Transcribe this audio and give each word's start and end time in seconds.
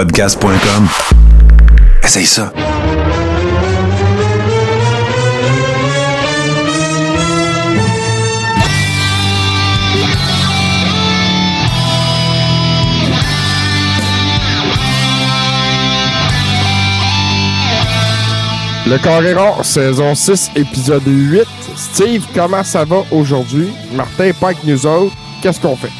podcast.com. 0.00 0.88
Essaye 2.02 2.24
ça. 2.24 2.50
Le 18.86 18.96
Coréron, 19.02 19.62
saison 19.62 20.14
6, 20.14 20.52
épisode 20.56 21.02
8. 21.06 21.42
Steve, 21.76 22.24
comment 22.34 22.64
ça 22.64 22.86
va 22.86 23.04
aujourd'hui? 23.10 23.68
Martin, 23.92 24.30
pas 24.32 24.46
avec 24.46 24.64
nous 24.64 24.86
autres. 24.86 25.14
Qu'est-ce 25.42 25.60
qu'on 25.60 25.76
fait? 25.76 25.90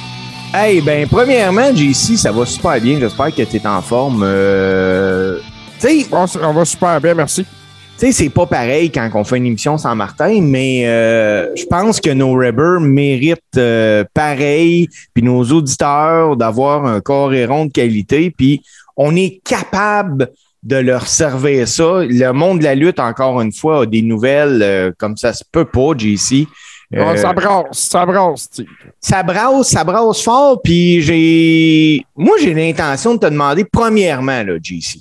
Hey, 0.52 0.80
ben, 0.80 1.06
premièrement, 1.06 1.72
JC, 1.72 2.16
ça 2.16 2.32
va 2.32 2.44
super 2.44 2.80
bien. 2.80 2.98
J'espère 2.98 3.32
que 3.32 3.42
tu 3.42 3.56
es 3.56 3.66
en 3.68 3.80
forme. 3.80 4.22
Euh... 4.24 5.38
Tu 5.78 6.02
sais, 6.02 6.06
on 6.12 6.52
va 6.52 6.64
super 6.64 7.00
bien, 7.00 7.14
merci. 7.14 7.44
tu 7.44 7.50
sais, 7.96 8.10
c'est 8.10 8.30
pas 8.30 8.46
pareil 8.46 8.90
quand 8.90 9.08
on 9.14 9.22
fait 9.22 9.36
une 9.36 9.46
émission 9.46 9.78
sans 9.78 9.94
Martin, 9.94 10.40
mais 10.42 10.88
euh, 10.88 11.54
je 11.54 11.64
pense 11.66 12.00
que 12.00 12.10
nos 12.10 12.32
Rebers 12.32 12.80
méritent 12.80 13.38
euh, 13.56 14.02
pareil, 14.12 14.88
puis 15.14 15.22
nos 15.22 15.44
auditeurs 15.44 16.36
d'avoir 16.36 16.84
un 16.84 17.00
corps 17.00 17.32
et 17.32 17.46
rond 17.46 17.66
de 17.66 17.72
qualité, 17.72 18.32
puis 18.36 18.60
on 18.96 19.14
est 19.14 19.40
capable 19.44 20.30
de 20.64 20.76
leur 20.76 21.06
servir 21.06 21.68
ça. 21.68 22.02
Le 22.02 22.32
monde 22.32 22.58
de 22.58 22.64
la 22.64 22.74
lutte, 22.74 22.98
encore 22.98 23.40
une 23.40 23.52
fois, 23.52 23.82
a 23.82 23.86
des 23.86 24.02
nouvelles 24.02 24.62
euh, 24.62 24.90
comme 24.98 25.16
ça 25.16 25.32
se 25.32 25.44
peut 25.50 25.64
pas, 25.64 25.92
JC. 25.96 26.48
Euh, 26.92 27.16
ça 27.16 27.32
brasse, 27.32 27.78
ça 27.78 28.04
brasse, 28.04 28.42
Steve. 28.42 28.66
ça 29.00 29.22
brasse, 29.22 29.68
ça 29.68 29.84
brasse 29.84 30.22
fort, 30.22 30.60
puis 30.62 31.00
j'ai. 31.02 32.04
Moi, 32.16 32.36
j'ai 32.40 32.52
l'intention 32.52 33.14
de 33.14 33.20
te 33.20 33.26
demander, 33.26 33.64
premièrement, 33.64 34.42
là, 34.42 34.54
JC. 34.60 35.00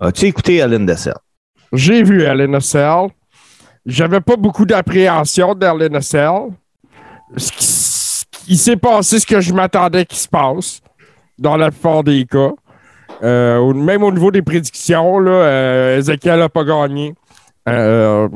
As-tu 0.00 0.26
écouté 0.26 0.56
Ellen 0.56 0.86
Dessel? 0.86 1.14
J'ai 1.72 2.02
vu 2.02 2.22
LNSL. 2.22 3.08
J'avais 3.84 4.20
pas 4.20 4.36
beaucoup 4.36 4.64
d'appréhension 4.64 5.54
de 5.54 5.66
LNSL. 5.66 6.50
Ce 7.36 7.52
qui 7.52 7.64
s- 7.64 8.24
Il 8.48 8.56
s'est 8.58 8.76
passé 8.76 9.18
ce 9.18 9.26
que 9.26 9.40
je 9.40 9.52
m'attendais 9.52 10.04
qu'il 10.06 10.18
se 10.18 10.28
passe, 10.28 10.80
dans 11.38 11.56
la 11.56 11.70
plupart 11.70 12.04
des 12.04 12.24
cas. 12.24 12.52
Euh, 13.22 13.72
même 13.74 14.02
au 14.02 14.12
niveau 14.12 14.30
des 14.30 14.42
prédictions, 14.42 15.18
là, 15.18 15.30
euh, 15.32 15.98
Ezekiel 15.98 16.38
n'a 16.38 16.48
pas 16.48 16.64
gagné. 16.64 17.14
Euh, 17.68 18.28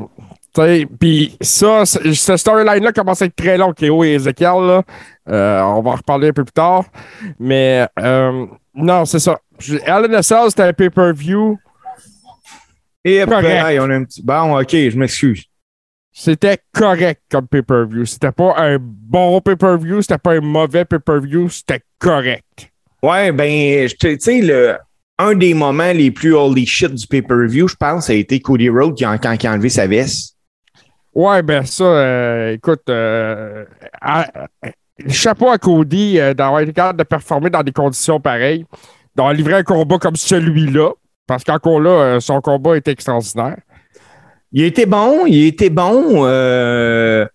Puis 0.99 1.37
ça, 1.39 1.85
ce 1.85 2.37
storyline-là 2.37 2.91
commence 2.91 3.21
à 3.21 3.25
être 3.25 3.35
très 3.35 3.57
long, 3.57 3.71
Kéo 3.71 4.03
et 4.03 4.15
Ezekiel. 4.15 4.61
Là. 4.61 4.83
Euh, 5.29 5.61
on 5.61 5.81
va 5.81 5.91
en 5.91 5.95
reparler 5.95 6.29
un 6.29 6.33
peu 6.33 6.43
plus 6.43 6.51
tard. 6.51 6.85
Mais 7.39 7.87
euh, 7.99 8.45
non, 8.73 9.05
c'est 9.05 9.19
ça. 9.19 9.39
LNSL, 9.85 10.49
c'était 10.49 10.63
un 10.63 10.73
pay-per-view. 10.73 11.57
Et 13.03 13.21
après, 13.21 13.79
on 13.79 13.89
a 13.89 13.95
un 13.95 14.03
petit. 14.03 14.21
Bon, 14.21 14.59
OK, 14.59 14.71
je 14.71 14.97
m'excuse. 14.97 15.45
C'était 16.13 16.57
correct 16.73 17.21
comme 17.31 17.47
pay-per-view. 17.47 18.05
C'était 18.05 18.33
pas 18.33 18.53
un 18.57 18.77
bon 18.79 19.39
pay-per-view, 19.39 20.01
c'était 20.01 20.17
pas 20.17 20.33
un 20.33 20.41
mauvais 20.41 20.83
pay-per-view, 20.83 21.49
c'était 21.49 21.81
correct. 21.99 22.69
Ouais, 23.01 23.31
ben, 23.31 23.87
tu 23.99 24.17
sais, 24.19 24.41
le. 24.41 24.77
Un 25.17 25.35
des 25.35 25.53
moments 25.53 25.91
les 25.91 26.09
plus 26.09 26.33
holy 26.33 26.65
shit 26.65 26.95
du 26.95 27.05
pay-per-view, 27.05 27.67
je 27.67 27.75
pense, 27.75 28.07
ça 28.07 28.13
a 28.13 28.15
été 28.15 28.39
Cody 28.39 28.69
Rhodes 28.69 28.95
qui 28.95 29.05
a, 29.05 29.15
quand 29.19 29.31
il 29.31 29.47
a 29.47 29.51
enlevé 29.51 29.69
sa 29.69 29.85
veste. 29.85 30.35
Ouais, 31.13 31.41
ben 31.41 31.65
ça, 31.65 31.83
euh, 31.83 32.53
écoute, 32.53 32.83
euh, 32.89 33.65
à- 34.01 34.27
chapeau 35.09 35.49
à 35.49 35.57
Cody 35.57 36.19
euh, 36.19 36.33
d'avoir 36.33 36.61
été 36.61 36.71
capable 36.73 36.99
de 36.99 37.03
performer 37.03 37.49
dans 37.49 37.63
des 37.63 37.71
conditions 37.73 38.19
pareilles, 38.19 38.65
d'avoir 39.15 39.33
livré 39.33 39.55
un 39.55 39.63
combat 39.63 39.97
comme 39.97 40.15
celui-là, 40.15 40.91
parce 41.27 41.43
qu'encore 41.43 41.81
là, 41.81 41.89
euh, 41.89 42.19
son 42.19 42.39
combat 42.39 42.77
était 42.77 42.91
extraordinaire. 42.91 43.57
Il 44.53 44.63
était 44.63 44.85
bon, 44.85 45.25
il 45.25 45.47
était 45.47 45.69
bon. 45.69 46.25
Euh... 46.25 47.25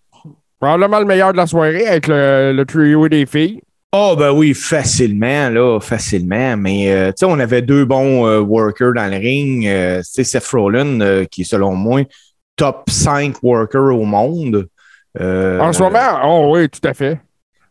Probablement 0.58 0.98
le 0.98 1.04
meilleur 1.04 1.32
de 1.32 1.36
la 1.36 1.46
soirée 1.46 1.86
avec 1.86 2.08
le, 2.08 2.52
le 2.54 2.64
trio 2.64 3.08
des 3.08 3.26
filles. 3.26 3.60
Oh, 3.92 4.14
ben 4.18 4.32
oui, 4.32 4.52
facilement, 4.52 5.48
là, 5.50 5.80
facilement. 5.80 6.56
Mais, 6.56 6.90
euh, 6.90 7.08
tu 7.08 7.18
sais, 7.18 7.26
on 7.26 7.38
avait 7.38 7.62
deux 7.62 7.84
bons 7.84 8.26
euh, 8.26 8.40
workers 8.40 8.94
dans 8.94 9.10
le 9.10 9.16
ring. 9.16 9.66
Euh, 9.66 9.98
tu 9.98 10.04
sais, 10.04 10.24
Seth 10.24 10.46
Rollins, 10.48 11.00
euh, 11.00 11.24
qui 11.24 11.44
selon 11.44 11.74
moi 11.74 12.02
top 12.56 12.90
5 12.90 13.42
worker 13.42 13.94
au 13.94 14.04
monde. 14.04 14.68
Euh, 15.20 15.60
En 15.60 15.72
ce 15.72 15.82
moment, 15.82 16.20
oh 16.24 16.54
oui, 16.54 16.68
tout 16.68 16.86
à 16.86 16.94
fait. 16.94 17.20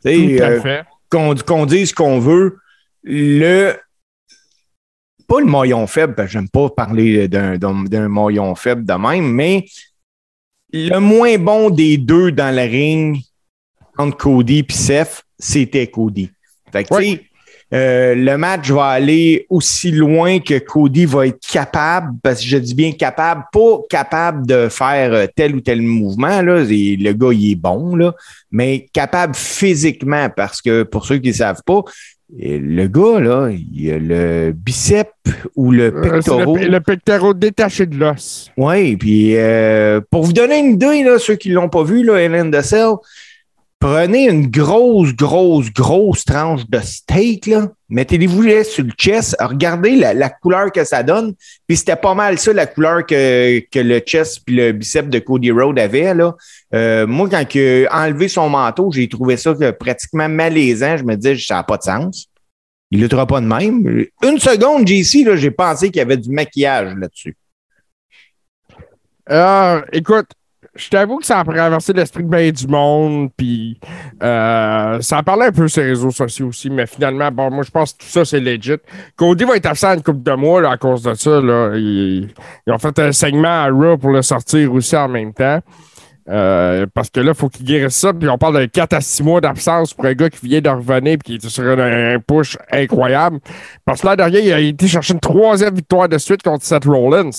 Tout 0.04 0.10
à 0.10 0.12
euh, 0.12 0.62
fait. 0.62 0.86
qu'on 1.10 1.66
dise 1.66 1.90
ce 1.90 1.94
qu'on 1.94 2.20
veut, 2.20 2.58
le. 3.04 3.74
Pas 5.28 5.40
le 5.40 5.48
maillon 5.48 5.88
faible, 5.88 6.14
parce 6.14 6.28
que 6.28 6.34
j'aime 6.34 6.50
pas 6.50 6.70
parler 6.70 7.28
d'un 7.28 8.08
maillon 8.08 8.54
faible 8.54 8.86
de 8.86 8.94
même, 8.94 9.32
mais 9.32 9.66
le 10.72 11.00
moins 11.00 11.38
bon 11.40 11.72
des 11.72 11.98
deux 11.98 12.32
dans 12.32 12.56
le 12.56 12.62
ring 12.62 13.18
entre 13.98 14.18
Cody 14.18 14.60
et 14.60 14.72
Seth, 14.72 15.24
c'était 15.40 15.88
Cody. 15.88 16.30
Fait 16.72 16.84
que, 16.84 16.96
tu 16.96 17.04
sais, 17.04 17.26
euh, 17.74 18.14
le 18.16 18.38
match 18.38 18.70
va 18.70 18.86
aller 18.86 19.46
aussi 19.50 19.92
loin 19.92 20.40
que 20.40 20.60
Cody 20.60 21.06
va 21.06 21.28
être 21.28 21.40
capable, 21.52 22.14
parce 22.22 22.42
que 22.42 22.48
je 22.48 22.58
dis 22.58 22.76
bien 22.76 22.92
capable, 22.92 23.44
pas 23.52 23.80
capable 23.90 24.46
de 24.46 24.70
faire 24.70 25.14
euh, 25.14 25.26
tel 25.36 25.56
ou 25.56 25.62
tel 25.62 25.82
mouvement. 25.82 26.42
Là, 26.42 26.64
Et 26.70 26.96
le 26.96 27.14
gars, 27.14 27.34
il 27.34 27.52
est 27.52 27.56
bon, 27.56 27.96
là, 27.96 28.14
mais 28.52 28.88
capable 28.94 29.36
physiquement, 29.36 30.30
parce 30.36 30.62
que 30.62 30.84
pour 30.84 31.06
ceux 31.06 31.18
qui 31.18 31.30
ne 31.30 31.34
savent 31.34 31.64
pas, 31.66 31.82
le 32.38 32.88
gars, 32.88 33.20
là, 33.20 33.50
il 33.52 33.92
a 33.92 34.00
le 34.00 34.52
bicep 34.52 35.10
ou 35.56 35.72
le 35.72 35.94
Euh, 35.96 36.02
pectoral. 36.02 36.64
le, 36.64 36.68
le 36.70 36.80
pectoral 36.82 37.34
détaché 37.38 37.86
de 37.86 37.98
l'os. 37.98 38.52
Oui, 38.58 38.96
puis 38.98 39.36
euh, 39.38 40.02
pour 40.10 40.24
vous 40.24 40.34
donner 40.34 40.58
une 40.60 40.74
idée, 40.74 41.04
là, 41.04 41.20
ceux 41.20 41.36
qui 41.36 41.50
ne 41.50 41.56
l'ont 41.56 41.70
pas 41.70 41.84
vu, 41.84 42.04
là, 42.04 42.18
Hélène 42.20 42.50
Dessel, 42.52 42.94
prenez 43.80 44.30
une 44.30 44.48
grosse, 44.48 45.14
grosse, 45.14 45.72
grosse 45.72 46.24
tranche 46.24 46.68
de 46.68 46.80
steak, 46.80 47.48
là, 47.48 47.70
mettez-les-vous 47.90 48.42
là, 48.42 48.64
sur 48.64 48.84
le 48.84 48.92
chest, 48.92 49.36
regardez 49.40 49.96
la, 49.96 50.30
couleur 50.30 50.72
que 50.72 50.84
ça 50.84 51.04
donne, 51.04 51.34
puis 51.68 51.78
c'était 51.78 51.96
pas 51.96 52.14
mal 52.14 52.40
ça, 52.40 52.54
la 52.54 52.66
couleur 52.66 53.06
que, 53.06 53.60
que 53.60 53.80
le 53.80 54.00
chest 54.00 54.42
puis 54.46 54.56
le 54.56 54.72
bicep 54.72 55.10
de 55.10 55.20
Cody 55.20 55.52
Rhodes 55.52 55.80
avait. 55.80 56.14
Là. 56.14 56.36
Euh, 56.74 57.06
moi, 57.06 57.30
quand 57.30 57.44
il 57.54 57.88
a 57.90 58.06
enlevé 58.06 58.28
son 58.28 58.50
manteau, 58.50 58.92
j'ai 58.92 59.08
trouvé 59.08 59.38
ça 59.38 59.54
que 59.54 59.72
pratiquement 59.72 60.30
malaisant. 60.30 60.98
Je 60.98 61.04
me 61.04 61.16
disais, 61.16 61.38
ça 61.38 61.56
n'a 61.56 61.64
pas 61.64 61.78
de 61.78 61.84
sens. 61.84 62.28
Il 62.92 63.02
ne 63.02 63.08
pas 63.08 63.42
de 63.42 63.46
même. 63.46 64.06
Une 64.24 64.40
seconde, 64.40 64.88
JC, 64.88 65.36
j'ai 65.38 65.52
pensé 65.52 65.88
qu'il 65.88 65.98
y 65.98 66.02
avait 66.02 66.18
du 66.18 66.30
maquillage 66.30 66.96
là-dessus. 66.96 67.36
Euh, 69.30 69.82
écoute, 69.92 70.28
je 70.76 70.90
t'avoue 70.90 71.18
que 71.18 71.26
ça 71.26 71.40
a 71.40 71.44
traversé 71.44 71.94
l'esprit 71.94 72.24
de 72.24 72.30
bien 72.30 72.52
du 72.52 72.68
monde, 72.68 73.30
puis 73.36 73.80
euh, 74.22 75.00
ça 75.02 75.18
a 75.20 75.24
parlé 75.24 75.46
un 75.46 75.52
peu 75.52 75.68
sur 75.68 75.82
les 75.82 75.90
réseaux 75.90 76.12
sociaux 76.12 76.48
aussi, 76.48 76.70
mais 76.70 76.86
finalement, 76.86 77.32
bon, 77.32 77.50
moi, 77.50 77.64
je 77.64 77.72
pense 77.72 77.94
que 77.94 78.00
tout 78.04 78.10
ça, 78.10 78.26
c'est 78.26 78.42
legit. 78.42 78.76
Cody 79.16 79.46
va 79.46 79.56
être 79.56 79.68
absent 79.68 79.94
une 79.94 80.04
couple 80.04 80.24
de 80.24 80.34
mois 80.34 80.62
là, 80.62 80.72
à 80.72 80.78
cause 80.78 81.04
de 81.04 81.14
ça. 81.14 81.40
Là. 81.42 81.72
Ils, 81.76 82.30
ont 82.68 82.78
fait 82.78 83.00
un 83.00 83.12
segment 83.14 83.64
à 83.64 83.70
Raw 83.70 83.98
pour 83.98 84.12
le 84.12 84.22
sortir 84.22 84.74
aussi 84.74 84.96
en 84.98 85.08
même 85.08 85.34
temps. 85.34 85.60
Euh, 86.28 86.88
parce 86.92 87.12
que 87.12 87.20
là, 87.20 87.32
il 87.32 87.38
faut 87.38 87.50
qu'il 87.50 87.66
guérisse 87.66 87.96
ça. 87.96 88.12
Puis 88.12 88.28
on 88.28 88.38
parle 88.38 88.60
de 88.60 88.66
4 88.66 88.94
à 88.94 89.02
6 89.02 89.24
mois 89.24 89.42
d'absence 89.42 89.94
pour 89.94 90.06
un 90.06 90.14
gars 90.14 90.30
qui 90.30 90.46
vient 90.46 90.60
de 90.60 90.70
revenir 90.70 91.14
et 91.14 91.18
qui 91.18 91.36
était 91.36 91.50
sur 91.50 91.64
un, 91.64 92.16
un 92.16 92.20
push 92.20 92.58
incroyable. 92.72 93.40
Parce 93.86 94.02
que 94.02 94.08
là, 94.08 94.16
derrière, 94.16 94.44
il 94.44 94.54
a 94.54 94.60
été 94.60 94.88
chercher 94.88 95.14
une 95.14 95.20
troisième 95.20 95.76
victoire 95.76 96.10
de 96.10 96.18
suite 96.18 96.42
contre 96.44 96.66
Seth 96.66 96.86
Rollins. 96.86 97.30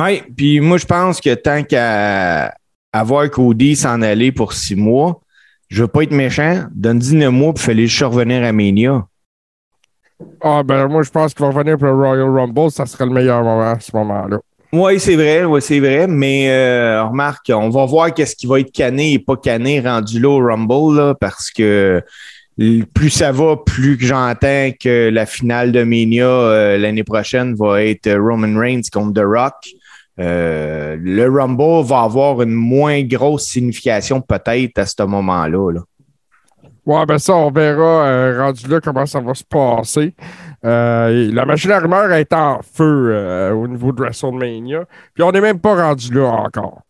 Oui, 0.00 0.22
puis 0.36 0.60
moi, 0.60 0.78
je 0.78 0.86
pense 0.86 1.20
que 1.20 1.34
tant 1.34 1.62
qu'à 1.62 2.54
avoir 2.92 3.28
Cody 3.30 3.76
s'en 3.76 4.00
aller 4.02 4.32
pour 4.32 4.52
six 4.52 4.76
mois, 4.76 5.20
je 5.68 5.82
veux 5.82 5.88
pas 5.88 6.02
être 6.02 6.12
méchant, 6.12 6.64
donne-y 6.72 7.14
neuf 7.14 7.32
mois, 7.32 7.52
puis 7.52 7.62
fallait 7.62 7.86
juste 7.86 8.02
revenir 8.02 8.42
à 8.42 8.52
Mania. 8.52 9.06
Ah, 10.40 10.62
ben, 10.64 10.88
moi, 10.88 11.02
je 11.02 11.10
pense 11.10 11.34
qu'il 11.34 11.44
va 11.44 11.52
revenir 11.52 11.76
pour 11.76 11.86
le 11.86 11.94
Royal 11.94 12.28
Rumble. 12.28 12.70
Ça 12.70 12.86
serait 12.86 13.06
le 13.06 13.12
meilleur 13.12 13.42
moment 13.42 13.72
à 13.72 13.80
ce 13.80 13.94
moment-là. 13.94 14.38
Oui, 14.72 15.00
c'est 15.00 15.16
vrai, 15.16 15.44
ouais, 15.44 15.60
c'est 15.60 15.80
vrai, 15.80 16.06
mais 16.06 16.48
euh, 16.48 17.04
remarque, 17.04 17.50
on 17.52 17.70
va 17.70 17.84
voir 17.86 18.14
qu'est-ce 18.14 18.36
qui 18.36 18.46
va 18.46 18.60
être 18.60 18.70
canné 18.70 19.14
et 19.14 19.18
pas 19.18 19.36
canné 19.36 19.80
rendu 19.80 20.20
là 20.20 20.28
au 20.28 20.38
Rumble, 20.38 20.96
là, 20.96 21.14
parce 21.14 21.50
que 21.50 22.02
plus 22.94 23.10
ça 23.10 23.32
va, 23.32 23.56
plus 23.56 23.96
j'entends 23.98 24.70
que 24.78 25.08
la 25.08 25.26
finale 25.26 25.72
de 25.72 25.82
Mania 25.82 26.26
euh, 26.26 26.78
l'année 26.78 27.04
prochaine 27.04 27.54
va 27.54 27.82
être 27.82 28.12
Roman 28.12 28.58
Reigns 28.58 28.82
contre 28.92 29.20
The 29.20 29.24
Rock. 29.24 29.54
Euh, 30.20 30.96
le 31.00 31.28
Rumble 31.28 31.86
va 31.86 32.02
avoir 32.02 32.42
une 32.42 32.52
moins 32.52 33.02
grosse 33.02 33.46
signification 33.46 34.20
peut-être 34.20 34.78
à 34.78 34.86
ce 34.86 35.02
moment-là. 35.02 35.72
là. 35.72 35.80
Ouais, 36.84 37.06
ben 37.06 37.18
ça, 37.18 37.34
on 37.34 37.50
verra 37.50 38.04
euh, 38.06 38.42
rendu 38.42 38.66
là 38.68 38.80
comment 38.80 39.06
ça 39.06 39.20
va 39.20 39.34
se 39.34 39.44
passer. 39.44 40.14
Euh, 40.64 41.30
la 41.32 41.46
machine 41.46 41.70
à 41.70 41.78
rumeurs 41.78 42.12
est 42.12 42.32
en 42.32 42.60
feu 42.62 43.52
au 43.54 43.66
niveau 43.66 43.92
de 43.92 44.02
WrestleMania. 44.02 44.84
Puis 45.14 45.22
on 45.22 45.32
n'est 45.32 45.40
même 45.40 45.60
pas 45.60 45.74
rendu 45.88 46.12
là 46.12 46.26
encore. 46.26 46.80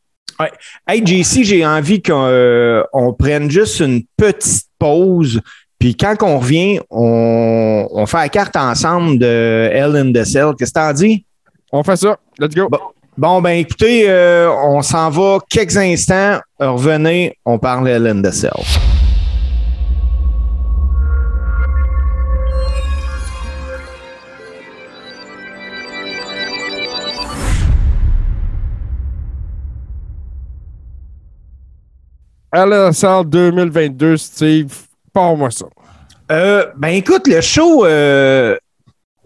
Hey, 0.89 1.05
JC, 1.05 1.45
j'ai 1.45 1.67
envie 1.67 2.03
qu'on 2.03 2.83
on 2.93 3.13
prenne 3.13 3.51
juste 3.51 3.81
une 3.81 4.03
petite 4.17 4.69
pause 4.79 5.39
Puis 5.79 5.95
quand 5.95 6.17
on 6.23 6.39
revient, 6.39 6.81
on, 6.89 7.87
on 7.93 8.07
fait 8.07 8.17
la 8.17 8.29
carte 8.31 8.57
ensemble 8.57 9.19
de 9.19 9.69
Hell 9.71 9.97
in 9.97 10.13
the 10.13 10.25
Cell. 10.25 10.55
Qu'est-ce 10.59 10.73
que 10.73 10.81
t'en 10.81 10.93
dis? 10.95 11.27
On 11.73 11.83
fait 11.83 11.97
ça. 11.97 12.17
Let's 12.39 12.55
go. 12.55 12.69
Bon, 12.71 12.79
bon 13.21 13.43
ben 13.43 13.51
écoutez, 13.51 14.09
euh, 14.09 14.51
on 14.51 14.81
s'en 14.81 15.11
va 15.11 15.41
quelques 15.51 15.77
instants. 15.77 16.41
Revenez, 16.59 17.37
on 17.45 17.59
parle 17.59 17.87
Hell 17.87 18.07
in 18.07 18.23
the 18.23 18.33
Cell. 18.33 18.51
LSL 32.53 33.25
2022, 33.27 34.17
Steve, 34.17 34.75
parle-moi 35.13 35.51
ça. 35.51 35.67
Euh, 36.33 36.67
ben 36.75 36.89
écoute, 36.89 37.27
le 37.29 37.43
show 37.43 37.85
euh, 37.85 38.57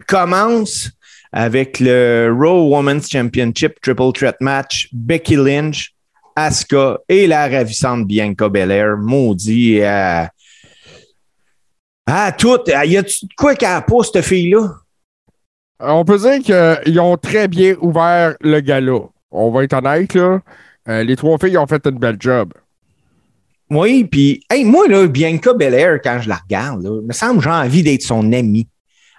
commence 0.08 0.90
avec 1.36 1.80
le 1.80 2.32
Raw 2.32 2.68
Women's 2.68 3.10
Championship 3.10 3.80
Triple 3.80 4.12
Threat 4.14 4.36
Match, 4.40 4.88
Becky 4.92 5.34
Lynch, 5.34 5.92
Asuka 6.36 7.00
et 7.08 7.26
la 7.26 7.48
ravissante 7.48 8.06
Bianca 8.06 8.48
Belair. 8.48 8.96
Maudit. 8.96 9.80
Euh, 9.80 10.24
ah, 12.06 12.32
tout. 12.38 12.60
Y 12.68 12.96
a-tu 12.96 13.26
de 13.26 13.34
quoi 13.36 13.56
qu'elle 13.56 13.70
a 13.70 13.82
pas, 13.82 14.04
cette 14.04 14.24
fille-là? 14.24 14.74
On 15.80 16.04
peut 16.04 16.18
dire 16.18 16.40
qu'ils 16.40 17.00
ont 17.00 17.16
très 17.16 17.48
bien 17.48 17.74
ouvert 17.80 18.36
le 18.40 18.60
gala. 18.60 19.00
On 19.32 19.50
va 19.50 19.64
être 19.64 19.72
honnête, 19.72 20.14
là. 20.14 20.40
Euh, 20.88 21.02
les 21.02 21.16
trois 21.16 21.36
filles 21.38 21.58
ont 21.58 21.66
fait 21.66 21.84
une 21.84 21.98
belle 21.98 22.16
job. 22.20 22.54
Oui, 23.70 24.04
puis, 24.04 24.40
hey, 24.50 24.64
moi, 24.64 24.86
là, 24.86 25.08
Bianca 25.08 25.52
Belair, 25.52 25.98
quand 26.00 26.20
je 26.20 26.28
la 26.28 26.36
regarde, 26.36 26.84
là, 26.84 27.00
me 27.02 27.12
semble 27.12 27.38
que 27.38 27.44
j'ai 27.44 27.50
envie 27.50 27.82
d'être 27.82 28.02
son 28.02 28.32
amie. 28.32 28.68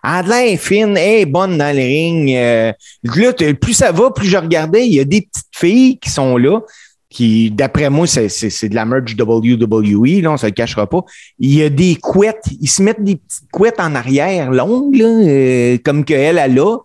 Elle 0.07 0.19
a 0.19 0.23
de 0.23 0.29
l'air 0.29 0.59
fine, 0.59 0.97
elle 0.97 1.21
est 1.21 1.25
bonne 1.25 1.57
dans 1.57 1.75
le 1.75 1.81
ring. 1.81 2.31
Euh, 2.35 2.71
là, 3.03 3.33
plus 3.59 3.73
ça 3.73 3.91
va, 3.91 4.11
plus 4.11 4.27
je 4.27 4.37
regardais, 4.37 4.85
il 4.85 4.93
y 4.93 4.99
a 4.99 5.05
des 5.05 5.21
petites 5.21 5.45
filles 5.51 5.97
qui 5.97 6.11
sont 6.11 6.37
là, 6.37 6.61
qui, 7.09 7.49
d'après 7.49 7.89
moi, 7.89 8.05
c'est, 8.07 8.29
c'est, 8.29 8.49
c'est 8.49 8.69
de 8.69 8.75
la 8.75 8.85
merge 8.85 9.15
WWE, 9.17 10.21
là, 10.21 10.31
on 10.31 10.37
se 10.37 10.45
le 10.45 10.51
cachera 10.51 10.87
pas. 10.87 11.01
Il 11.39 11.53
y 11.53 11.63
a 11.63 11.69
des 11.69 11.95
couettes, 11.95 12.43
ils 12.59 12.69
se 12.69 12.83
mettent 12.83 13.03
des 13.03 13.15
petites 13.15 13.49
couettes 13.51 13.79
en 13.79 13.95
arrière, 13.95 14.51
longues, 14.51 14.95
là, 14.95 15.05
euh, 15.05 15.77
comme 15.83 16.03
qu'elle, 16.03 16.37
elle 16.37 16.59
a. 16.59 16.77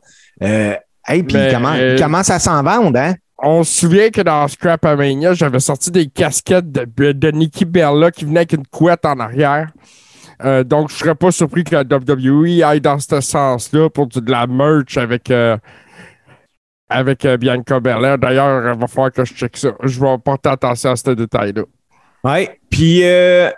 Euh, 0.43 0.75
hey, 1.06 1.22
puis 1.25 1.37
euh, 1.37 1.99
comment 1.99 2.22
ça 2.22 2.38
s'en 2.38 2.62
vendre, 2.62 2.99
hein? 2.99 3.14
On 3.43 3.64
se 3.64 3.81
souvient 3.81 4.11
que 4.11 4.20
dans 4.20 4.46
Scrapamania, 4.46 5.34
j'avais 5.34 5.61
sorti 5.61 5.90
des 5.90 6.06
casquettes 6.06 6.70
de, 6.70 7.12
de 7.12 7.31
Nikki 7.31 7.64
Bella 7.64 8.11
qui 8.11 8.25
venaient 8.25 8.40
avec 8.40 8.52
une 8.52 8.67
couette 8.67 9.05
en 9.05 9.19
arrière. 9.19 9.72
Euh, 10.44 10.64
donc, 10.64 10.90
je 10.90 10.94
serais 10.94 11.14
pas 11.14 11.31
surpris 11.31 11.64
que 11.64 11.75
la 11.75 11.82
WWE 11.82 12.62
aille 12.64 12.81
dans 12.81 12.98
ce 12.98 13.20
sens-là 13.20 13.90
pour 13.90 14.06
du- 14.06 14.20
de 14.20 14.31
la 14.31 14.46
merch 14.46 14.96
avec, 14.96 15.31
euh, 15.31 15.56
avec 16.88 17.25
euh, 17.25 17.37
Bianca 17.37 17.78
Belair. 17.81 18.19
D'ailleurs, 18.19 18.75
il 18.75 18.81
va 18.81 18.87
falloir 18.87 19.12
que 19.12 19.25
je 19.25 19.34
check 19.34 19.56
ça. 19.56 19.70
Je 19.82 20.00
vais 20.00 20.19
porter 20.19 20.48
attention 20.48 20.90
à 20.92 20.96
ce 20.96 21.10
détail-là. 21.10 21.62
Ouais. 22.25 22.58
Puis, 22.70 23.02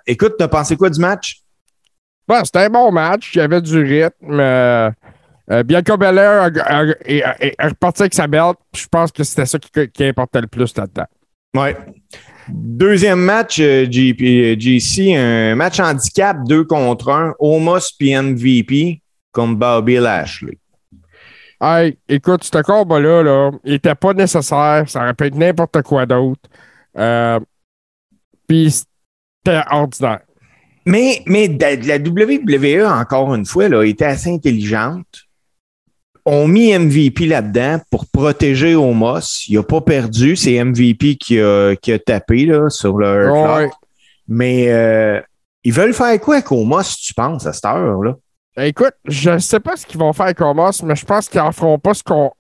écoute, 0.07 0.35
t'as 0.39 0.49
pensé 0.49 0.77
quoi 0.77 0.91
du 0.91 1.01
match? 1.01 1.41
Bon, 2.29 2.45
c'était 2.45 2.61
un 2.61 2.71
bon 2.71 2.91
match. 2.93 3.35
Il 3.35 3.39
y 3.39 3.41
avait 3.41 3.61
du 3.61 3.79
rythme. 3.83 4.93
Bianca 5.65 5.97
Belair 5.97 6.51
a 6.67 7.69
reparti 7.69 8.03
avec 8.03 8.15
sa 8.15 8.27
belt. 8.27 8.57
Je 8.75 8.87
pense 8.87 9.11
que 9.11 9.25
c'était 9.25 9.47
ça 9.47 9.59
qui, 9.59 9.89
qui 9.91 10.05
importait 10.05 10.41
le 10.41 10.47
plus 10.47 10.77
là-dedans. 10.77 11.07
Ouais. 11.55 11.77
Deuxième 12.49 13.21
match, 13.21 13.61
euh, 13.61 13.87
GP, 13.87 14.23
euh, 14.23 14.57
GC, 14.59 15.15
un 15.15 15.55
match 15.55 15.79
handicap 15.81 16.37
2 16.47 16.65
contre 16.65 17.11
1, 17.11 17.35
Omos 17.39 17.93
puis 17.99 18.15
MVP 18.15 19.01
contre 19.33 19.59
Bobby 19.59 19.97
Lashley. 19.97 20.59
Hey, 21.61 21.97
écoute, 22.09 22.43
ce 22.43 22.63
combat-là, 22.63 23.23
là, 23.23 23.51
il 23.65 23.75
était 23.75 23.95
pas 23.95 24.13
nécessaire. 24.13 24.85
Ça 24.89 25.03
aurait 25.03 25.15
pu 25.15 25.27
être 25.27 25.37
n'importe 25.37 25.81
quoi 25.83 26.07
d'autre. 26.07 26.41
Euh, 26.99 27.39
Puis 28.49 28.85
c'était 29.45 29.63
ordinaire. 29.71 30.23
Mais, 30.85 31.23
mais 31.27 31.47
la 31.47 31.99
WWE, 31.99 32.85
encore 32.85 33.33
une 33.35 33.47
fois, 33.47 33.69
là, 33.69 33.85
était 33.85 34.07
assez 34.07 34.31
intelligente. 34.33 35.27
On 36.25 36.47
mis 36.47 36.77
MVP 36.77 37.27
là-dedans 37.27 37.81
pour 37.91 38.07
protéger 38.07 38.75
Omos. 38.75 39.45
Il 39.49 39.57
n'a 39.57 39.63
pas 39.63 39.81
perdu. 39.81 40.37
C'est 40.37 40.63
MVP 40.63 41.17
qui 41.17 41.41
a, 41.41 41.75
qui 41.77 41.93
a 41.93 41.99
tapé 41.99 42.47
là, 42.47 42.71
sur 42.71 42.97
le 42.97 43.07
Hurt 43.07 43.35
Lock. 43.35 43.57
Ouais. 43.57 43.71
Mais 44.29 44.67
euh, 44.69 45.21
ils 45.65 45.73
veulent 45.73 45.95
faire 45.95 46.19
quoi 46.21 46.37
avec 46.37 46.51
Omos, 46.53 46.97
tu 47.01 47.13
penses, 47.15 47.47
à 47.47 47.53
cette 47.53 47.65
heure-là? 47.65 48.17
Écoute, 48.57 48.95
je 49.07 49.39
sais 49.39 49.61
pas 49.61 49.77
ce 49.77 49.87
qu'ils 49.87 49.99
vont 49.99 50.13
faire 50.13 50.27
avec 50.27 50.41
Omos, 50.41 50.83
mais 50.85 50.95
je 50.95 51.05
pense 51.05 51.29
qu'ils 51.29 51.41
en 51.41 51.53
feront 51.53 51.79
pas 51.79 51.95
ce 51.95 52.03
qu'on 52.03 52.31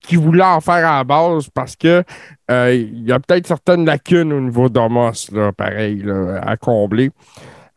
qu'ils 0.00 0.18
voulaient 0.18 0.42
en 0.42 0.60
faire 0.60 0.86
à 0.86 0.98
la 0.98 1.04
base 1.04 1.48
parce 1.52 1.76
que 1.76 2.02
euh, 2.50 2.74
il 2.74 3.06
y 3.06 3.12
a 3.12 3.20
peut-être 3.20 3.46
certaines 3.46 3.84
lacunes 3.84 4.32
au 4.32 4.40
niveau 4.40 4.68
d'Omos, 4.68 5.30
là, 5.32 5.52
pareil, 5.52 6.02
là, 6.02 6.40
à 6.42 6.56
combler. 6.56 7.10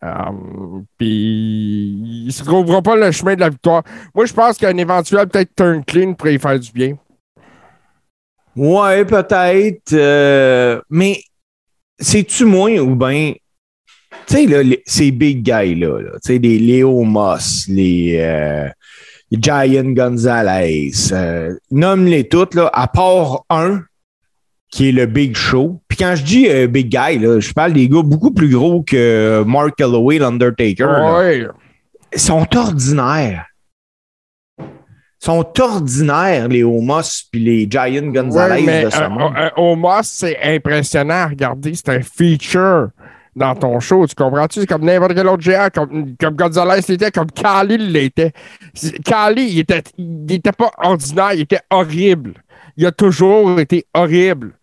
Euh, 0.04 0.82
Puis 0.98 2.26
il 2.28 2.32
se 2.34 2.44
trouvera 2.44 2.82
pas 2.82 2.96
le 2.96 3.12
chemin 3.12 3.36
de 3.36 3.40
la 3.40 3.50
victoire. 3.50 3.84
Moi, 4.14 4.26
je 4.26 4.34
pense 4.34 4.58
qu'un 4.58 4.76
éventuel 4.78 5.28
peut-être 5.28 5.56
turn 5.56 5.84
clean 5.86 6.14
pourrait 6.14 6.36
y 6.36 6.40
faire 6.40 6.60
du 6.60 6.72
bien. 6.72 6.98
Ouais, 8.56 9.06
peut-être. 9.06 9.94
euh, 9.94 10.80
mais 10.90 11.22
c'est-tu 12.00 12.46
moins 12.46 12.78
ou 12.80 12.96
bien. 12.96 13.34
Tu 14.28 14.48
sais, 14.48 14.82
ces 14.86 15.12
big 15.12 15.42
guys-là, 15.44 16.00
là, 16.02 16.12
tu 16.14 16.34
sais, 16.34 16.38
les 16.38 16.60
Léo 16.60 17.02
Moss, 17.04 17.66
les, 17.68 18.18
euh, 18.20 18.70
Giant 19.32 19.92
Gonzalez, 19.94 20.92
euh, 21.12 21.56
nomme-les 21.72 22.28
toutes, 22.30 22.54
là, 22.54 22.70
à 22.74 22.88
part 22.88 23.44
un 23.50 23.82
qui 24.74 24.90
est 24.90 24.92
le 24.92 25.06
Big 25.06 25.36
Show. 25.36 25.80
Puis 25.88 26.00
quand 26.00 26.16
je 26.16 26.24
dis 26.24 26.50
euh, 26.50 26.66
big 26.66 26.90
guy, 26.90 27.20
là, 27.20 27.40
je 27.40 27.54
parle 27.54 27.74
des 27.74 27.88
gars 27.88 28.02
beaucoup 28.02 28.32
plus 28.32 28.50
gros 28.50 28.82
que 28.82 29.44
Mark 29.46 29.76
Calloway, 29.78 30.18
l'Undertaker. 30.18 30.86
Ouais. 30.86 31.48
Ils 32.12 32.20
sont 32.20 32.48
ordinaires. 32.58 33.46
Ils 34.60 34.66
sont 35.26 35.46
ordinaires, 35.60 36.48
les 36.48 36.64
Homos 36.64 37.28
puis 37.32 37.40
les 37.40 37.68
Giant 37.70 38.08
Gonzalez 38.08 38.62
Ouais, 38.62 38.66
mais 38.66 38.86
de 38.86 38.90
ce 38.90 39.08
monde. 39.10 39.34
Omos, 39.58 40.02
c'est 40.02 40.40
impressionnant 40.42 41.14
à 41.14 41.28
regarder. 41.28 41.76
C'est 41.76 41.90
un 41.90 42.02
feature 42.02 42.90
dans 43.36 43.54
ton 43.54 43.80
show. 43.80 44.08
Tu 44.08 44.16
comprends-tu? 44.16 44.62
C'est 44.62 44.66
comme 44.66 44.86
n'importe 44.86 45.14
quel 45.14 45.28
autre 45.28 45.44
géant, 45.44 45.68
comme, 45.72 46.16
comme 46.20 46.36
Gonzalez 46.36 46.82
l'était, 46.90 47.12
comme 47.12 47.30
Kali 47.30 47.78
l'était. 47.78 48.32
Kali, 49.06 49.52
il 49.52 49.60
était, 49.60 49.84
il 50.00 50.34
était 50.34 50.52
pas 50.52 50.72
ordinaire, 50.80 51.34
il 51.34 51.42
était 51.42 51.62
horrible. 51.70 52.34
Il 52.76 52.88
a 52.88 52.92
toujours 52.92 53.60
été 53.60 53.86
horrible. 53.94 54.54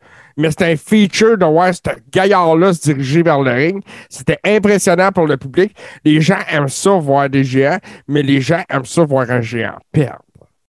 Mais 0.40 0.50
c'était 0.50 0.72
un 0.72 0.76
feature 0.76 1.36
de 1.36 1.44
voir 1.44 1.74
ce 1.74 1.80
gaillard-là 2.10 2.72
se 2.72 2.80
diriger 2.80 3.22
vers 3.22 3.42
le 3.42 3.50
ring. 3.50 3.82
C'était 4.08 4.38
impressionnant 4.42 5.12
pour 5.12 5.26
le 5.26 5.36
public. 5.36 5.76
Les 6.02 6.20
gens 6.20 6.38
aiment 6.48 6.68
ça 6.68 6.92
voir 6.92 7.28
des 7.28 7.44
géants, 7.44 7.78
mais 8.08 8.22
les 8.22 8.40
gens 8.40 8.62
aiment 8.70 8.86
ça 8.86 9.04
voir 9.04 9.30
un 9.30 9.42
géant 9.42 9.76
perdre. 9.92 10.24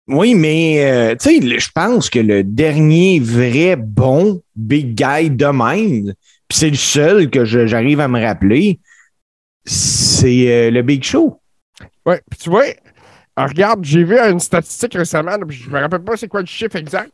Oui, 0.08 0.34
mais 0.34 0.84
euh, 0.84 1.16
tu 1.16 1.40
sais, 1.40 1.60
je 1.60 1.70
pense 1.74 2.10
que 2.10 2.20
le 2.20 2.44
dernier 2.44 3.20
vrai 3.20 3.76
bon 3.76 4.42
big 4.56 4.96
guy 4.96 5.30
de 5.30 5.46
même, 5.46 6.14
puis 6.48 6.58
c'est 6.58 6.70
le 6.70 6.76
seul 6.76 7.30
que 7.30 7.46
j'arrive 7.46 8.00
à 8.00 8.08
me 8.08 8.20
rappeler, 8.20 8.80
c'est 9.64 10.52
euh, 10.52 10.72
le 10.72 10.82
Big 10.82 11.04
Show. 11.04 11.40
Oui, 12.06 12.16
puis 12.30 12.40
tu 12.40 12.50
vois, 12.50 12.66
regarde, 13.38 13.86
j'ai 13.86 14.04
vu 14.04 14.18
une 14.18 14.40
statistique 14.40 14.96
récemment, 14.96 15.38
je 15.48 15.70
me 15.70 15.80
rappelle 15.80 16.04
pas 16.04 16.18
c'est 16.18 16.28
quoi 16.28 16.42
le 16.42 16.48
chiffre 16.48 16.76
exact. 16.78 17.12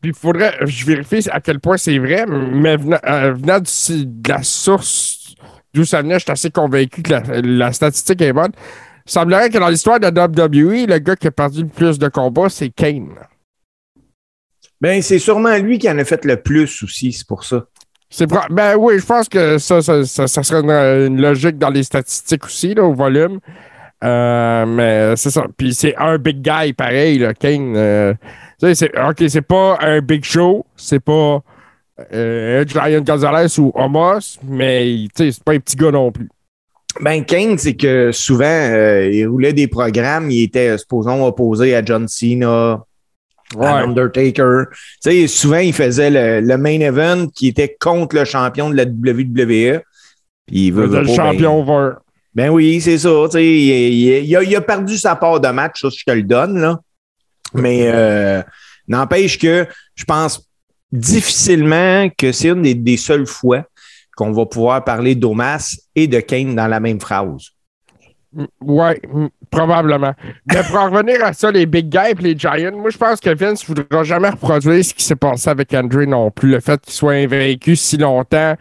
Puis 0.00 0.10
il 0.10 0.14
faudrait, 0.14 0.54
je 0.64 0.86
vérifie 0.86 1.28
à 1.30 1.40
quel 1.40 1.58
point 1.60 1.76
c'est 1.76 1.98
vrai, 1.98 2.24
mais 2.26 2.76
venant, 2.76 2.98
euh, 3.06 3.32
venant 3.32 3.58
du- 3.58 4.06
de 4.06 4.28
la 4.28 4.42
source 4.42 5.34
d'où 5.74 5.84
ça 5.84 6.02
venait, 6.02 6.14
je 6.18 6.24
suis 6.24 6.30
assez 6.32 6.50
convaincu 6.50 7.02
que 7.02 7.10
la, 7.12 7.22
la 7.42 7.72
statistique 7.72 8.20
est 8.22 8.32
bonne. 8.32 8.52
Il 9.06 9.10
semblerait 9.12 9.50
que 9.50 9.58
dans 9.58 9.68
l'histoire 9.68 9.98
de 10.00 10.06
WWE, 10.08 10.86
le 10.86 10.98
gars 10.98 11.16
qui 11.16 11.26
a 11.26 11.30
perdu 11.30 11.62
le 11.62 11.68
plus 11.68 11.98
de 11.98 12.08
combats, 12.08 12.48
c'est 12.48 12.68
Kane. 12.70 13.08
Ben, 14.80 15.02
c'est 15.02 15.18
sûrement 15.18 15.56
lui 15.58 15.78
qui 15.78 15.90
en 15.90 15.98
a 15.98 16.04
fait 16.04 16.24
le 16.24 16.40
plus 16.40 16.82
aussi, 16.82 17.12
c'est 17.12 17.26
pour 17.26 17.44
ça. 17.44 17.64
C'est 18.10 18.26
ben 18.50 18.76
oui, 18.78 18.98
je 18.98 19.04
pense 19.04 19.28
que 19.28 19.58
ça, 19.58 19.82
ça, 19.82 20.04
ça, 20.04 20.26
ça 20.26 20.42
serait 20.42 20.60
une, 20.60 20.70
une 21.14 21.20
logique 21.20 21.58
dans 21.58 21.68
les 21.68 21.82
statistiques 21.82 22.44
aussi, 22.46 22.74
là, 22.74 22.84
au 22.84 22.94
volume. 22.94 23.38
Euh, 24.04 24.64
mais 24.64 25.16
c'est 25.16 25.30
ça. 25.30 25.44
Puis 25.56 25.74
c'est 25.74 25.94
un 25.96 26.16
big 26.18 26.40
guy 26.40 26.72
pareil, 26.72 27.18
là, 27.18 27.34
Kane. 27.34 27.74
euh, 27.76 28.14
tu 28.60 28.66
sais, 28.66 28.74
c'est, 28.74 29.00
OK, 29.00 29.22
c'est 29.28 29.42
pas 29.42 29.78
un 29.80 30.00
big 30.00 30.24
show, 30.24 30.66
c'est 30.76 31.00
pas 31.00 31.42
euh, 32.12 32.64
Giant 32.66 33.00
Gonzalez 33.02 33.58
ou 33.58 33.72
Homos, 33.74 34.38
mais 34.42 35.06
c'est 35.14 35.42
pas 35.42 35.52
un 35.52 35.58
petit 35.58 35.76
gars 35.76 35.90
non 35.90 36.10
plus. 36.12 36.28
Ben, 37.00 37.24
Kane, 37.24 37.58
c'est 37.58 37.74
que 37.74 38.10
souvent, 38.12 38.44
euh, 38.46 39.08
il 39.12 39.26
roulait 39.26 39.52
des 39.52 39.68
programmes, 39.68 40.30
il 40.30 40.42
était, 40.42 40.76
supposons, 40.78 41.24
opposé 41.24 41.76
à 41.76 41.84
John 41.84 42.08
Cena, 42.08 42.84
à 43.60 43.78
Undertaker. 43.78 44.64
Souvent, 45.26 45.58
il 45.58 45.72
faisait 45.72 46.10
le, 46.10 46.46
le 46.46 46.58
main 46.58 46.80
event 46.80 47.28
qui 47.28 47.48
était 47.48 47.76
contre 47.78 48.16
le 48.16 48.24
champion 48.24 48.70
de 48.70 48.76
la 48.76 48.84
WWE. 48.84 49.80
Puis 50.46 50.66
il 50.66 50.72
veut, 50.72 50.86
le 50.86 51.04
pas, 51.04 51.14
champion 51.14 51.60
over. 51.60 51.92
Ben, 52.34 52.46
Ben 52.46 52.50
oui, 52.50 52.80
c'est 52.80 52.98
ça. 52.98 53.08
Il, 53.34 53.40
il, 53.40 54.24
il, 54.24 54.36
a, 54.36 54.42
il, 54.42 54.56
a, 54.56 54.60
perdu 54.60 54.96
sa 54.96 55.14
part 55.14 55.40
de 55.40 55.48
match, 55.48 55.80
ça, 55.80 55.88
je 55.90 56.04
te 56.04 56.10
le 56.10 56.22
donne. 56.22 56.58
Là. 56.58 56.80
Mais 57.54 57.90
euh, 57.92 58.42
n'empêche 58.86 59.38
que 59.38 59.66
je 59.94 60.04
pense 60.04 60.48
difficilement 60.92 62.08
que 62.16 62.32
c'est 62.32 62.48
une 62.48 62.62
des, 62.62 62.74
des 62.74 62.96
seules 62.96 63.26
fois 63.26 63.64
qu'on 64.16 64.32
va 64.32 64.46
pouvoir 64.46 64.84
parler 64.84 65.14
d'Omas 65.14 65.78
et 65.94 66.06
de 66.06 66.20
Kane 66.20 66.54
dans 66.54 66.66
la 66.66 66.80
même 66.80 67.00
phrase. 67.00 67.50
Oui, 68.60 68.92
probablement. 69.50 70.12
Mais 70.46 70.62
pour 70.62 70.80
revenir 70.80 71.24
à 71.24 71.32
ça, 71.32 71.50
les 71.50 71.66
Big 71.66 71.88
Guys 71.88 72.12
et 72.18 72.22
les 72.22 72.38
Giants, 72.38 72.76
moi, 72.76 72.90
je 72.90 72.98
pense 72.98 73.20
que 73.20 73.30
Vince 73.30 73.66
ne 73.68 73.74
voudra 73.74 74.04
jamais 74.04 74.28
reproduire 74.28 74.84
ce 74.84 74.92
qui 74.92 75.02
s'est 75.02 75.16
passé 75.16 75.48
avec 75.48 75.72
Andrew 75.72 76.04
non 76.04 76.30
plus. 76.30 76.50
Le 76.50 76.60
fait 76.60 76.80
qu'il 76.80 76.92
soit 76.92 77.14
invaincu 77.14 77.74
si 77.74 77.96
longtemps, 77.96 78.54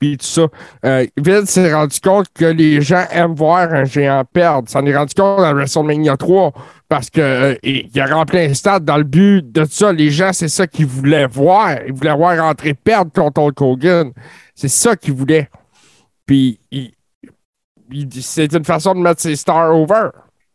puis 0.00 0.16
tout 0.16 0.26
ça. 0.26 0.48
Euh, 0.84 1.06
Vince 1.18 1.50
s'est 1.50 1.72
rendu 1.72 2.00
compte 2.00 2.26
que 2.34 2.46
les 2.46 2.80
gens 2.80 3.04
aiment 3.12 3.34
voir 3.34 3.72
un 3.72 3.84
géant 3.84 4.24
perdre. 4.24 4.68
Ça 4.68 4.80
s'en 4.80 4.86
est 4.86 4.96
rendu 4.96 5.14
compte 5.14 5.38
dans 5.38 5.54
WrestleMania 5.54 6.16
3 6.16 6.52
parce 6.88 7.10
qu'il 7.10 7.22
euh, 7.22 7.54
a 7.96 8.06
rempli 8.06 8.38
un 8.38 8.54
stade 8.54 8.84
dans 8.84 8.96
le 8.96 9.04
but 9.04 9.52
de 9.52 9.64
ça. 9.66 9.92
Les 9.92 10.10
gens, 10.10 10.32
c'est 10.32 10.48
ça 10.48 10.66
qu'ils 10.66 10.86
voulaient 10.86 11.26
voir. 11.26 11.76
Ils 11.86 11.92
voulaient 11.92 12.16
voir 12.16 12.36
rentrer 12.38 12.72
perdre 12.72 13.12
contre 13.12 13.42
Hulk 13.42 13.60
Hogan. 13.60 14.12
C'est 14.54 14.68
ça 14.68 14.96
qu'ils 14.96 15.14
voulaient. 15.14 15.50
Puis, 16.24 16.58
il, 16.70 16.92
c'est 18.22 18.52
une 18.54 18.64
façon 18.64 18.94
de 18.94 19.00
mettre 19.00 19.20
ses 19.20 19.36
stars 19.36 19.74
over. 19.74 20.08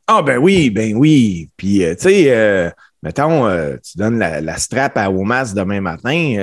Ah, 0.08 0.24
ben 0.24 0.38
oui, 0.40 0.72
ben 0.72 0.96
oui. 0.96 1.50
Puis, 1.56 1.84
euh, 1.84 1.94
tu 1.96 2.10
sais, 2.10 2.74
mettons, 3.06 3.48
euh, 3.48 3.78
tu 3.84 3.98
donnes 3.98 4.20
la, 4.20 4.58
strap 4.58 4.98
à 4.98 5.10
Omas 5.10 5.54
demain 5.56 5.80
matin. 5.80 6.36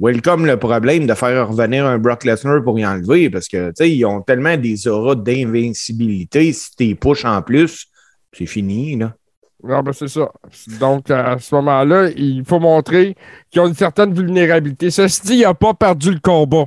welcome 0.00 0.46
le 0.46 0.56
problème 0.56 1.06
de 1.06 1.14
faire 1.14 1.48
revenir 1.48 1.86
un 1.86 1.98
Brock 1.98 2.24
Lesnar 2.24 2.64
pour 2.64 2.78
y 2.78 2.86
enlever 2.86 3.30
parce 3.30 3.46
que, 3.46 3.68
tu 3.68 3.74
sais, 3.76 3.90
ils 3.90 4.04
ont 4.04 4.22
tellement 4.22 4.56
des 4.56 4.88
auras 4.88 5.14
d'invincibilité. 5.14 6.52
Si 6.52 6.74
tu 6.74 6.96
push 6.96 7.24
en 7.24 7.42
plus, 7.42 7.86
c'est 8.32 8.46
fini, 8.46 8.96
là. 8.96 9.14
Non, 9.62 9.80
ben 9.82 9.92
c'est 9.92 10.08
ça. 10.08 10.32
Donc, 10.80 11.08
à 11.08 11.38
ce 11.38 11.54
moment-là, 11.54 12.08
il 12.16 12.44
faut 12.44 12.58
montrer 12.58 13.14
qu'ils 13.48 13.60
ont 13.60 13.68
une 13.68 13.74
certaine 13.74 14.12
vulnérabilité. 14.12 14.90
Ceci 14.90 15.22
dit, 15.22 15.34
il 15.34 15.42
n'a 15.42 15.54
pas 15.54 15.72
perdu 15.72 16.10
le 16.10 16.20
combat. 16.20 16.66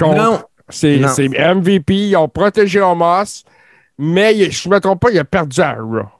non. 0.00 0.40
C'est 0.68 1.00
MVP, 1.00 2.10
ils 2.10 2.16
ont 2.16 2.28
protégé 2.28 2.80
Hamas, 2.80 3.42
mais 3.98 4.50
je 4.50 4.68
ne 4.68 4.74
me 4.74 4.80
trompe 4.80 5.00
pas, 5.00 5.10
il 5.10 5.18
a 5.18 5.24
perdu 5.24 5.60
à 5.60 5.74
Raw. 5.74 6.19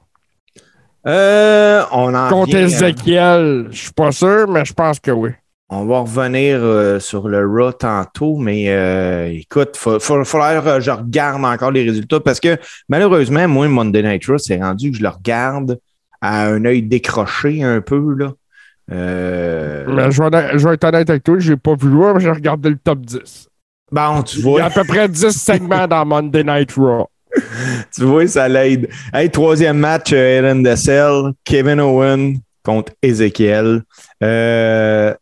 Euh, 1.07 1.83
on 1.91 2.13
en 2.13 2.29
Contre 2.29 2.55
Ezekiel, 2.55 3.67
je 3.71 3.77
suis 3.77 3.91
pas 3.91 4.11
sûr, 4.11 4.47
mais 4.47 4.65
je 4.65 4.73
pense 4.73 4.99
que 4.99 5.11
oui. 5.11 5.31
On 5.69 5.85
va 5.85 5.99
revenir 5.99 6.59
euh, 6.61 6.99
sur 6.99 7.29
le 7.29 7.47
Raw 7.47 7.71
tantôt, 7.71 8.35
mais 8.37 8.65
euh, 8.67 9.31
écoute, 9.31 9.79
il 9.85 9.99
falloir 9.99 10.63
que 10.63 10.79
je 10.81 10.91
regarde 10.91 11.43
encore 11.45 11.71
les 11.71 11.83
résultats 11.83 12.19
parce 12.19 12.41
que 12.41 12.57
malheureusement, 12.89 13.47
moi, 13.47 13.67
Monday 13.69 14.03
Night 14.03 14.25
Raw, 14.25 14.37
c'est 14.37 14.61
rendu 14.61 14.91
que 14.91 14.97
je 14.97 15.01
le 15.01 15.09
regarde 15.09 15.79
à 16.19 16.47
un 16.47 16.65
œil 16.65 16.83
décroché 16.83 17.63
un 17.63 17.79
peu. 17.81 18.15
Là. 18.15 18.33
Mais 18.89 20.11
je 20.11 20.21
vais, 20.21 20.57
je 20.59 20.67
vais, 20.67 20.73
être 20.73 20.83
honnête 20.83 21.09
avec 21.09 21.23
toi, 21.23 21.35
je 21.39 21.51
n'ai 21.51 21.57
pas 21.57 21.75
vu 21.75 21.95
Raw, 21.95 22.15
mais 22.15 22.19
j'ai 22.19 22.31
regardé 22.31 22.69
le 22.69 22.77
top 22.77 22.99
10. 22.99 23.47
Bon, 23.91 24.23
tu 24.23 24.41
vois. 24.41 24.59
Il 24.59 24.59
y 24.59 24.61
a 24.61 24.65
à 24.65 24.69
peu 24.69 24.83
près 24.83 25.07
10 25.07 25.31
segments 25.31 25.87
dans 25.87 26.05
Monday 26.05 26.43
Night 26.43 26.73
Raw. 26.73 27.07
tu 27.95 28.03
vois, 28.03 28.27
ça 28.27 28.47
l'aide. 28.47 28.89
Hey, 29.13 29.29
troisième 29.29 29.77
match, 29.77 30.13
Aaron 30.13 30.59
euh, 30.59 30.63
Dessel, 30.63 31.33
Kevin 31.43 31.79
Owen 31.79 32.39
contre 32.63 32.93
Ezekiel. 33.01 33.81
Euh, 34.23 35.13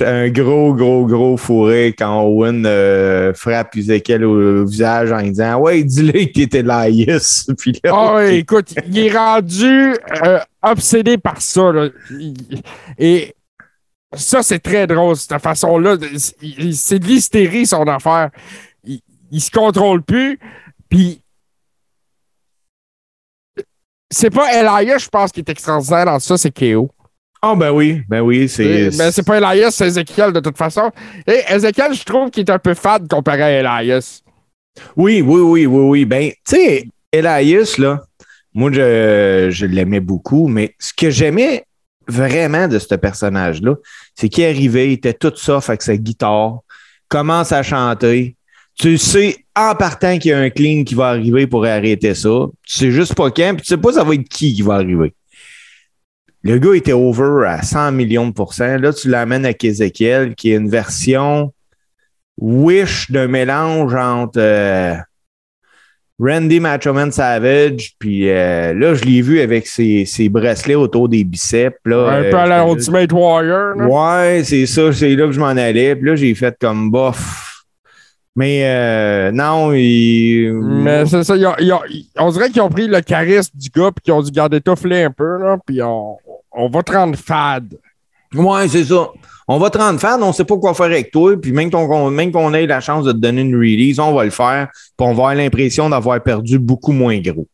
un 0.00 0.30
gros, 0.30 0.72
gros, 0.72 1.04
gros 1.04 1.36
fourré 1.36 1.94
quand 1.96 2.22
Owen 2.22 2.64
euh, 2.64 3.34
frappe 3.34 3.76
Ezekiel 3.76 4.24
au, 4.24 4.64
visage 4.64 5.12
en 5.12 5.20
disant 5.22 5.58
Ouais, 5.58 5.82
dis-le 5.82 6.24
qu'il 6.24 6.42
était 6.42 6.62
là, 6.62 6.88
yes. 6.88 7.46
Puis 7.58 7.80
oh, 7.90 8.18
écoute, 8.18 8.74
il 8.86 8.98
est 8.98 9.16
rendu 9.16 9.94
obsédé 10.62 11.18
par 11.18 11.40
ça. 11.42 11.70
Là. 11.70 11.88
Et 12.98 13.34
ça, 14.14 14.42
c'est 14.42 14.60
très 14.60 14.86
drôle, 14.86 15.16
cette 15.16 15.38
façon-là. 15.40 15.96
C'est 16.72 16.98
de 16.98 17.06
l'hystérie, 17.06 17.66
son 17.66 17.82
affaire. 17.82 18.30
Il, 18.84 19.00
il 19.30 19.40
se 19.40 19.50
contrôle 19.50 20.02
plus. 20.02 20.38
Puis, 20.88 21.20
c'est 24.10 24.30
pas 24.30 24.52
Elias, 24.52 24.98
je 24.98 25.08
pense, 25.08 25.32
qui 25.32 25.40
est 25.40 25.48
extraordinaire 25.48 26.06
dans 26.06 26.18
ça, 26.18 26.36
c'est 26.36 26.50
KO. 26.50 26.90
Ah, 27.42 27.52
oh, 27.52 27.56
ben 27.56 27.70
oui, 27.72 28.02
ben 28.08 28.22
oui, 28.22 28.48
c'est. 28.48 28.88
Mais 28.96 29.12
c'est 29.12 29.22
pas 29.22 29.36
Elias, 29.36 29.72
c'est 29.72 29.86
Ezekiel 29.86 30.32
de 30.32 30.40
toute 30.40 30.56
façon. 30.56 30.90
Et 31.26 31.42
Ezekiel, 31.48 31.92
je 31.92 32.02
trouve 32.02 32.30
qu'il 32.30 32.40
est 32.40 32.50
un 32.50 32.58
peu 32.58 32.72
fade 32.72 33.06
comparé 33.06 33.42
à 33.42 33.82
Elias. 33.82 34.22
Oui, 34.96 35.20
oui, 35.20 35.40
oui, 35.40 35.66
oui, 35.66 35.82
oui. 35.82 36.04
Ben, 36.06 36.30
tu 36.30 36.56
sais, 36.56 36.88
Elias, 37.12 37.74
là, 37.76 38.02
moi, 38.54 38.70
je, 38.72 39.48
je 39.50 39.66
l'aimais 39.66 40.00
beaucoup, 40.00 40.48
mais 40.48 40.74
ce 40.78 40.94
que 40.94 41.10
j'aimais 41.10 41.66
vraiment 42.08 42.66
de 42.66 42.78
ce 42.78 42.94
personnage-là, 42.94 43.74
c'est 44.14 44.30
qu'il 44.30 44.44
arrivait, 44.44 44.88
il 44.88 44.92
était 44.92 45.12
tout 45.12 45.32
sauf 45.36 45.68
avec 45.68 45.82
sa 45.82 45.96
guitare, 45.98 46.60
commence 47.08 47.52
à 47.52 47.62
chanter. 47.62 48.36
Tu 48.78 48.96
sais 48.96 49.43
en 49.56 49.74
partant 49.74 50.18
qu'il 50.18 50.30
y 50.30 50.34
a 50.34 50.38
un 50.38 50.50
clean 50.50 50.84
qui 50.84 50.94
va 50.94 51.08
arriver 51.08 51.46
pour 51.46 51.64
arrêter 51.64 52.14
ça. 52.14 52.46
Tu 52.66 52.78
sais 52.78 52.90
juste 52.90 53.14
pas 53.14 53.30
quand, 53.30 53.54
puis 53.54 53.62
tu 53.62 53.68
sais 53.68 53.76
pas 53.76 53.92
ça 53.92 54.04
va 54.04 54.14
être 54.14 54.28
qui 54.28 54.54
qui 54.54 54.62
va 54.62 54.74
arriver. 54.74 55.14
Le 56.42 56.58
gars 56.58 56.74
était 56.74 56.92
over 56.92 57.46
à 57.46 57.62
100 57.62 57.92
millions 57.92 58.26
de 58.26 58.32
pourcents. 58.32 58.76
Là, 58.76 58.92
tu 58.92 59.08
l'amènes 59.08 59.46
avec 59.46 59.64
Ezekiel, 59.64 60.34
qui 60.34 60.52
est 60.52 60.56
une 60.56 60.68
version 60.68 61.52
wish 62.36 63.10
d'un 63.10 63.28
mélange 63.28 63.94
entre 63.94 64.38
euh, 64.38 64.94
Randy 66.18 66.60
Machoman 66.60 67.10
Savage, 67.10 67.94
puis 67.98 68.28
euh, 68.28 68.74
là, 68.74 68.94
je 68.94 69.04
l'ai 69.04 69.22
vu 69.22 69.40
avec 69.40 69.66
ses, 69.66 70.04
ses, 70.04 70.28
bracelets 70.28 70.74
autour 70.74 71.08
des 71.08 71.24
biceps. 71.24 71.78
Là, 71.84 72.08
un 72.08 72.30
peu 72.30 72.36
à 72.36 72.46
la 72.46 72.64
euh, 72.64 72.74
Ultimate 72.74 73.12
Warrior. 73.12 73.76
Ouais, 73.88 74.42
c'est 74.44 74.66
ça, 74.66 74.92
c'est 74.92 75.16
là 75.16 75.26
que 75.26 75.32
je 75.32 75.40
m'en 75.40 75.46
allais. 75.46 75.96
Puis 75.96 76.06
là, 76.06 76.14
j'ai 76.14 76.34
fait 76.34 76.54
comme 76.60 76.90
bof. 76.90 77.53
Mais 78.36 78.62
euh, 78.64 79.30
non, 79.30 79.72
il... 79.72 80.52
Mais 80.52 81.06
c'est 81.06 81.22
ça, 81.22 81.34
on 82.18 82.30
dirait 82.30 82.50
qu'ils 82.50 82.62
ont 82.62 82.68
pris 82.68 82.88
le 82.88 83.00
charisme 83.00 83.52
du 83.54 83.68
gars 83.68 83.90
puis 83.92 84.02
qu'ils 84.02 84.12
ont 84.12 84.22
dû 84.22 84.32
garder 84.32 84.60
touffler 84.60 85.04
un 85.04 85.10
peu, 85.10 85.38
là, 85.38 85.56
puis 85.64 85.80
on, 85.82 86.16
on 86.50 86.68
va 86.68 86.82
te 86.82 86.92
rendre 86.92 87.16
fade. 87.16 87.78
Ouais, 88.34 88.66
c'est 88.66 88.84
ça 88.84 89.08
on 89.46 89.58
va 89.58 89.70
te 89.70 89.78
rendre 89.78 90.00
fan, 90.00 90.22
on 90.22 90.28
ne 90.28 90.32
sait 90.32 90.44
pas 90.44 90.56
quoi 90.56 90.74
faire 90.74 90.86
avec 90.86 91.10
toi, 91.10 91.36
puis 91.40 91.52
même 91.52 91.70
qu'on 91.70 92.54
ait 92.54 92.66
la 92.66 92.80
chance 92.80 93.04
de 93.04 93.12
te 93.12 93.18
donner 93.18 93.42
une 93.42 93.56
release, 93.56 93.98
on 93.98 94.14
va 94.14 94.24
le 94.24 94.30
faire, 94.30 94.68
puis 94.72 95.06
on 95.06 95.08
va 95.08 95.10
avoir 95.10 95.34
l'impression 95.34 95.88
d'avoir 95.90 96.22
perdu 96.22 96.58
beaucoup 96.58 96.92
moins 96.92 97.18
gros. 97.20 97.46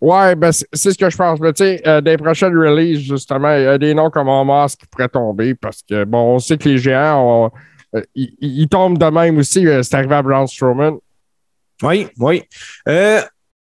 Ouais, 0.00 0.36
ben 0.36 0.52
c'est 0.52 0.92
ce 0.92 0.96
que 0.96 1.10
je 1.10 1.16
pense. 1.16 1.40
Mais 1.40 1.52
tu 1.52 1.64
sais, 1.64 1.82
euh, 1.84 2.00
des 2.00 2.16
prochaines 2.16 2.56
releases, 2.56 3.00
justement, 3.00 3.52
il 3.56 3.64
y 3.64 3.66
a 3.66 3.78
des 3.78 3.94
noms 3.94 4.10
comme 4.10 4.28
Hamas 4.28 4.76
qui 4.76 4.86
pourraient 4.86 5.08
tomber 5.08 5.56
parce 5.56 5.82
que, 5.82 6.04
bon, 6.04 6.36
on 6.36 6.38
sait 6.38 6.56
que 6.56 6.68
les 6.68 6.78
géants, 6.78 7.50
euh, 7.94 8.02
ils, 8.14 8.68
tombent 8.68 8.98
de 8.98 9.06
même 9.06 9.38
aussi. 9.38 9.66
Euh, 9.66 9.82
c'est 9.82 9.94
arrivé 9.96 10.14
à 10.14 10.22
Braun 10.22 10.46
Strowman. 10.46 10.98
Oui, 11.82 12.08
oui. 12.18 12.42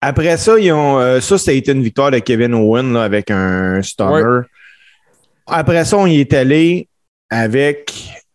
après 0.00 0.36
ça, 0.38 0.58
ils 0.58 0.72
ont, 0.72 1.20
ça, 1.20 1.36
ça 1.36 1.50
a 1.50 1.54
été 1.54 1.72
une 1.72 1.82
victoire 1.82 2.10
de 2.10 2.18
Kevin 2.18 2.54
Owen 2.54 2.96
avec 2.96 3.30
un 3.30 3.82
stunner. 3.82 4.40
Après 5.46 5.84
ça, 5.84 5.98
on 5.98 6.06
y 6.06 6.20
est 6.20 6.32
allé 6.32 6.88
avec. 7.28 7.92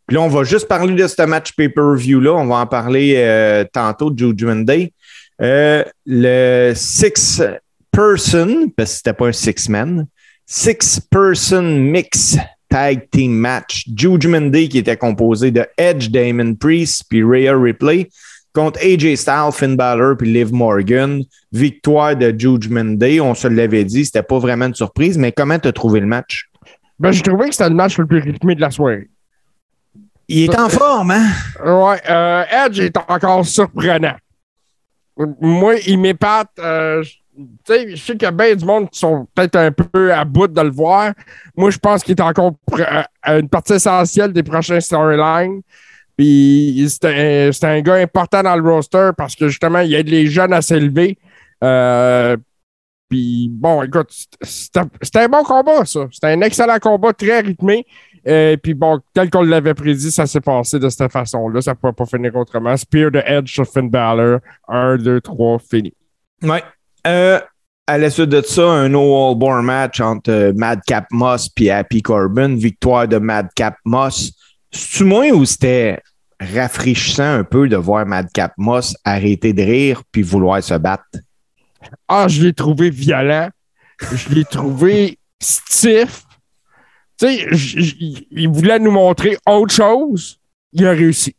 Puis 0.08 0.16
là, 0.16 0.22
on 0.22 0.28
va 0.28 0.44
juste 0.44 0.68
parler 0.68 0.94
de 0.94 1.08
ce 1.08 1.22
match 1.24 1.54
pay-per-view-là. 1.54 2.34
On 2.34 2.46
va 2.46 2.58
en 2.58 2.68
parler 2.68 3.16
euh, 3.18 3.66
tantôt 3.72 4.12
de 4.12 4.18
Judgment 4.18 4.64
Day. 4.64 4.94
Euh, 5.42 5.84
le 6.06 6.74
six-person, 6.76 8.70
parce 8.76 8.92
que 8.92 8.98
c'était 8.98 9.14
pas 9.14 9.28
un 9.28 9.32
six-man, 9.32 10.06
six-person 10.46 11.64
mix 11.64 12.38
tag 12.76 13.10
team 13.10 13.32
match. 13.32 13.86
Judgment 13.96 14.52
Day 14.52 14.68
qui 14.68 14.80
était 14.80 14.98
composé 14.98 15.50
de 15.50 15.66
Edge, 15.78 16.10
Damon 16.10 16.56
Priest, 16.56 17.06
puis 17.10 17.24
Rhea 17.24 17.58
Ripley 17.58 18.10
contre 18.54 18.80
AJ 18.84 19.16
Styles, 19.16 19.52
Finn 19.54 19.78
Balor 19.78 20.18
puis 20.18 20.32
Liv 20.32 20.54
Morgan. 20.54 21.24
Victoire 21.54 22.18
de 22.18 22.36
Judgment 22.38 22.98
Day. 22.98 23.22
On 23.22 23.34
se 23.34 23.48
l'avait 23.48 23.86
dit, 23.86 24.06
c'était 24.06 24.24
pas 24.24 24.40
vraiment 24.40 24.66
une 24.66 24.76
surprise, 24.76 25.18
mais 25.18 25.32
comment 25.32 25.58
tu 25.58 25.70
as 25.70 25.72
trouvé 25.72 26.02
le 26.02 26.06
match? 26.06 26.50
Ben, 27.00 27.12
j'ai 27.12 27.22
trouvé 27.22 27.48
que 27.48 27.56
c'était 27.56 27.70
le 27.70 27.76
match 27.76 27.98
le 27.98 28.06
plus 28.08 28.20
rythmé 28.20 28.56
de 28.56 28.62
la 28.62 28.72
soirée. 28.72 29.10
Il 30.28 30.44
est 30.44 30.60
en 30.60 30.68
forme, 30.68 31.12
hein? 31.12 31.28
Ouais. 31.64 32.02
Euh, 32.10 32.44
Edge 32.66 32.80
est 32.80 32.98
encore 32.98 33.46
surprenant. 33.46 34.16
Moi, 35.40 35.76
il 35.88 36.00
m'épate. 36.00 36.52
Euh, 36.60 37.04
sais, 37.66 37.90
je 37.92 37.96
sais 37.96 38.14
qu'il 38.14 38.24
y 38.24 38.26
a 38.26 38.32
bien 38.32 38.56
du 38.56 38.66
monde 38.66 38.90
qui 38.90 39.00
sont 39.00 39.28
peut-être 39.34 39.56
un 39.56 39.72
peu 39.72 40.14
à 40.14 40.26
bout 40.26 40.48
de 40.48 40.62
le 40.62 40.70
voir. 40.70 41.14
Moi, 41.56 41.70
je 41.70 41.78
pense 41.78 42.04
qu'il 42.04 42.16
est 42.16 42.22
encore 42.22 42.54
euh, 42.74 43.04
une 43.40 43.50
partie 43.50 43.74
essentielle 43.74 44.34
des 44.34 44.44
prochains 44.44 44.80
storylines. 44.80 45.62
Puis 46.18 46.88
c'est 46.90 47.06
un, 47.64 47.70
un, 47.70 47.82
gars 47.82 47.96
important 47.96 48.42
dans 48.42 48.56
le 48.56 48.62
roster 48.62 49.10
parce 49.18 49.36
que 49.36 49.50
justement, 49.50 49.80
il 49.80 49.94
aide 49.94 50.08
les 50.08 50.28
jeunes 50.28 50.54
à 50.54 50.62
s'élever. 50.62 51.18
Euh, 51.64 52.38
puis 53.10 53.50
bon, 53.52 53.84
écoute, 53.84 54.10
c'était 54.42 55.20
un 55.20 55.28
bon 55.28 55.44
combat, 55.44 55.86
ça. 55.86 56.08
C'était 56.12 56.28
un 56.28 56.42
excellent 56.42 56.80
combat, 56.80 57.14
très 57.14 57.42
rythmé. 57.42 57.86
Et 58.26 58.58
puis 58.62 58.74
bon, 58.74 59.00
tel 59.14 59.30
qu'on 59.30 59.44
l'avait 59.44 59.76
prédit, 59.76 60.10
ça 60.10 60.26
s'est 60.26 60.42
passé 60.42 60.80
de 60.80 60.90
cette 60.90 61.12
façon-là. 61.12 61.62
Ça 61.62 61.72
ne 61.72 61.76
pouvait 61.76 61.94
pas 61.94 62.06
finir 62.06 62.36
autrement. 62.36 62.76
Spear 62.76 63.12
de 63.12 63.22
Edge 63.26 63.54
sur 63.54 63.68
Finn 63.68 63.90
Balor. 63.90 64.40
1, 64.68 64.98
2, 64.98 65.22
3, 65.22 65.60
fini. 65.60 65.94
Ouais. 66.42 66.64
Euh, 67.06 67.40
à 67.88 67.98
la 67.98 68.10
suite 68.10 68.30
de 68.30 68.42
ça, 68.42 68.68
un 68.68 68.90
No 68.90 69.30
All 69.30 69.38
Born 69.38 69.64
match 69.64 70.00
entre 70.02 70.32
euh, 70.32 70.54
Madcap 70.56 71.06
Moss 71.12 71.50
et 71.58 71.72
Happy 71.72 72.02
Corbin. 72.02 72.56
Victoire 72.56 73.08
de 73.08 73.18
Madcap 73.18 73.76
Moss. 73.86 74.32
C'est-tu 74.72 75.04
moins 75.04 75.30
ou 75.30 75.46
c'était 75.46 76.02
rafraîchissant 76.40 77.40
un 77.40 77.44
peu 77.44 77.70
de 77.70 77.78
voir 77.78 78.06
Madcap 78.06 78.54
Moss 78.58 78.96
arrêter 79.06 79.54
de 79.54 79.62
rire 79.62 80.02
puis 80.12 80.24
vouloir 80.24 80.64
se 80.64 80.74
battre? 80.74 81.06
Ah, 82.08 82.28
je 82.28 82.44
l'ai 82.44 82.54
trouvé 82.54 82.90
violent. 82.90 83.50
Je 84.12 84.30
l'ai 84.30 84.46
trouvé 84.46 85.20
stiff. 85.40 86.24
Tu 87.18 87.28
sais, 87.28 87.48
il 88.32 88.50
voulait 88.50 88.80
nous 88.80 88.92
montrer 88.92 89.38
autre 89.48 89.74
chose. 89.74 90.40
Il 90.74 90.86
a 90.86 90.92
réussi. 90.92 91.36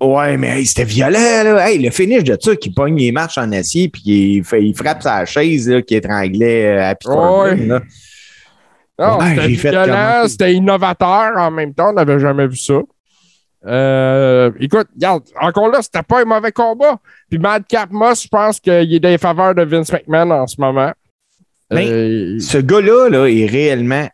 Ouais, 0.00 0.36
mais 0.36 0.58
hey, 0.58 0.66
c'était 0.66 0.84
violent, 0.84 1.18
là. 1.44 1.68
Hey, 1.70 1.78
le 1.78 1.90
finish 1.90 2.24
de 2.24 2.36
ça, 2.40 2.54
qui 2.56 2.70
pogne 2.70 2.96
les 2.98 3.12
marches 3.12 3.38
en 3.38 3.50
acier, 3.52 3.88
puis 3.88 4.02
il, 4.04 4.44
fait- 4.44 4.62
il 4.62 4.74
frappe 4.76 5.02
sa 5.02 5.24
chaise, 5.24 5.68
là, 5.68 5.80
qui 5.80 5.94
étranglait 5.94 6.78
euh, 6.78 6.94
Ouais. 7.06 7.56
là. 7.56 7.80
Non, 8.98 9.18
Ouais, 9.18 9.30
c'était 9.36 9.70
violent, 9.70 10.28
c'était 10.28 10.54
innovateur 10.54 11.32
en 11.36 11.50
même 11.50 11.72
temps. 11.74 11.90
On 11.90 11.92
n'avait 11.94 12.18
jamais 12.18 12.46
vu 12.46 12.56
ça. 12.56 12.80
Euh, 13.66 14.50
écoute, 14.60 14.86
regarde, 14.94 15.22
encore 15.40 15.68
là, 15.70 15.82
c'était 15.82 16.02
pas 16.02 16.22
un 16.22 16.24
mauvais 16.24 16.52
combat. 16.52 16.98
Puis 17.28 17.38
Madcap 17.38 17.90
Moss, 17.90 18.22
je 18.24 18.28
pense 18.28 18.60
qu'il 18.60 18.72
est 18.94 19.04
les 19.04 19.18
faveurs 19.18 19.54
de 19.54 19.62
Vince 19.62 19.92
McMahon 19.92 20.30
en 20.30 20.46
ce 20.46 20.60
moment. 20.60 20.92
Euh, 21.72 22.38
Ce 22.38 22.58
gars-là, 22.58 23.08
là, 23.10 23.26
est 23.26 23.46
réellement 23.46 24.08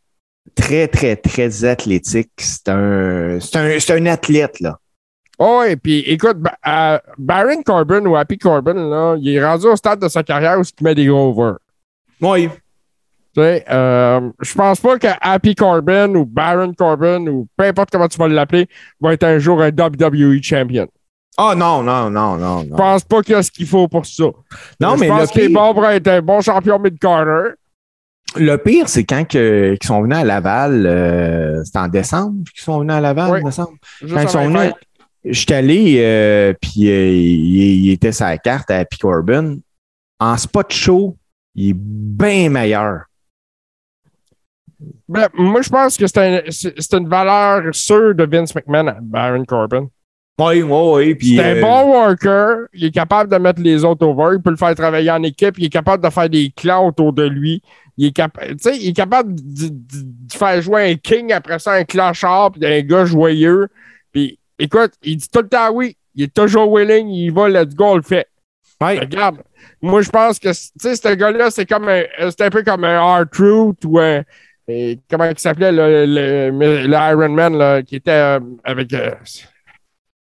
très, 0.55 0.89
très, 0.89 1.17
très 1.17 1.65
athlétique. 1.65 2.31
C'est 2.39 2.69
un, 2.69 3.39
c'est 3.41 3.57
un, 3.57 3.79
c'est 3.79 3.93
un 3.95 4.07
athlète, 4.07 4.59
là. 4.61 4.79
Oh, 5.45 5.63
et 5.67 5.77
puis 5.77 6.01
écoute, 6.01 6.37
Ba- 6.39 6.57
euh, 6.67 6.99
Baron 7.19 7.63
Corbin 7.63 8.05
ou 8.07 8.15
Happy 8.17 8.39
Corbin, 8.39 8.75
là, 8.75 9.17
il 9.19 9.29
est 9.35 9.45
rendu 9.45 9.67
au 9.67 9.75
stade 9.77 9.99
de 10.01 10.09
sa 10.09 10.23
carrière 10.23 10.59
où 10.59 10.63
il 10.63 10.85
met 10.85 10.95
des 10.95 11.07
gros 11.07 11.31
over. 11.31 11.55
Oui. 12.21 12.49
Tu 13.35 13.41
sais, 13.41 13.65
euh, 13.71 14.31
je 14.41 14.55
pense 14.55 14.79
pas 14.81 14.99
que 14.99 15.07
Happy 15.21 15.55
Corbin 15.55 16.15
ou 16.15 16.25
Baron 16.27 16.73
Corbin 16.75 17.27
ou 17.27 17.49
peu 17.57 17.65
importe 17.65 17.91
comment 17.91 18.07
tu 18.07 18.19
vas 18.19 18.29
l'appeler 18.29 18.69
va 19.01 19.15
être 19.15 19.25
un 19.25 19.39
jour 19.39 19.61
un 19.63 19.71
WWE 19.71 20.41
champion. 20.43 20.87
Ah 21.39 21.55
non, 21.57 21.83
non, 21.83 22.11
non, 22.11 22.37
non, 22.37 22.63
Je 22.65 22.69
non. 22.69 22.77
pense 22.77 23.05
pas 23.05 23.23
qu'il 23.23 23.33
y 23.33 23.37
a 23.37 23.43
ce 23.43 23.51
qu'il 23.51 23.67
faut 23.67 23.89
pour 23.89 24.05
ça. 24.05 24.25
Non, 24.81 24.97
je 24.97 25.01
mais 25.01 25.09
pense 25.09 25.21
le 25.23 25.27
qu'il 25.29 25.43
est 25.45 25.49
bon 25.49 25.73
pour 25.73 25.87
être 25.87 26.07
un 26.09 26.21
bon 26.21 26.41
champion 26.43 26.79
mid-carter. 26.79 27.55
le 28.37 28.57
pire, 28.57 28.87
c'est 28.89 29.05
quand 29.05 29.27
que- 29.27 29.75
qu'ils 29.81 29.87
sont 29.87 30.03
venus 30.03 30.19
à 30.19 30.25
Laval, 30.25 30.87
euh, 30.87 31.65
c'était 31.65 31.79
en 31.79 31.89
décembre 31.89 32.45
qu'ils 32.55 32.63
sont 32.63 32.81
venus 32.81 32.95
à 32.95 33.01
Laval, 33.01 33.31
Oui. 33.33 33.41
Juste 33.51 34.15
Quand 34.15 34.21
ils 34.23 34.29
sont 34.29 34.47
venus. 34.47 34.73
J'étais 35.25 35.55
allé, 35.55 35.97
euh, 36.01 36.53
puis 36.61 36.89
euh, 36.91 37.09
il, 37.11 37.85
il 37.87 37.91
était 37.91 38.13
sa 38.13 38.37
carte 38.39 38.71
à 38.71 38.79
Happy 38.79 38.99
Corbin. 38.99 39.59
En 40.19 40.37
spot 40.37 40.73
show, 40.73 41.17
il 41.55 41.71
est 41.71 41.77
bien 41.77 42.49
meilleur. 42.49 43.03
Ben, 45.09 45.29
moi, 45.35 45.63
je 45.63 45.69
pense 45.69 45.97
que 45.97 46.07
c'est 46.07 46.19
un- 46.19 46.43
c'est 46.51 46.75
c'est 46.81 46.95
une 46.97 47.09
valeur 47.09 47.73
sûre 47.75 48.15
de 48.15 48.25
Vince 48.25 48.55
McMahon, 48.55 48.97
Baron 49.03 49.45
Corbin. 49.45 49.87
Oui, 50.41 50.63
oui, 50.63 50.81
oui. 50.95 51.15
Puis, 51.15 51.37
C'est 51.37 51.45
un 51.45 51.57
euh, 51.57 51.61
bon 51.61 51.91
worker. 51.93 52.67
Il 52.73 52.85
est 52.87 52.91
capable 52.91 53.31
de 53.31 53.37
mettre 53.37 53.61
les 53.61 53.85
autres 53.85 54.05
over. 54.07 54.37
Il 54.37 54.43
peut 54.43 54.51
le 54.51 54.57
faire 54.57 54.75
travailler 54.75 55.11
en 55.11 55.23
équipe. 55.23 55.57
Il 55.59 55.67
est 55.67 55.69
capable 55.69 56.03
de 56.03 56.09
faire 56.11 56.29
des 56.29 56.51
clans 56.57 56.87
autour 56.89 57.13
de 57.13 57.25
lui. 57.25 57.63
Il 57.99 58.07
est, 58.07 58.17
capa- 58.17 58.49
tu 58.49 58.57
sais, 58.59 58.77
il 58.79 58.89
est 58.89 58.93
capable 58.95 59.35
de, 59.35 59.69
de- 59.69 59.73
de 60.29 60.33
faire 60.33 60.61
jouer 60.63 60.91
un 60.91 60.95
king, 60.97 61.33
après 61.33 61.59
ça 61.59 61.73
un 61.75 61.85
clochard, 61.85 62.53
puis 62.53 62.65
un 62.67 62.81
gars 62.81 63.05
joyeux. 63.05 63.69
Écoute, 64.65 64.93
il 65.03 65.17
dit 65.17 65.29
tout 65.29 65.41
le 65.43 65.49
temps 65.49 65.71
oui. 65.73 65.97
Il 66.15 66.25
est 66.25 66.35
toujours 66.35 66.71
willing. 66.73 67.09
Il 67.09 67.33
va, 67.33 67.49
let's 67.49 67.75
go, 67.75 67.85
on 67.87 67.97
le 67.97 68.03
fait. 68.03 68.27
ouais. 68.81 68.99
Regarde, 69.01 69.43
moi, 69.81 70.03
je 70.03 70.11
pense 70.11 70.39
que, 70.39 70.49
tu 70.51 70.55
sais, 70.81 70.95
ce 70.97 71.15
gars-là, 71.15 71.51
c'est 71.51 71.67
comme 71.67 71.89
un, 71.89 72.03
c'est 72.19 72.43
un 72.43 72.51
peu 72.51 72.63
comme 72.63 72.85
un 72.85 73.01
R-Truth 73.23 73.85
ou 73.85 73.99
un, 73.99 74.23
et 74.69 74.99
comment 75.11 75.25
il 75.25 75.39
s'appelait, 75.39 75.73
le, 75.73 76.07
le, 76.07 76.87
le 76.87 76.93
Iron 76.93 77.29
Man, 77.31 77.57
là, 77.59 77.83
qui 77.83 77.97
était 77.97 78.11
euh, 78.13 78.41
avec, 78.63 78.93
euh, 78.93 79.11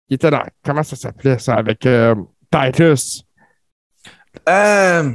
qui 0.07 0.13
était 0.13 0.29
dans, 0.31 0.43
comment 0.63 0.83
ça 0.83 0.95
s'appelait, 0.95 1.37
ça, 1.39 1.55
avec 1.55 1.85
euh, 1.85 2.15
Titus? 2.51 3.23
Euh, 4.47 5.11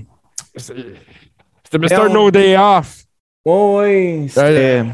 C'était 0.57 1.79
Mr. 1.79 2.09
on- 2.09 2.13
No 2.13 2.31
Day 2.31 2.57
Off. 2.59 3.05
oui, 3.47 3.55
oui. 4.23 4.29
C'était. 4.29 4.85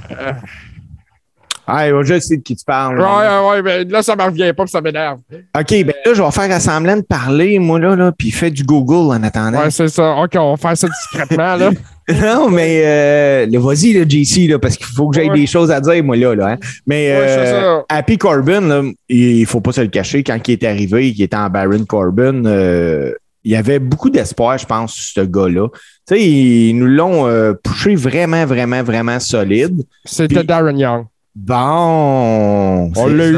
Ah, 1.73 2.03
je 2.03 2.19
sais 2.21 2.37
de 2.37 2.43
qui 2.43 2.57
tu 2.57 2.65
parles. 2.65 2.99
ouais, 2.99 3.05
ouais, 3.05 3.51
ouais, 3.51 3.63
mais 3.63 3.85
là, 3.85 4.03
ça 4.03 4.17
me 4.17 4.23
revient 4.23 4.53
pas, 4.57 4.65
puis 4.65 4.71
ça 4.71 4.81
m'énerve. 4.81 5.19
OK, 5.59 5.71
ben 5.71 5.95
là, 6.05 6.15
je 6.15 6.23
vais 6.23 6.31
faire 6.31 6.51
assemblant 6.51 6.97
de 6.97 7.03
parler, 7.03 7.59
moi, 7.59 7.79
là, 7.79 7.97
là 7.97 8.13
puis 8.17 8.31
fais 8.31 8.51
du 8.51 8.63
Google 8.65 9.15
en 9.17 9.23
attendant. 9.23 9.61
Ouais, 9.61 9.71
c'est 9.71 9.89
ça. 9.89 10.17
OK, 10.17 10.33
on 10.37 10.55
va 10.55 10.57
faire 10.57 10.77
ça 10.77 10.89
discrètement, 10.89 11.57
là. 11.57 11.71
non, 12.23 12.51
mais 12.51 12.83
euh, 12.85 13.47
là, 13.47 13.59
vas-y, 13.61 13.93
là, 13.93 14.05
JC, 14.09 14.49
là, 14.49 14.59
parce 14.59 14.77
qu'il 14.77 14.87
faut 14.87 15.09
que 15.09 15.17
j'aie 15.17 15.29
Ouais. 15.31 15.39
des 15.39 15.47
choses 15.47 15.71
à 15.71 15.81
dire, 15.81 16.03
moi, 16.03 16.17
là. 16.17 16.35
là 16.35 16.47
hein. 16.49 16.57
Mais 16.87 17.11
Ouais, 17.11 17.27
euh. 17.29 17.81
Happy 17.89 18.19
Corbin, 18.19 18.61
là, 18.63 18.83
il 19.09 19.47
faut 19.47 19.61
pas 19.61 19.73
se 19.73 19.81
le 19.81 19.89
cacher, 19.89 20.23
quand 20.23 20.39
il 20.49 20.53
est 20.53 20.65
arrivé, 20.65 21.11
il 21.11 21.23
était 21.23 21.37
en 21.37 21.49
Baron 21.49 21.85
Corbin, 21.87 22.45
euh, 22.47 23.13
il 23.45 23.53
y 23.53 23.57
avait 23.57 23.79
beaucoup 23.79 24.11
d'espoir, 24.11 24.59
je 24.59 24.67
pense, 24.67 25.13
ce 25.15 25.21
gars-là. 25.21 25.69
Tu 26.07 26.15
sais, 26.15 26.23
ils 26.23 26.75
nous 26.75 26.87
l'ont 26.87 27.27
euh, 27.27 27.55
poussé 27.63 27.95
vraiment, 27.95 28.45
vraiment, 28.45 28.83
vraiment 28.83 29.19
solide. 29.21 29.83
C'était 30.05 30.45
Darren 30.45 30.77
Young. 30.77 31.07
Bon. 31.35 32.93
On 32.97 33.07
l'a 33.07 33.29
eu. 33.29 33.37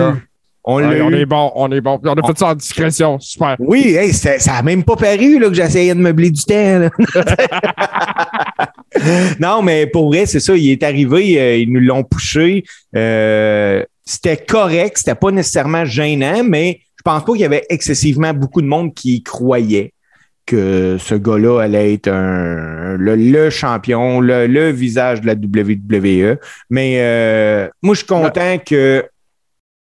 On 0.64 0.78
l'a 0.78 1.04
on 1.04 1.10
eu. 1.10 1.16
est 1.16 1.26
bon, 1.26 1.50
on 1.56 1.72
est 1.72 1.80
bon. 1.80 1.98
Puis 1.98 2.10
on 2.10 2.14
a 2.14 2.26
fait 2.26 2.38
ça 2.38 2.46
en 2.48 2.54
discrétion. 2.54 3.18
Super. 3.18 3.56
Oui, 3.58 3.94
hey, 3.96 4.12
ça 4.12 4.36
n'a 4.38 4.62
même 4.62 4.84
pas 4.84 4.96
paru 4.96 5.38
là, 5.38 5.48
que 5.48 5.54
j'essayais 5.54 5.94
de 5.94 6.00
meubler 6.00 6.30
du 6.30 6.42
temps. 6.42 6.78
là. 6.78 6.90
non, 9.40 9.62
mais 9.62 9.86
pour 9.86 10.08
vrai, 10.08 10.26
c'est 10.26 10.40
ça. 10.40 10.56
Il 10.56 10.70
est 10.70 10.82
arrivé, 10.82 11.40
euh, 11.40 11.56
ils 11.56 11.72
nous 11.72 11.80
l'ont 11.80 12.04
poussé. 12.04 12.64
Euh, 12.94 13.84
c'était 14.04 14.36
correct, 14.36 14.98
c'était 14.98 15.14
pas 15.14 15.30
nécessairement 15.30 15.84
gênant, 15.84 16.42
mais 16.44 16.80
je 16.96 17.02
pense 17.04 17.24
pas 17.24 17.32
qu'il 17.32 17.42
y 17.42 17.46
avait 17.46 17.64
excessivement 17.68 18.32
beaucoup 18.32 18.62
de 18.62 18.66
monde 18.66 18.94
qui 18.94 19.16
y 19.16 19.22
croyait 19.22 19.92
que 20.46 20.96
ce 20.98 21.14
gars-là 21.14 21.60
allait 21.60 21.94
être 21.94 22.08
un, 22.08 22.96
le, 22.98 23.50
champion, 23.50 24.20
le, 24.20 24.70
visage 24.70 25.20
de 25.20 25.26
la 25.26 25.34
WWE. 25.34 26.38
Mais 26.70 26.96
euh, 26.98 27.68
moi, 27.82 27.94
je 27.94 27.98
suis 27.98 28.06
content 28.06 28.58
que 28.58 29.04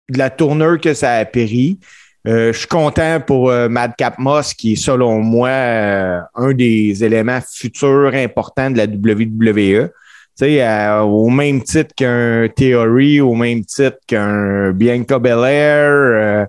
de 0.08 0.18
la 0.18 0.30
tournure 0.30 0.80
que 0.80 0.94
ça 0.94 1.14
a 1.14 1.24
péri. 1.24 1.78
Euh, 2.26 2.52
je 2.52 2.58
suis 2.58 2.68
content 2.68 3.20
pour 3.24 3.50
euh, 3.50 3.68
Madcap 3.68 4.18
Moss, 4.18 4.52
qui 4.52 4.72
est 4.72 4.76
selon 4.76 5.20
moi 5.20 5.48
euh, 5.48 6.20
un 6.34 6.52
des 6.52 7.04
éléments 7.04 7.40
futurs 7.40 8.12
importants 8.14 8.70
de 8.70 8.78
la 8.78 8.86
WWE. 8.86 9.90
Euh, 10.42 11.00
au 11.00 11.30
même 11.30 11.62
titre 11.62 11.94
qu'un 11.96 12.48
Theory, 12.54 13.20
au 13.20 13.34
même 13.34 13.64
titre 13.64 13.96
qu'un 14.06 14.72
Bianca 14.72 15.18
Belair. 15.18 16.46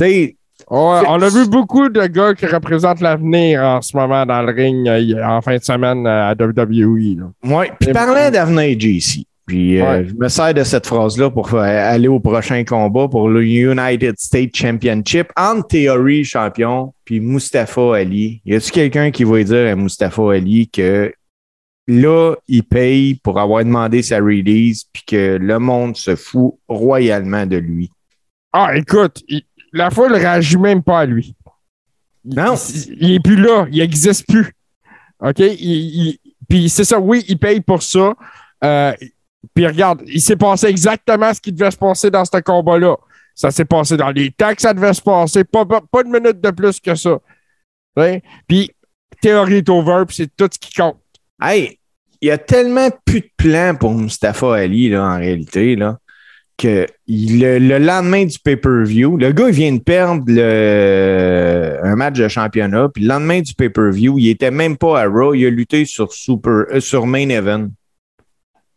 euh, 0.00 0.28
on 0.70 1.22
a 1.22 1.28
vu 1.28 1.48
beaucoup 1.48 1.88
de 1.88 2.06
gars 2.06 2.34
qui 2.34 2.46
représentent 2.46 3.00
l'avenir 3.00 3.62
en 3.62 3.80
ce 3.80 3.96
moment 3.96 4.26
dans 4.26 4.42
le 4.42 4.52
ring 4.52 4.86
euh, 4.88 5.24
en 5.24 5.40
fin 5.40 5.56
de 5.56 5.62
semaine 5.62 6.06
euh, 6.06 6.30
à 6.30 6.34
WWE. 6.34 7.32
ouais. 7.44 7.72
Puis 7.80 7.92
parlant 7.92 8.30
d'avenir, 8.30 8.78
JC, 8.78 9.24
puis 9.46 9.80
euh, 9.80 9.84
Ouais. 9.84 10.06
je 10.08 10.14
me 10.14 10.28
sers 10.28 10.52
de 10.52 10.62
cette 10.64 10.86
phrase-là 10.86 11.30
pour 11.30 11.54
aller 11.54 12.08
au 12.08 12.20
prochain 12.20 12.62
combat 12.64 13.08
pour 13.08 13.28
le 13.30 13.42
United 13.44 14.16
States 14.18 14.54
Championship 14.54 15.28
entre 15.36 15.68
Theory, 15.68 16.24
champion, 16.24 16.92
puis 17.04 17.20
Mustafa 17.20 17.96
Ali. 17.96 18.42
Y 18.44 18.54
a-tu 18.56 18.70
quelqu'un 18.70 19.10
qui 19.10 19.24
va 19.24 19.42
dire 19.42 19.72
à 19.72 19.74
Mustafa 19.74 20.32
Ali 20.32 20.68
que 20.68 21.12
là, 21.86 22.34
il 22.46 22.62
paye 22.64 23.14
pour 23.14 23.40
avoir 23.40 23.64
demandé 23.64 24.02
sa 24.02 24.18
release, 24.18 24.84
puis 24.92 25.02
que 25.06 25.38
le 25.40 25.58
monde 25.58 25.96
se 25.96 26.14
fout 26.16 26.52
royalement 26.68 27.46
de 27.46 27.56
lui? 27.56 27.90
Ah, 28.52 28.76
écoute, 28.76 29.22
il- 29.28 29.42
la 29.72 29.90
foule 29.90 30.12
ne 30.12 30.16
réagit 30.18 30.56
même 30.58 30.82
pas 30.82 31.00
à 31.00 31.06
lui. 31.06 31.34
Non. 32.24 32.54
Il, 32.54 32.96
il 33.00 33.14
est 33.14 33.20
plus 33.20 33.36
là, 33.36 33.66
il 33.70 33.78
n'existe 33.78 34.26
plus. 34.26 34.54
OK? 35.20 35.38
Il- 35.38 35.48
il- 35.60 36.18
puis 36.48 36.68
c'est 36.68 36.84
ça, 36.84 36.98
oui, 36.98 37.24
il 37.28 37.38
paye 37.38 37.60
pour 37.60 37.82
ça. 37.82 38.14
Euh, 38.64 38.92
puis 39.54 39.66
regarde, 39.66 40.02
il 40.06 40.20
s'est 40.20 40.36
passé 40.36 40.66
exactement 40.66 41.32
ce 41.34 41.40
qui 41.40 41.52
devait 41.52 41.70
se 41.70 41.76
passer 41.76 42.10
dans 42.10 42.24
ce 42.24 42.38
combat-là. 42.40 42.96
Ça 43.34 43.50
s'est 43.50 43.64
passé 43.64 43.96
dans 43.96 44.10
les 44.10 44.30
temps 44.30 44.54
que 44.54 44.60
ça 44.60 44.74
devait 44.74 44.94
se 44.94 45.02
passer, 45.02 45.44
pas, 45.44 45.64
pas, 45.64 45.80
pas 45.80 46.02
de 46.02 46.08
minute 46.08 46.40
de 46.40 46.50
plus 46.50 46.80
que 46.80 46.94
ça. 46.94 47.18
Ouais? 47.96 48.22
Puis, 48.48 48.70
théorie 49.20 49.56
est 49.58 49.68
over, 49.68 50.04
puis 50.06 50.16
c'est 50.16 50.36
tout 50.36 50.48
ce 50.52 50.58
qui 50.58 50.72
compte. 50.74 50.98
Hey, 51.40 51.78
il 52.20 52.28
y 52.28 52.30
a 52.30 52.38
tellement 52.38 52.88
plus 53.04 53.20
de 53.20 53.30
plans 53.36 53.74
pour 53.76 53.94
Mustafa 53.94 54.54
Ali, 54.54 54.88
là, 54.88 55.04
en 55.04 55.18
réalité, 55.18 55.76
là, 55.76 55.98
que 56.58 56.86
le, 57.06 57.58
le 57.58 57.78
lendemain 57.78 58.24
du 58.24 58.38
pay-per-view, 58.38 59.16
le 59.16 59.30
gars, 59.32 59.48
il 59.48 59.54
vient 59.54 59.72
de 59.72 59.78
perdre 59.80 60.24
le, 60.26 61.78
un 61.84 61.94
match 61.94 62.18
de 62.18 62.26
championnat, 62.28 62.88
puis 62.92 63.04
le 63.04 63.08
lendemain 63.10 63.40
du 63.40 63.54
pay-per-view, 63.54 64.18
il 64.18 64.28
était 64.28 64.50
même 64.50 64.76
pas 64.76 65.00
à 65.02 65.06
Raw, 65.06 65.34
il 65.34 65.46
a 65.46 65.50
lutté 65.50 65.84
sur, 65.84 66.12
super, 66.12 66.64
euh, 66.72 66.80
sur 66.80 67.06
Main 67.06 67.28
Event. 67.28 67.68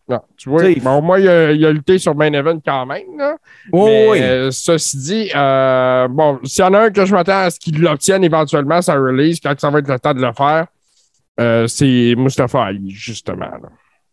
Non, 0.08 0.20
tu 0.38 0.50
vois, 0.50 0.64
bon, 0.82 0.98
au 0.98 1.02
moins, 1.02 1.20
il 1.20 1.28
a, 1.30 1.52
il 1.54 1.66
a 1.66 1.72
lutté 1.72 1.98
sur 1.98 2.14
Main 2.16 2.34
Event 2.34 2.60
quand 2.66 2.86
même. 2.86 3.18
Là. 3.18 3.38
Oui, 3.72 3.86
Mais, 3.86 4.10
oui. 4.10 4.20
euh, 4.22 4.52
ceci 4.52 4.98
dit, 4.98 5.32
euh, 5.34 6.08
bon, 6.08 6.40
s'il 6.44 6.64
y 6.64 6.68
en 6.68 6.74
a 6.74 6.80
un 6.82 6.90
que 6.92 7.06
je 7.06 7.14
m'attends 7.14 7.44
à 7.44 7.50
ce 7.50 7.60
qu'il 7.60 7.80
l'obtienne 7.82 8.24
éventuellement, 8.24 8.82
sa 8.82 8.96
release, 8.96 9.40
quand 9.40 9.58
ça 9.60 9.70
va 9.70 9.80
être 9.80 9.88
le 9.90 10.00
temps 10.00 10.14
de 10.14 10.22
le 10.22 10.34
faire, 10.34 10.68
euh, 11.40 11.66
c'est 11.68 12.14
Mustafa 12.18 12.62
Ali, 12.64 12.92
justement. 12.92 13.46
là. 13.46 13.70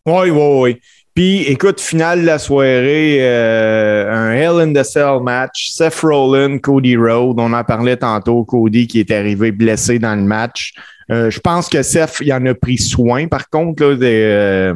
Oui, 0.06 0.30
oui, 0.30 0.60
oui. 0.62 0.80
Puis, 1.18 1.42
écoute, 1.48 1.80
finale 1.80 2.20
de 2.20 2.26
la 2.26 2.38
soirée, 2.38 3.18
euh, 3.22 4.08
un 4.08 4.30
Hell 4.30 4.60
in 4.60 4.72
the 4.72 4.84
Cell 4.84 5.18
match. 5.20 5.70
Seth 5.72 5.98
Rollins, 6.04 6.58
Cody 6.58 6.96
Rhodes. 6.96 7.40
On 7.40 7.52
en 7.54 7.64
parlait 7.64 7.96
tantôt. 7.96 8.44
Cody 8.44 8.86
qui 8.86 9.00
est 9.00 9.10
arrivé 9.10 9.50
blessé 9.50 9.98
dans 9.98 10.14
le 10.14 10.22
match. 10.22 10.74
Euh, 11.10 11.28
je 11.28 11.40
pense 11.40 11.68
que 11.68 11.82
Seth, 11.82 12.18
il 12.20 12.32
en 12.32 12.46
a 12.46 12.54
pris 12.54 12.78
soin, 12.78 13.26
par 13.26 13.50
contre, 13.50 13.82
là, 13.82 13.96
euh, 14.00 14.74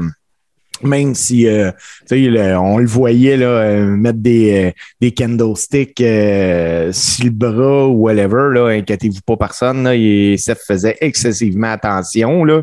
même 0.82 1.14
si 1.14 1.46
euh, 1.46 1.70
on 2.10 2.78
le 2.78 2.86
voyait 2.86 3.36
là, 3.36 3.46
euh, 3.46 3.86
mettre 3.86 4.18
des, 4.18 4.64
euh, 4.64 4.70
des 5.00 5.12
candlesticks 5.12 6.00
euh, 6.00 6.90
sur 6.90 7.26
le 7.26 7.30
bras 7.30 7.86
ou 7.86 8.02
whatever, 8.02 8.78
inquiétez-vous 8.78 9.20
pas 9.24 9.36
personne. 9.36 9.84
Là, 9.84 9.94
et 9.94 10.34
Seth 10.38 10.58
faisait 10.66 10.96
excessivement 11.00 11.70
attention. 11.70 12.44
Là. 12.44 12.62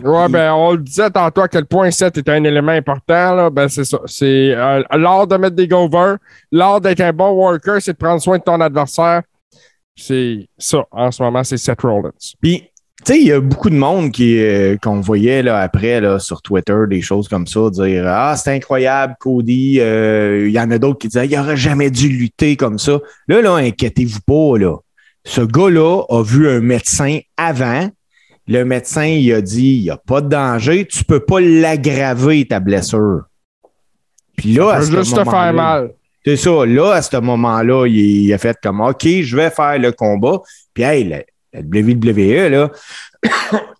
Ouais, 0.00 0.28
ben, 0.28 0.52
on 0.52 0.72
le 0.72 0.78
disait 0.78 1.10
tantôt 1.10 1.42
à 1.42 1.48
quel 1.48 1.66
point 1.66 1.90
7 1.90 2.16
est 2.18 2.28
un 2.28 2.42
élément 2.44 2.72
important. 2.72 3.34
Là. 3.34 3.50
Ben, 3.50 3.68
c'est 3.68 3.84
ça. 3.84 3.98
C'est 4.06 4.54
euh, 4.54 4.82
l'art 4.92 5.26
de 5.26 5.36
mettre 5.36 5.56
des 5.56 5.68
go-over, 5.68 6.14
l'art 6.50 6.80
d'être 6.80 7.00
un 7.00 7.12
bon 7.12 7.30
worker, 7.32 7.80
c'est 7.80 7.92
de 7.92 7.98
prendre 7.98 8.20
soin 8.20 8.38
de 8.38 8.42
ton 8.42 8.60
adversaire. 8.60 9.22
C'est 9.94 10.48
ça, 10.56 10.86
en 10.90 11.10
ce 11.10 11.22
moment, 11.22 11.44
c'est 11.44 11.58
Seth 11.58 11.82
Rollins. 11.82 12.12
Puis, 12.40 12.70
tu 13.04 13.12
sais, 13.12 13.20
il 13.20 13.26
y 13.26 13.32
a 13.32 13.40
beaucoup 13.40 13.68
de 13.68 13.74
monde 13.74 14.12
qui 14.12 14.40
euh, 14.40 14.76
qu'on 14.80 15.00
voyait 15.00 15.42
là, 15.42 15.58
après 15.58 16.00
là, 16.00 16.18
sur 16.18 16.40
Twitter, 16.40 16.76
des 16.88 17.02
choses 17.02 17.28
comme 17.28 17.46
ça, 17.46 17.68
dire 17.68 18.04
Ah, 18.06 18.34
c'est 18.36 18.54
incroyable, 18.54 19.16
Cody. 19.20 19.78
Euh, 19.80 20.46
Il 20.48 20.52
y 20.52 20.60
en 20.60 20.70
a 20.70 20.78
d'autres 20.78 20.98
qui 20.98 21.08
disaient 21.08 21.26
Il 21.26 21.38
aurait 21.38 21.56
jamais 21.56 21.90
dû 21.90 22.08
lutter 22.08 22.56
comme 22.56 22.78
ça. 22.78 23.00
Là, 23.28 23.42
là, 23.42 23.56
inquiétez-vous 23.56 24.20
pas, 24.26 24.58
là. 24.58 24.76
Ce 25.24 25.40
gars-là 25.40 26.02
a 26.08 26.22
vu 26.22 26.48
un 26.48 26.60
médecin 26.60 27.18
avant. 27.36 27.90
Le 28.48 28.64
médecin, 28.64 29.04
il 29.04 29.32
a 29.32 29.40
dit 29.40 29.76
Il 29.76 29.82
n'y 29.82 29.90
a 29.90 29.96
pas 29.96 30.20
de 30.20 30.28
danger, 30.28 30.86
tu 30.86 31.04
peux 31.04 31.20
pas 31.20 31.40
l'aggraver, 31.40 32.44
ta 32.46 32.60
blessure. 32.60 33.22
Puis 34.36 34.54
là, 34.54 34.70
à 34.74 34.82
ce 34.82 34.90
juste 34.90 35.10
te 35.16 35.22
faire 35.24 35.24
moment-là- 35.26 35.52
mal. 35.52 35.90
c'est 36.24 36.36
ça. 36.36 36.66
Là, 36.66 36.92
à 36.92 37.02
ce 37.02 37.16
moment-là, 37.18 37.86
il, 37.86 37.94
il 38.24 38.32
a 38.32 38.38
fait 38.38 38.56
comme 38.62 38.80
OK, 38.80 39.06
je 39.06 39.36
vais 39.36 39.50
faire 39.50 39.78
le 39.78 39.92
combat. 39.92 40.40
Puis, 40.74 40.82
hey, 40.82 41.04
la, 41.04 41.22
la 41.52 41.60
WWE, 41.60 42.48
là, 42.50 42.70
tu 43.22 43.28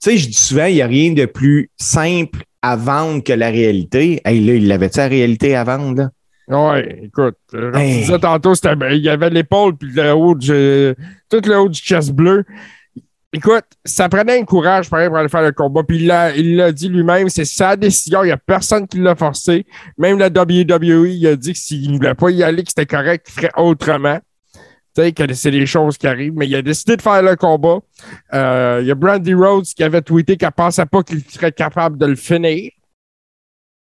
sais, 0.01 0.17
je 0.19 0.27
dis 0.29 0.35
souvent, 0.35 0.67
il 0.67 0.75
n'y 0.75 0.83
a 0.83 0.87
rien 0.87 1.13
de 1.13 1.25
plus 1.25 1.71
simple 1.77 2.41
à 2.61 2.77
vendre 2.77 3.25
que 3.25 3.33
la 3.33 3.49
réalité. 3.51 4.21
Hey, 4.25 4.45
là, 4.45 4.55
il 4.55 4.71
avait-tu 4.71 4.99
la 4.99 5.09
réalité 5.09 5.57
à 5.57 5.65
vendre, 5.65 5.97
là? 5.97 6.11
Ouais, 6.49 7.01
écoute, 7.05 7.37
euh, 7.55 7.71
comme 7.73 7.81
Hey. 7.81 7.95
tu 7.95 8.01
disais 8.01 8.19
tantôt, 8.19 8.53
ben, 8.77 8.93
il 8.93 9.03
y 9.03 9.09
avait 9.09 9.31
l'épaule 9.31 9.77
puis 9.77 9.91
le 9.93 10.13
haut 10.13 10.35
du, 10.35 10.95
tout 11.31 11.41
le 11.45 11.59
haut 11.59 11.69
du 11.69 11.81
chest 11.81 12.13
bleu. 12.13 12.45
Écoute, 13.35 13.65
ça 13.83 14.11
prenait 14.11 14.39
un 14.39 14.45
courage 14.45 14.91
pareil, 14.91 15.09
pour 15.09 15.17
aller 15.17 15.29
faire 15.31 15.43
le 15.43 15.53
combat. 15.53 15.83
Puis 15.83 15.99
il 15.99 16.07
l'a, 16.07 16.73
dit 16.73 16.89
lui-même, 16.89 17.31
c'est 17.31 17.47
sa 17.47 17.77
décision. 17.77 18.23
Il 18.23 18.27
n'y 18.27 18.33
a 18.33 18.37
personne 18.37 18.87
qui 18.87 18.99
l'a 18.99 19.17
forcé. 19.17 19.65
Même 19.97 20.19
la 20.19 20.29
WWE, 20.29 21.09
il 21.09 21.27
a 21.27 21.37
dit 21.37 21.55
que 21.55 21.59
s'il 21.59 21.93
ne 21.93 21.97
voulait 21.97 22.15
pas 22.15 22.31
y 22.31 22.43
aller, 22.43 22.63
que 22.63 22.69
c'était 22.69 22.85
correct, 22.85 23.25
qu'il 23.25 23.35
ferait 23.35 23.53
autrement. 23.57 24.19
Tu 24.95 25.03
sais, 25.03 25.13
que 25.13 25.33
c'est 25.33 25.51
des 25.51 25.65
choses 25.65 25.97
qui 25.97 26.07
arrivent. 26.07 26.35
Mais 26.37 26.47
il 26.47 26.55
a 26.55 26.61
décidé 26.61 26.99
de 26.99 27.01
faire 27.01 27.23
le 27.23 27.35
combat. 27.37 27.79
Euh, 28.35 28.81
il 28.83 28.89
y 28.89 28.91
a 28.91 28.95
Brandy 28.95 29.33
Rhodes 29.33 29.65
qui 29.65 29.83
avait 29.83 30.03
tweeté 30.03 30.37
qu'elle 30.37 30.49
ne 30.49 30.53
pensait 30.53 30.85
pas 30.85 31.03
qu'il 31.03 31.23
serait 31.25 31.53
capable 31.53 31.97
de 31.97 32.05
le 32.05 32.17
finir. 32.17 32.71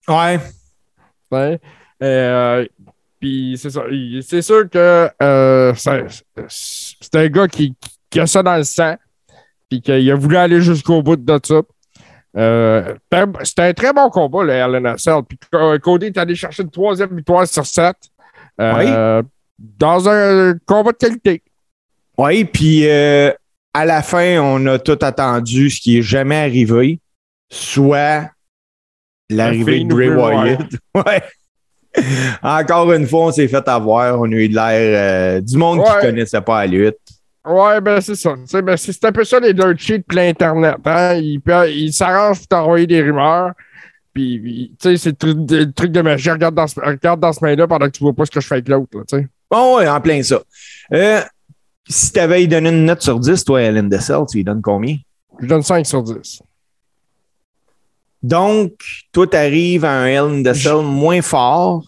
Ouais. 0.08 0.40
Ouais. 1.30 1.60
Euh, 2.02 2.66
puis 3.20 3.58
c'est 3.62 3.70
ça. 3.70 3.84
C'est 4.22 4.42
sûr 4.42 4.70
que 4.70 5.10
euh, 5.22 5.74
c'est 5.76 7.16
un 7.16 7.28
gars 7.28 7.50
qui, 7.50 7.76
qui 8.10 8.20
a 8.22 8.26
ça 8.26 8.42
dans 8.42 8.56
le 8.56 8.64
sang. 8.64 8.96
Puis 9.72 9.82
qu'il 9.82 10.12
a 10.12 10.16
voulu 10.16 10.36
aller 10.36 10.60
jusqu'au 10.62 11.02
bout 11.02 11.16
de 11.16 11.40
ça. 11.44 11.62
Euh, 12.38 12.94
C'était 13.44 13.62
un 13.62 13.74
très 13.74 13.94
bon 13.94 14.10
combat, 14.10 14.44
le 14.44 14.52
Hell 14.52 14.76
in 14.76 14.86
a 14.86 14.98
Cell. 14.98 15.22
Puis 15.28 15.40
Co- 15.50 15.80
Cody 15.80 16.08
est 16.08 16.18
allé 16.18 16.36
chercher 16.36 16.64
une 16.64 16.70
troisième 16.70 17.16
victoire 17.16 17.48
sur 17.48 17.66
sept. 17.66 17.96
Euh, 18.60 19.24
Dans 19.58 20.10
un 20.10 20.56
combat 20.66 20.92
de 20.92 20.98
qualité. 20.98 21.42
Oui, 22.18 22.44
puis 22.44 22.88
euh, 22.90 23.32
à 23.74 23.86
la 23.86 24.02
fin, 24.02 24.40
on 24.42 24.66
a 24.68 24.78
tout 24.78 25.00
attendu 25.02 25.70
ce 25.70 25.80
qui 25.80 26.00
est 26.00 26.02
jamais 26.02 26.36
arrivé, 26.38 27.00
soit 27.50 28.30
l'arrivée 29.30 29.86
de 29.86 29.94
Bray 29.94 30.10
Wyatt. 30.10 30.60
Ouais. 30.96 31.24
Encore 32.44 32.92
une 32.94 33.08
fois, 33.08 33.28
on 33.28 33.32
s'est 33.32 33.48
fait 33.48 33.66
avoir. 33.70 34.20
On 34.20 34.26
a 34.32 34.36
eu 34.36 34.50
de 34.50 34.56
l'air 34.56 35.42
du 35.42 35.58
monde 35.58 35.82
qui 35.84 35.92
Ouais. 35.92 36.02
connaissait 36.02 36.42
pas 36.42 36.62
la 36.62 36.68
lutte. 36.68 36.98
Ouais, 37.46 37.82
ben 37.82 38.00
c'est 38.02 38.16
ça. 38.16 38.36
Ben, 38.62 38.78
c'est 38.78 39.04
un 39.06 39.12
peu 39.12 39.24
ça 39.24 39.40
les 39.40 39.54
dirt 39.54 39.76
sheets 39.78 40.04
plein 40.04 40.30
Internet. 40.30 40.76
Hein? 40.86 41.16
Ils, 41.16 41.42
ils 41.76 41.92
s'arrangent 41.94 42.38
pour 42.40 42.48
t'envoyer 42.48 42.86
des 42.88 43.02
rumeurs. 43.02 43.54
Puis, 44.14 44.76
tu 44.80 44.90
sais, 44.90 44.98
c'est 44.98 45.24
le 45.24 45.72
truc, 45.72 45.92
de 45.92 46.02
magie. 46.02 46.30
Regarde 46.30 46.54
dans, 46.54 46.68
ce- 46.68 46.80
regarde 46.80 47.20
dans 47.20 47.32
ce 47.34 47.44
main-là 47.44 47.66
pendant 47.68 47.86
que 47.88 47.92
tu 47.92 48.04
vois 48.04 48.14
pas 48.14 48.26
ce 48.26 48.32
que 48.32 48.42
je 48.42 48.48
fais 48.48 48.56
avec 48.56 48.68
l'autre. 48.68 48.90
Bon, 49.50 49.78
ouais, 49.78 49.88
en 49.88 50.00
plein 50.02 50.22
ça. 50.22 50.42
Euh, 50.94 51.22
si 51.88 52.12
tu 52.12 52.20
avais 52.20 52.46
donné 52.46 52.70
une 52.70 52.86
note 52.86 53.02
sur 53.02 53.20
10, 53.20 53.44
toi, 53.44 53.62
Ellen 53.62 53.90
Dessel, 53.90 54.20
tu 54.30 54.38
lui 54.38 54.44
donnes 54.44 54.62
combien? 54.62 54.98
Je 55.40 55.48
donne 55.48 55.64
5 55.64 55.86
sur 55.86 56.04
10. 56.04 56.44
Donc, 58.22 58.74
toi, 59.12 59.26
tu 59.28 59.38
arrives 59.38 59.86
à 59.86 59.94
un 60.02 60.06
Ellen 60.06 60.44
Dessel 60.44 60.84
moins 60.84 61.22
fort 61.22 61.84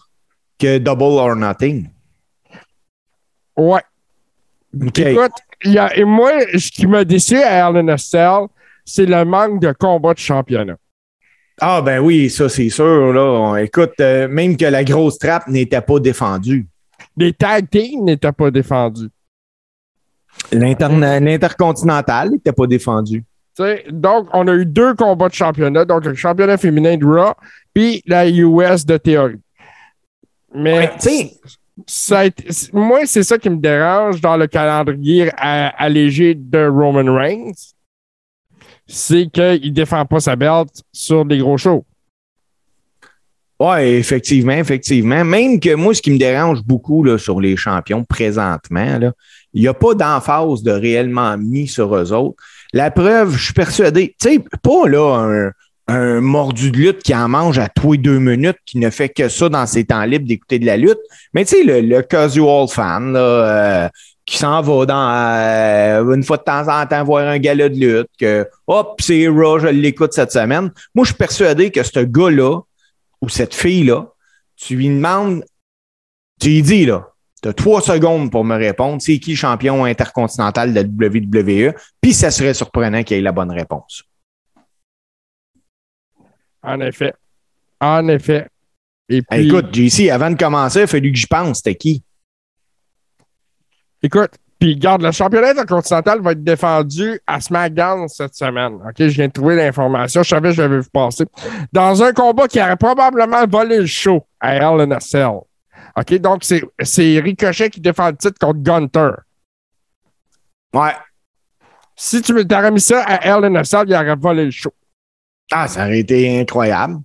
que 0.58 0.78
Double 0.78 1.02
or 1.02 1.36
Nothing. 1.36 1.90
Ouais. 3.56 3.82
OK. 4.84 4.98
Écoute, 4.98 5.32
il 5.38 5.43
y 5.72 5.78
a, 5.78 5.96
et 5.96 6.04
moi, 6.04 6.32
ce 6.58 6.70
qui 6.70 6.86
m'a 6.86 7.04
déçu 7.04 7.36
à 7.36 7.72
Cell, 7.98 8.46
c'est 8.84 9.06
le 9.06 9.24
manque 9.24 9.60
de 9.60 9.72
combat 9.72 10.14
de 10.14 10.18
championnat. 10.18 10.76
Ah, 11.60 11.80
ben 11.82 12.00
oui, 12.00 12.28
ça, 12.30 12.48
c'est 12.48 12.68
sûr. 12.68 13.12
Là. 13.12 13.22
On- 13.22 13.56
écoute, 13.56 13.92
euh, 14.00 14.26
même 14.28 14.56
que 14.56 14.64
la 14.64 14.82
grosse 14.84 15.18
trappe 15.18 15.46
n'était 15.48 15.80
pas 15.80 16.00
défendue. 16.00 16.66
Les 17.16 17.32
tag 17.32 17.70
teams 17.70 18.04
n'étaient 18.04 18.32
pas 18.32 18.50
défendus. 18.50 19.08
L'intercontinental 20.52 22.30
n'était 22.30 22.52
pas 22.52 22.66
défendu. 22.66 23.24
Donc, 23.90 24.28
on 24.32 24.48
a 24.48 24.52
eu 24.54 24.66
deux 24.66 24.94
combats 24.94 25.28
de 25.28 25.34
championnat, 25.34 25.84
donc 25.84 26.04
le 26.04 26.14
championnat 26.14 26.56
féminin 26.56 26.96
de 26.96 27.06
Raw, 27.06 27.34
puis 27.72 28.02
la 28.06 28.28
US 28.28 28.84
de 28.84 28.96
théorie. 28.96 29.40
Mais 30.52 30.78
Ouais, 30.78 30.92
tu 31.00 31.08
sais, 31.08 31.32
moi, 32.72 33.00
c'est 33.04 33.22
ça 33.22 33.38
qui 33.38 33.50
me 33.50 33.56
dérange 33.56 34.20
dans 34.20 34.36
le 34.36 34.46
calendrier 34.46 35.30
allégé 35.36 36.34
de 36.34 36.66
Roman 36.66 37.12
Reigns. 37.12 37.74
C'est 38.86 39.26
qu'il 39.32 39.70
ne 39.70 39.74
défend 39.74 40.04
pas 40.04 40.20
sa 40.20 40.36
belt 40.36 40.68
sur 40.92 41.24
des 41.24 41.38
gros 41.38 41.56
shows. 41.56 41.84
Ouais, 43.58 43.92
effectivement, 43.92 44.52
effectivement. 44.52 45.24
Même 45.24 45.58
que 45.58 45.74
moi, 45.74 45.94
ce 45.94 46.02
qui 46.02 46.10
me 46.10 46.18
dérange 46.18 46.62
beaucoup 46.62 47.06
sur 47.18 47.40
les 47.40 47.56
champions 47.56 48.04
présentement, 48.04 49.12
il 49.52 49.62
n'y 49.62 49.68
a 49.68 49.74
pas 49.74 49.94
d'emphase 49.94 50.62
de 50.62 50.72
réellement 50.72 51.38
mis 51.38 51.68
sur 51.68 51.94
eux 51.96 52.12
autres. 52.12 52.42
La 52.72 52.90
preuve, 52.90 53.36
je 53.36 53.44
suis 53.44 53.54
persuadé, 53.54 54.14
tu 54.20 54.28
sais, 54.28 54.38
pas 54.62 54.88
là 54.88 55.16
un, 55.16 55.52
un 55.86 56.20
mordu 56.20 56.70
de 56.70 56.78
lutte 56.78 57.02
qui 57.02 57.14
en 57.14 57.28
mange 57.28 57.58
à 57.58 57.68
tous 57.68 57.92
les 57.92 57.98
deux 57.98 58.18
minutes, 58.18 58.56
qui 58.64 58.78
ne 58.78 58.90
fait 58.90 59.08
que 59.08 59.28
ça 59.28 59.48
dans 59.48 59.66
ses 59.66 59.84
temps 59.84 60.04
libres 60.04 60.26
d'écouter 60.26 60.58
de 60.58 60.66
la 60.66 60.76
lutte, 60.76 61.00
mais 61.34 61.44
tu 61.44 61.56
sais, 61.56 61.64
le, 61.64 61.80
le 61.80 62.02
casual 62.02 62.68
fan, 62.68 63.14
euh, 63.16 63.88
qui 64.26 64.38
s'en 64.38 64.62
va 64.62 64.86
dans 64.86 65.10
euh, 65.10 66.14
une 66.14 66.22
fois 66.22 66.38
de 66.38 66.44
temps 66.44 66.68
en 66.68 66.86
temps 66.86 67.04
voir 67.04 67.26
un 67.28 67.38
gala 67.38 67.68
de 67.68 67.76
lutte, 67.76 68.08
que 68.18 68.48
hop, 68.66 69.00
c'est 69.00 69.28
Raw, 69.28 69.58
je 69.58 69.68
l'écoute 69.68 70.14
cette 70.14 70.32
semaine. 70.32 70.70
Moi, 70.94 71.04
je 71.04 71.10
suis 71.10 71.18
persuadé 71.18 71.70
que 71.70 71.82
ce 71.82 72.00
gars-là, 72.00 72.60
ou 73.20 73.28
cette 73.28 73.54
fille-là, 73.54 74.06
tu 74.56 74.76
lui 74.76 74.88
demandes, 74.88 75.44
tu 76.40 76.48
lui 76.48 76.62
dis, 76.62 76.86
là, 76.86 77.08
tu 77.42 77.48
as 77.50 77.52
trois 77.52 77.82
secondes 77.82 78.30
pour 78.30 78.44
me 78.44 78.56
répondre, 78.56 79.02
c'est 79.02 79.18
qui 79.18 79.32
le 79.32 79.36
champion 79.36 79.84
intercontinental 79.84 80.72
de 80.72 80.80
la 80.80 81.08
WWE, 81.08 81.74
puis 82.00 82.14
ça 82.14 82.30
serait 82.30 82.54
surprenant 82.54 83.02
qu'il 83.02 83.18
ait 83.18 83.20
la 83.20 83.32
bonne 83.32 83.52
réponse. 83.52 84.04
En 86.64 86.80
effet. 86.80 87.14
En 87.80 88.08
effet. 88.08 88.48
Et 89.08 89.22
puis, 89.22 89.40
Hey, 89.40 89.46
écoute, 89.46 89.74
JC, 89.74 90.10
avant 90.10 90.30
de 90.30 90.36
commencer, 90.36 90.82
il 90.82 90.86
fallu 90.86 91.12
que 91.12 91.18
j'y 91.18 91.26
pense, 91.26 91.58
c'était 91.58 91.74
qui? 91.74 92.02
Écoute, 94.02 94.30
puis 94.58 94.76
garde, 94.76 95.02
le 95.02 95.12
championnat 95.12 95.50
intercontinental 95.50 96.20
va 96.22 96.32
être 96.32 96.42
défendu 96.42 97.20
à 97.26 97.40
SmackDown 97.40 98.08
cette 98.08 98.34
semaine. 98.34 98.74
OK, 98.74 98.94
je 98.98 99.04
viens 99.08 99.28
de 99.28 99.32
trouver 99.32 99.56
l'information. 99.56 100.22
Je 100.22 100.28
savais 100.28 100.50
que 100.50 100.54
je 100.54 100.62
l'avais 100.62 100.80
vu 100.80 100.88
passer. 100.90 101.24
Dans 101.72 102.02
un 102.02 102.12
combat 102.12 102.48
qui 102.48 102.60
aurait 102.60 102.76
probablement 102.76 103.46
volé 103.46 103.78
le 103.78 103.86
show 103.86 104.26
à 104.40 104.56
Hell 104.56 104.80
in 104.80 104.90
a 104.92 105.00
Cell. 105.00 105.40
OK, 105.96 106.14
donc 106.14 106.44
c'est 106.44 107.20
Ricochet 107.20 107.70
qui 107.70 107.80
défend 107.80 108.08
le 108.08 108.16
titre 108.16 108.38
contre 108.38 108.60
Gunter. 108.60 109.10
Ouais. 110.72 110.92
Si 111.96 112.22
tu 112.22 112.46
t'aurais 112.46 112.70
mis 112.70 112.80
ça 112.80 113.02
à 113.04 113.26
Hell 113.26 113.44
in 113.44 113.54
a 113.56 113.64
Cell, 113.64 113.84
il 113.86 113.94
aurait 113.94 114.16
volé 114.16 114.46
le 114.46 114.50
show. 114.50 114.72
Ah, 115.52 115.68
ça 115.68 115.84
aurait 115.84 116.00
été 116.00 116.40
incroyable. 116.40 116.96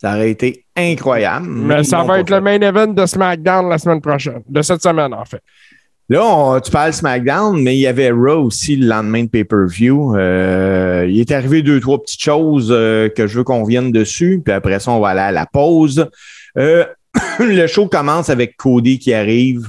Ça 0.00 0.14
aurait 0.14 0.30
été 0.30 0.64
incroyable. 0.76 1.46
Mais 1.46 1.82
ça 1.82 2.02
va 2.04 2.20
être 2.20 2.30
le 2.30 2.40
main 2.40 2.60
event 2.60 2.86
de 2.86 3.04
SmackDown 3.04 3.68
la 3.68 3.78
semaine 3.78 4.00
prochaine, 4.00 4.42
de 4.48 4.62
cette 4.62 4.82
semaine 4.82 5.12
en 5.12 5.24
fait. 5.24 5.42
Là, 6.10 6.58
tu 6.64 6.70
parles 6.70 6.94
SmackDown, 6.94 7.62
mais 7.62 7.76
il 7.76 7.80
y 7.80 7.86
avait 7.86 8.10
Raw 8.10 8.44
aussi 8.44 8.76
le 8.76 8.86
lendemain 8.86 9.24
de 9.24 9.28
pay-per-view. 9.28 10.16
Euh, 10.16 11.06
il 11.06 11.20
est 11.20 11.32
arrivé 11.32 11.60
deux, 11.60 11.80
trois 11.80 12.00
petites 12.00 12.22
choses 12.22 12.68
euh, 12.70 13.10
que 13.10 13.26
je 13.26 13.36
veux 13.36 13.44
qu'on 13.44 13.62
vienne 13.64 13.92
dessus, 13.92 14.40
puis 14.42 14.54
après 14.54 14.80
ça, 14.80 14.92
on 14.92 15.00
va 15.00 15.08
aller 15.08 15.20
à 15.20 15.32
la 15.32 15.44
pause. 15.44 16.08
Euh, 16.56 16.86
le 17.40 17.66
show 17.66 17.88
commence 17.88 18.30
avec 18.30 18.56
Cody 18.56 18.98
qui 18.98 19.12
arrive, 19.12 19.68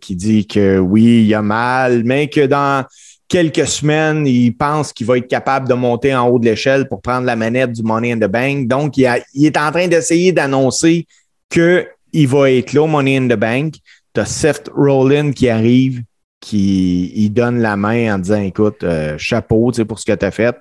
qui 0.00 0.16
dit 0.16 0.46
que 0.46 0.78
oui, 0.78 1.24
il 1.26 1.34
a 1.34 1.42
mal, 1.42 2.02
mais 2.04 2.28
que 2.28 2.44
dans 2.44 2.84
quelques 3.28 3.66
semaines, 3.66 4.26
il 4.26 4.56
pense 4.56 4.92
qu'il 4.92 5.06
va 5.06 5.18
être 5.18 5.28
capable 5.28 5.68
de 5.68 5.74
monter 5.74 6.14
en 6.14 6.28
haut 6.28 6.38
de 6.38 6.46
l'échelle 6.46 6.88
pour 6.88 7.02
prendre 7.02 7.26
la 7.26 7.36
manette 7.36 7.72
du 7.72 7.82
Money 7.82 8.12
in 8.12 8.18
the 8.18 8.30
Bank. 8.30 8.66
Donc, 8.66 8.96
il, 8.96 9.04
est 9.04 9.56
en 9.56 9.70
train 9.70 9.86
d'essayer 9.86 10.32
d'annoncer 10.32 11.06
qu'il 11.50 12.28
va 12.28 12.50
être 12.50 12.72
là, 12.72 12.86
Money 12.86 13.18
in 13.18 13.28
the 13.28 13.38
Bank. 13.38 13.74
Tu 14.14 14.20
Seth 14.24 14.70
Rollins 14.74 15.32
qui 15.32 15.48
arrive, 15.48 16.02
qui 16.40 17.12
il 17.14 17.30
donne 17.30 17.60
la 17.60 17.76
main 17.76 18.14
en 18.14 18.18
disant 18.18 18.40
Écoute, 18.40 18.82
euh, 18.82 19.16
chapeau 19.18 19.70
pour 19.86 19.98
ce 19.98 20.06
que 20.06 20.14
tu 20.14 20.24
as 20.24 20.30
fait, 20.30 20.56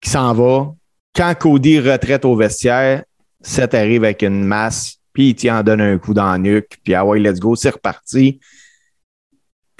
qui 0.00 0.08
s'en 0.08 0.32
va. 0.32 0.72
Quand 1.14 1.34
Cody 1.38 1.80
retraite 1.80 2.24
au 2.24 2.36
vestiaire, 2.36 3.02
Seth 3.42 3.74
arrive 3.74 4.04
avec 4.04 4.22
une 4.22 4.44
masse, 4.44 4.98
puis 5.12 5.30
il 5.30 5.50
en 5.50 5.62
donne 5.62 5.80
un 5.80 5.98
coup 5.98 6.14
dans 6.14 6.30
la 6.30 6.38
nuque, 6.38 6.78
puis 6.84 6.94
ah 6.94 7.04
ouais, 7.04 7.18
let's 7.18 7.40
go, 7.40 7.56
c'est 7.56 7.70
reparti. 7.70 8.38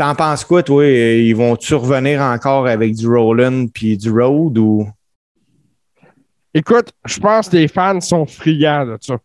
T'en 0.01 0.15
penses 0.15 0.47
quoi, 0.47 0.63
toi? 0.63 0.87
Ils 0.87 1.37
vont-tu 1.37 1.75
revenir 1.75 2.23
encore 2.23 2.67
avec 2.67 2.95
du 2.95 3.07
Rollins 3.07 3.67
puis 3.67 3.99
du 3.99 4.11
Road 4.11 4.57
ou? 4.57 4.89
Écoute, 6.55 6.93
je 7.05 7.21
pense 7.21 7.51
que 7.51 7.57
les 7.59 7.69
fans 7.69 8.01
sont 8.01 8.25
friands 8.25 8.87
de 8.87 8.97
ça 8.99 9.19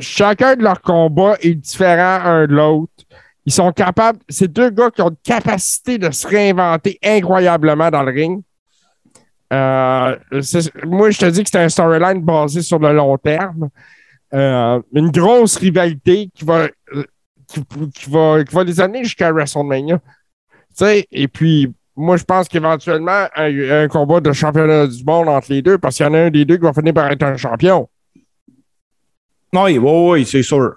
chacun 0.00 0.56
de 0.56 0.62
leurs 0.62 0.80
combats 0.80 1.36
est 1.40 1.54
différent 1.54 2.20
un 2.24 2.46
de 2.46 2.54
l'autre. 2.54 2.92
Ils 3.46 3.52
sont 3.52 3.72
capables, 3.72 4.18
c'est 4.28 4.48
deux 4.48 4.70
gars 4.70 4.90
qui 4.90 5.02
ont 5.02 5.08
une 5.08 5.16
capacité 5.22 5.98
de 5.98 6.10
se 6.10 6.26
réinventer 6.26 6.98
incroyablement 7.02 7.90
dans 7.90 8.02
le 8.02 8.12
ring. 8.12 8.42
Euh, 9.52 10.16
moi, 10.84 11.10
je 11.10 11.18
te 11.18 11.26
dis 11.26 11.42
que 11.42 11.50
c'est 11.50 11.58
un 11.58 11.68
storyline 11.68 12.22
basé 12.22 12.62
sur 12.62 12.78
le 12.78 12.92
long 12.92 13.16
terme. 13.18 13.68
Euh, 14.32 14.80
une 14.92 15.10
grosse 15.10 15.56
rivalité 15.56 16.30
qui 16.32 16.44
va, 16.44 16.68
qui, 17.52 18.10
va, 18.10 18.44
qui 18.44 18.54
va 18.54 18.64
les 18.64 18.80
amener 18.80 19.04
jusqu'à 19.04 19.32
WrestleMania. 19.32 20.00
et 21.10 21.28
puis, 21.28 21.72
moi, 21.96 22.16
je 22.16 22.24
pense 22.24 22.48
qu'éventuellement, 22.48 23.26
un, 23.36 23.70
un 23.82 23.88
combat 23.88 24.20
de 24.20 24.32
championnat 24.32 24.86
du 24.86 25.04
monde 25.04 25.28
entre 25.28 25.52
les 25.52 25.62
deux, 25.62 25.78
parce 25.78 25.96
qu'il 25.96 26.06
y 26.06 26.08
en 26.08 26.14
a 26.14 26.18
un 26.18 26.30
des 26.30 26.44
deux 26.44 26.56
qui 26.56 26.62
va 26.62 26.72
finir 26.72 26.94
par 26.94 27.10
être 27.10 27.22
un 27.22 27.36
champion. 27.36 27.88
Oui, 29.52 29.78
oui, 29.78 30.10
oui, 30.10 30.24
c'est 30.24 30.42
sûr. 30.42 30.74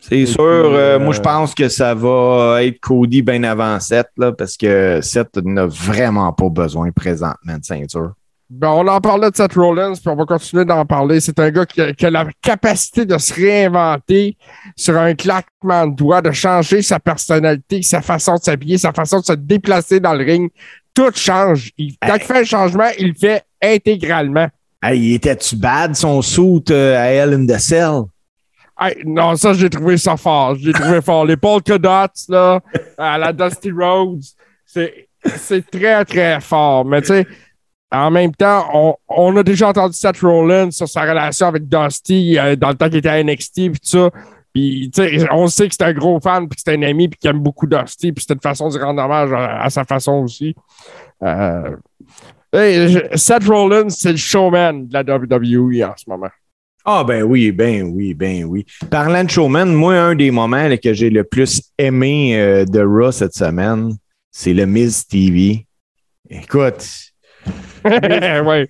C'est 0.00 0.26
sûr. 0.26 0.42
Euh, 0.42 0.98
moi, 0.98 1.14
je 1.14 1.20
euh, 1.20 1.22
pense 1.22 1.54
que 1.54 1.68
ça 1.68 1.94
va 1.94 2.62
être 2.62 2.78
Cody 2.80 3.22
bien 3.22 3.42
avant 3.42 3.78
Seth, 3.80 4.08
là, 4.16 4.32
parce 4.32 4.56
que 4.56 5.00
Seth 5.00 5.36
n'a 5.36 5.66
vraiment 5.66 6.32
pas 6.32 6.48
besoin 6.48 6.90
présentement 6.90 7.58
de 7.58 7.64
ceinture. 7.64 8.12
Ben, 8.50 8.68
on 8.68 8.86
en 8.86 9.00
parlait 9.00 9.30
de 9.30 9.36
Seth 9.36 9.54
Rollins, 9.54 9.94
puis 9.94 10.08
on 10.08 10.16
va 10.16 10.24
continuer 10.26 10.64
d'en 10.64 10.84
parler. 10.84 11.20
C'est 11.20 11.38
un 11.38 11.50
gars 11.50 11.64
qui 11.64 11.80
a, 11.80 12.10
la 12.10 12.26
capacité 12.42 13.06
de 13.06 13.16
se 13.16 13.32
réinventer 13.34 14.36
sur 14.76 14.96
un 14.98 15.14
claquement 15.14 15.86
de 15.86 15.94
doigts, 15.94 16.20
de 16.20 16.30
changer 16.30 16.82
sa 16.82 17.00
personnalité, 17.00 17.82
sa 17.82 18.02
façon 18.02 18.34
de 18.34 18.40
s'habiller, 18.40 18.78
sa 18.78 18.92
façon 18.92 19.20
de 19.20 19.24
se 19.24 19.32
déplacer 19.32 19.98
dans 19.98 20.14
le 20.14 20.24
ring. 20.24 20.50
Tout 20.92 21.10
change. 21.14 21.72
quand 22.02 22.14
il 22.14 22.22
fait 22.22 22.38
un 22.40 22.44
changement, 22.44 22.88
il 22.98 23.08
le 23.08 23.14
fait 23.14 23.42
intégralement. 23.62 24.48
Hey, 24.82 25.14
était-tu 25.14 25.56
bad 25.56 25.96
son 25.96 26.20
suit 26.20 26.62
euh, 26.70 26.96
à 26.96 27.06
Hell 27.06 27.32
in 27.32 27.46
the 27.46 27.58
Cell? 27.58 28.02
non, 29.06 29.36
ça, 29.36 29.52
j'ai 29.54 29.70
trouvé 29.70 29.96
ça 29.96 30.16
fort. 30.16 30.56
J'ai 30.56 30.72
trouvé 30.72 31.00
fort. 31.00 31.24
Les 31.24 31.36
polka 31.36 31.78
dots, 31.78 32.12
là, 32.28 32.60
à 32.98 33.18
la 33.18 33.32
Dusty 33.32 33.70
Rhodes, 33.70 34.22
c'est, 34.66 35.70
très, 35.70 36.04
très 36.04 36.40
fort. 36.40 36.84
Mais 36.84 37.00
tu 37.00 37.08
sais, 37.08 37.26
en 37.94 38.10
même 38.10 38.34
temps, 38.34 38.96
on, 39.08 39.36
a 39.36 39.42
déjà 39.42 39.68
entendu 39.68 39.94
Seth 39.94 40.20
Rollins 40.20 40.70
sur 40.70 40.88
sa 40.88 41.02
relation 41.02 41.46
avec 41.46 41.68
Dusty 41.68 42.38
euh, 42.38 42.56
dans 42.56 42.68
le 42.68 42.74
temps 42.74 42.88
qu'il 42.88 42.98
était 42.98 43.08
à 43.08 43.22
NXT 43.22 43.72
tout 43.72 43.78
ça. 43.82 44.10
Puis, 44.52 44.90
on 45.32 45.48
sait 45.48 45.68
que 45.68 45.74
c'est 45.76 45.84
un 45.84 45.92
gros 45.92 46.20
fan, 46.20 46.48
puis 46.48 46.56
que 46.56 46.62
c'est 46.64 46.76
un 46.76 46.82
ami, 46.82 47.08
puis 47.08 47.18
qu'il 47.18 47.30
aime 47.30 47.40
beaucoup 47.40 47.66
Dusty, 47.66 48.12
puis 48.12 48.22
c'était 48.22 48.34
une 48.34 48.40
façon 48.40 48.68
de 48.68 48.78
rendre 48.78 49.02
hommage 49.02 49.30
à, 49.32 49.68
sa 49.68 49.84
façon 49.84 50.24
aussi. 50.24 50.54
Euh, 51.22 51.76
Seth 53.14 53.46
Rollins, 53.48 53.88
c'est 53.88 54.12
le 54.12 54.16
showman 54.16 54.86
de 54.86 54.92
la 54.92 55.02
WWE 55.02 55.82
en 55.84 55.94
ce 55.96 56.08
moment. 56.08 56.30
Ah 56.84 57.02
ben 57.02 57.22
oui, 57.22 57.50
ben 57.50 57.82
oui, 57.82 58.12
ben 58.14 58.44
oui. 58.44 58.66
Parlant 58.90 59.24
de 59.24 59.30
showman, 59.30 59.72
moi, 59.72 59.94
un 59.94 60.14
des 60.14 60.30
moments 60.30 60.68
que 60.76 60.92
j'ai 60.92 61.10
le 61.10 61.24
plus 61.24 61.62
aimé 61.78 62.38
euh, 62.38 62.64
de 62.64 62.80
Raw 62.80 63.10
cette 63.10 63.34
semaine, 63.34 63.94
c'est 64.30 64.52
le 64.52 64.66
Miz 64.66 65.06
TV. 65.06 65.66
Écoute. 66.28 67.13
Ouais. 67.84 68.68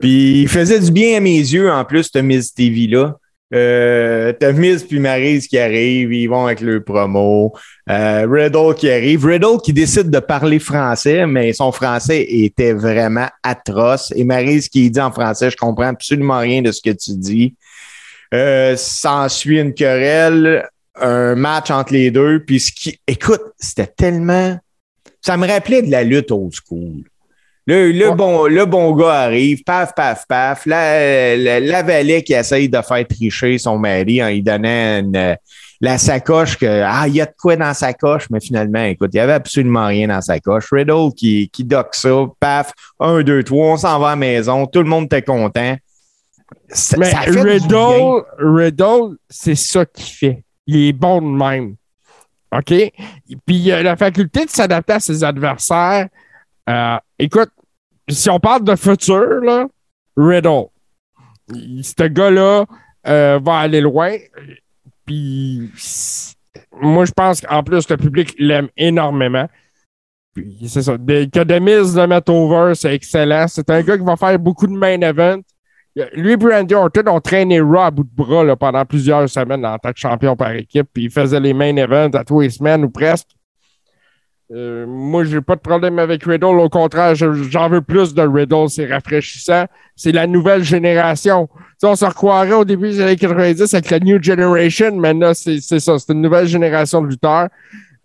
Puis 0.00 0.42
il 0.42 0.48
faisait 0.48 0.80
du 0.80 0.90
bien 0.90 1.16
à 1.16 1.20
mes 1.20 1.38
yeux 1.38 1.70
en 1.70 1.84
plus, 1.84 2.10
ce 2.12 2.18
Miz 2.18 2.52
TV-là. 2.52 3.16
Euh, 3.52 4.32
T'as 4.32 4.52
puis 4.52 4.98
Maryse 4.98 5.46
qui 5.46 5.58
arrivent, 5.58 6.12
ils 6.12 6.26
vont 6.26 6.46
avec 6.46 6.60
le 6.60 6.82
promo. 6.82 7.52
Euh, 7.88 8.26
Riddle 8.28 8.74
qui 8.74 8.90
arrive. 8.90 9.24
Riddle 9.24 9.60
qui 9.62 9.72
décide 9.72 10.10
de 10.10 10.18
parler 10.18 10.58
français, 10.58 11.26
mais 11.26 11.52
son 11.52 11.70
français 11.70 12.26
était 12.28 12.72
vraiment 12.72 13.28
atroce. 13.42 14.12
Et 14.16 14.24
Maryse 14.24 14.68
qui 14.68 14.90
dit 14.90 15.00
en 15.00 15.12
français, 15.12 15.50
je 15.50 15.56
comprends 15.56 15.86
absolument 15.86 16.38
rien 16.38 16.62
de 16.62 16.72
ce 16.72 16.80
que 16.82 16.90
tu 16.90 17.12
dis. 17.16 17.54
Euh, 18.32 18.74
S'ensuit 18.76 19.60
une 19.60 19.74
querelle, 19.74 20.68
un 21.00 21.36
match 21.36 21.70
entre 21.70 21.92
les 21.92 22.10
deux. 22.10 22.42
Puis 22.44 22.58
ce 22.58 22.72
qui, 22.72 22.98
écoute, 23.06 23.42
c'était 23.58 23.86
tellement, 23.86 24.58
ça 25.24 25.38
me 25.38 25.46
rappelait 25.46 25.80
de 25.80 25.90
la 25.90 26.04
lutte 26.04 26.30
old 26.30 26.52
school. 26.52 27.02
Le, 27.66 28.10
bon, 28.14 28.46
le 28.46 28.66
bon 28.66 28.94
gars 28.94 29.22
arrive, 29.22 29.62
paf, 29.64 29.94
paf, 29.94 30.26
paf. 30.28 30.66
La, 30.66 31.34
la, 31.60 31.82
valet 31.82 32.22
qui 32.22 32.34
essaye 32.34 32.68
de 32.68 32.78
faire 32.82 33.08
tricher 33.08 33.56
son 33.56 33.78
mari 33.78 34.22
en 34.22 34.28
lui 34.28 34.42
donnant 34.42 35.10
la 35.80 35.96
sacoche 35.96 36.58
que 36.58 36.82
Ah, 36.84 37.08
il 37.08 37.14
y 37.14 37.22
a 37.22 37.26
de 37.26 37.32
quoi 37.40 37.56
dans 37.56 37.72
sa 37.72 37.94
coche, 37.94 38.26
mais 38.28 38.40
finalement, 38.40 38.84
écoute, 38.84 39.10
il 39.14 39.16
n'y 39.16 39.20
avait 39.20 39.32
absolument 39.32 39.86
rien 39.86 40.08
dans 40.08 40.20
sa 40.20 40.38
coche. 40.40 40.66
Riddle 40.70 41.14
qui, 41.16 41.48
qui 41.48 41.64
dock 41.64 41.94
ça, 41.94 42.26
paf, 42.38 42.72
un, 43.00 43.22
deux, 43.22 43.42
trois, 43.42 43.72
on 43.72 43.76
s'en 43.78 43.98
va 43.98 44.08
à 44.08 44.10
la 44.10 44.16
maison, 44.16 44.66
tout 44.66 44.82
le 44.82 44.88
monde 44.88 45.06
était 45.06 45.22
content. 45.22 45.76
mais 46.98 47.14
Riddle, 47.14 48.24
Riddle, 48.38 49.16
c'est 49.30 49.54
ça 49.54 49.86
qu'il 49.86 50.14
fait. 50.14 50.44
Il 50.66 50.88
est 50.88 50.92
bon 50.92 51.22
de 51.22 51.26
même. 51.26 51.76
OK? 52.54 52.68
Puis 53.46 53.56
il 53.56 53.72
a 53.72 53.82
la 53.82 53.96
faculté 53.96 54.44
de 54.44 54.50
s'adapter 54.50 54.94
à 54.94 55.00
ses 55.00 55.24
adversaires. 55.24 56.08
Euh, 56.68 56.96
écoute, 57.18 57.50
si 58.08 58.30
on 58.30 58.38
parle 58.38 58.64
de 58.64 58.76
futur, 58.76 59.40
là, 59.42 59.66
Riddle, 60.16 60.66
ce 61.48 62.06
gars-là 62.06 62.64
euh, 63.06 63.40
va 63.42 63.58
aller 63.58 63.80
loin. 63.80 64.16
Puis, 65.04 65.70
moi, 66.80 67.04
je 67.04 67.12
pense 67.12 67.40
qu'en 67.40 67.62
plus, 67.62 67.88
le 67.88 67.96
public 67.96 68.34
l'aime 68.38 68.68
énormément. 68.76 69.48
Puis, 70.34 70.56
c'est 70.66 70.82
ça. 70.82 70.96
que 70.96 71.44
Demise 71.44 71.96
le 71.96 72.74
c'est 72.74 72.94
excellent. 72.94 73.46
C'est 73.48 73.68
un 73.70 73.82
gars 73.82 73.98
qui 73.98 74.04
va 74.04 74.16
faire 74.16 74.38
beaucoup 74.38 74.66
de 74.66 74.72
main 74.72 75.00
event. 75.00 75.40
Lui 76.14 76.32
et 76.32 76.36
Brandy 76.36 76.74
Orton 76.74 77.06
ont 77.06 77.20
traîné 77.20 77.60
Raw 77.60 77.78
à 77.78 77.90
bout 77.90 78.02
de 78.02 78.10
bras 78.14 78.56
pendant 78.56 78.84
plusieurs 78.84 79.28
semaines 79.28 79.64
en 79.64 79.78
tant 79.78 79.92
que 79.92 79.98
champion 79.98 80.34
par 80.34 80.50
équipe. 80.52 80.88
Puis, 80.92 81.04
ils 81.04 81.10
faisaient 81.10 81.40
les 81.40 81.54
main 81.54 81.76
events 81.76 82.14
à 82.14 82.24
tous 82.24 82.40
les 82.40 82.50
semaines 82.50 82.84
ou 82.84 82.90
presque. 82.90 83.28
Euh, 84.52 84.86
moi, 84.86 85.24
j'ai 85.24 85.40
pas 85.40 85.54
de 85.54 85.60
problème 85.60 85.98
avec 85.98 86.24
Riddle. 86.24 86.44
Au 86.44 86.68
contraire, 86.68 87.14
j'en 87.14 87.68
veux 87.68 87.80
plus 87.80 88.12
de 88.12 88.22
Riddle. 88.22 88.68
C'est 88.68 88.86
rafraîchissant. 88.86 89.66
C'est 89.96 90.12
la 90.12 90.26
nouvelle 90.26 90.64
génération. 90.64 91.48
on 91.82 91.96
se 91.96 92.04
recroirait 92.04 92.52
au 92.52 92.64
début 92.64 92.90
des 92.90 93.00
années 93.00 93.16
90 93.16 93.72
avec 93.72 93.90
la 93.90 94.00
New 94.00 94.22
Generation, 94.22 94.96
mais 94.96 95.14
là, 95.14 95.32
c'est 95.32 95.60
ça. 95.60 95.98
C'est 95.98 96.12
une 96.12 96.22
nouvelle 96.22 96.46
génération 96.46 97.02
de 97.02 97.08
lutteurs. 97.08 97.48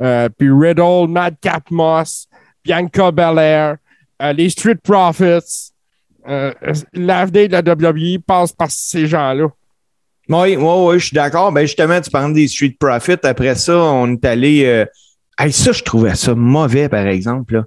Euh, 0.01 0.29
puis 0.29 0.49
Riddle, 0.49 1.07
Madcap 1.09 1.69
Moss, 1.71 2.27
Bianca 2.63 3.11
Belair, 3.11 3.77
euh, 4.21 4.33
les 4.33 4.49
Street 4.49 4.77
Profits. 4.81 5.73
L'avenir 6.93 7.49
de 7.49 7.53
la 7.53 7.61
WWE 7.61 8.19
passe 8.25 8.51
par 8.51 8.69
ces 8.69 9.07
gens-là. 9.07 9.47
Oui, 10.29 10.55
oui, 10.55 10.57
oui, 10.57 10.99
je 10.99 11.05
suis 11.05 11.15
d'accord. 11.15 11.51
Ben 11.51 11.61
justement, 11.61 11.99
tu 11.99 12.11
parles 12.11 12.33
des 12.33 12.47
Street 12.47 12.75
Profits. 12.79 13.17
Après 13.23 13.55
ça, 13.55 13.77
on 13.77 14.13
est 14.13 14.25
allé 14.25 14.85
ça, 15.49 15.71
je 15.71 15.83
trouvais 15.83 16.15
ça 16.15 16.35
mauvais, 16.35 16.89
par 16.89 17.07
exemple. 17.07 17.63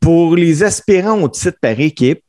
Pour 0.00 0.36
les 0.36 0.62
aspirants 0.62 1.20
au 1.20 1.28
titre 1.28 1.58
par 1.60 1.78
équipe, 1.80 2.22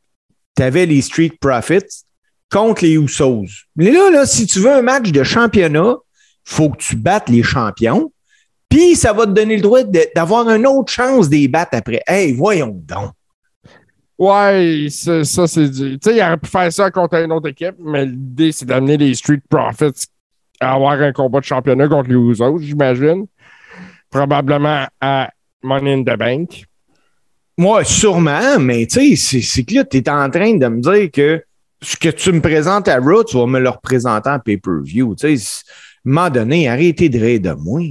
tu 0.56 0.64
avais 0.64 0.86
les 0.86 1.02
Street 1.02 1.34
Profits 1.40 2.04
contre 2.50 2.84
les 2.84 2.94
Usos. 2.94 3.46
Mais 3.76 3.92
là, 3.92 4.10
là, 4.10 4.26
si 4.26 4.48
tu 4.48 4.60
veux 4.60 4.72
un 4.72 4.82
match 4.82 5.12
de 5.12 5.24
championnat, 5.24 5.96
faut 6.44 6.70
que 6.70 6.78
tu 6.78 6.96
battes 6.96 7.30
les 7.30 7.44
champions. 7.44 8.12
Puis 8.70 8.96
ça 8.96 9.14
va 9.14 9.26
te 9.26 9.32
donner 9.32 9.56
le 9.56 9.62
droit 9.62 9.84
d'avoir 10.16 10.50
une 10.50 10.66
autre 10.66 10.92
chance 10.92 11.30
d'y 11.30 11.48
battre 11.48 11.78
après. 11.78 12.02
Hey, 12.08 12.34
voyons 12.34 12.82
donc. 12.84 13.12
Ouais, 14.18 14.88
ça, 14.90 15.24
c'est 15.24 15.70
du. 15.70 16.00
Tu 16.00 16.10
sais, 16.10 16.18
il 16.18 16.22
aurait 16.22 16.38
pu 16.38 16.50
faire 16.50 16.74
ça 16.74 16.90
contre 16.90 17.16
une 17.16 17.32
autre 17.32 17.50
équipe, 17.50 17.76
mais 17.80 18.06
l'idée, 18.06 18.52
c'est 18.52 18.66
d'amener 18.66 18.98
les 18.98 19.14
Street 19.14 19.42
Profits 19.48 20.08
à 20.60 20.74
avoir 20.74 21.00
un 21.00 21.12
combat 21.12 21.40
de 21.40 21.46
championnat 21.46 21.88
contre 21.88 22.10
les 22.10 22.42
autres, 22.42 22.64
j'imagine. 22.64 23.28
Probablement 24.10 24.88
à 25.00 25.30
Money 25.62 25.94
in 25.94 26.02
the 26.02 26.18
Bank. 26.18 26.64
Moi, 27.58 27.84
sûrement, 27.84 28.60
mais 28.60 28.88
tu 28.88 29.16
sais, 29.16 29.42
c'est 29.42 29.64
que 29.64 29.76
là, 29.76 29.84
tu 29.84 29.98
es 29.98 30.10
en 30.10 30.30
train 30.30 30.56
de 30.56 30.68
me 30.68 30.80
dire 30.80 31.12
que 31.12 31.44
ce 31.82 31.96
que 31.96 32.10
tu 32.10 32.32
me 32.32 32.42
présentes 32.42 32.88
à 32.88 33.00
Raw, 33.00 33.24
tu 33.24 33.38
vas 33.38 33.46
me 33.46 33.60
le 33.60 33.70
représenter 33.70 34.30
en 34.30 34.40
pay-per-view. 34.40 35.16
Tu 35.16 35.38
sais, 35.38 35.64
à 36.06 36.26
un 36.26 36.30
donné, 36.30 36.68
arrêtez 36.68 37.10
de 37.10 37.20
rire 37.20 37.42
de 37.42 37.52
moi. 37.52 37.82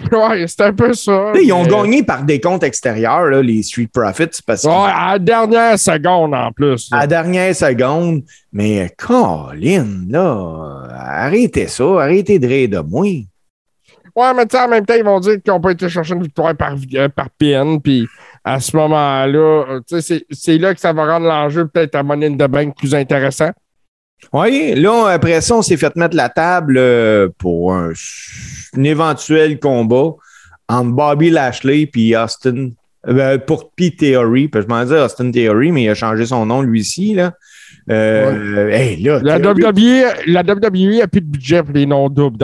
Ouais, 0.12 0.46
c'est 0.46 0.62
un 0.62 0.72
peu 0.72 0.92
ça. 0.94 1.32
Ils 1.34 1.52
ont 1.52 1.64
gagné 1.64 2.02
par 2.02 2.22
des 2.22 2.40
comptes 2.40 2.62
extérieurs, 2.62 3.26
là, 3.26 3.42
les 3.42 3.62
Street 3.62 3.88
Profits. 3.92 4.40
Parce 4.46 4.64
ouais, 4.64 4.72
à 4.72 5.12
la 5.12 5.18
dernière 5.18 5.78
seconde 5.78 6.34
en 6.34 6.50
plus. 6.52 6.88
À 6.92 7.00
la 7.00 7.06
dernière 7.06 7.54
seconde. 7.54 8.22
Mais 8.52 8.90
Colin, 8.96 9.86
là, 10.08 10.88
arrêtez 10.90 11.68
ça, 11.68 12.02
arrêtez 12.02 12.38
de 12.38 12.46
rire 12.46 12.68
de 12.68 12.78
moi. 12.78 13.06
Ouais, 14.16 14.34
mais 14.34 14.56
en 14.56 14.68
même 14.68 14.84
temps, 14.84 14.94
ils 14.94 15.04
vont 15.04 15.20
dire 15.20 15.40
qu'ils 15.42 15.52
n'ont 15.52 15.60
pas 15.60 15.70
été 15.70 15.88
chercher 15.88 16.14
une 16.14 16.22
victoire 16.22 16.56
par, 16.56 16.74
euh, 16.94 17.08
par 17.08 17.30
PN. 17.30 17.80
Puis 17.80 18.08
à 18.44 18.58
ce 18.58 18.76
moment-là, 18.76 19.80
c'est 19.86 20.58
là 20.58 20.74
que 20.74 20.80
ça 20.80 20.92
va 20.92 21.06
rendre 21.06 21.26
l'enjeu 21.26 21.68
peut-être 21.68 21.94
à 21.94 22.02
Money 22.02 22.26
in 22.26 22.34
the 22.34 22.50
Bank 22.50 22.76
plus 22.76 22.94
intéressant. 22.94 23.50
Oui, 24.32 24.74
là, 24.76 25.08
après 25.08 25.40
ça, 25.40 25.56
on 25.56 25.62
s'est 25.62 25.76
fait 25.76 25.94
mettre 25.96 26.16
la 26.16 26.28
table 26.28 26.76
euh, 26.78 27.28
pour 27.38 27.74
un, 27.74 27.92
éventuel 28.76 29.58
combat 29.58 30.14
entre 30.68 30.90
Bobby 30.90 31.30
Lashley 31.30 31.90
et 31.94 32.16
Austin. 32.16 32.70
Euh, 33.08 33.38
pour 33.38 33.70
Pete 33.72 33.96
Theory, 33.96 34.48
parce 34.48 34.66
que 34.66 34.70
je 34.70 34.76
m'en 34.76 34.82
disais 34.82 35.00
Austin 35.00 35.30
Theory, 35.30 35.72
mais 35.72 35.84
il 35.84 35.88
a 35.88 35.94
changé 35.94 36.26
son 36.26 36.44
nom 36.44 36.60
lui 36.60 36.80
aussi. 36.80 37.14
Là. 37.14 37.32
Euh, 37.90 38.68
la, 39.22 39.38
WWE, 39.38 40.04
la 40.26 40.42
WWE 40.42 40.98
n'a 40.98 41.08
plus 41.08 41.22
de 41.22 41.26
budget 41.26 41.62
pour 41.62 41.74
les 41.74 41.86
noms 41.86 42.10
doubles 42.10 42.36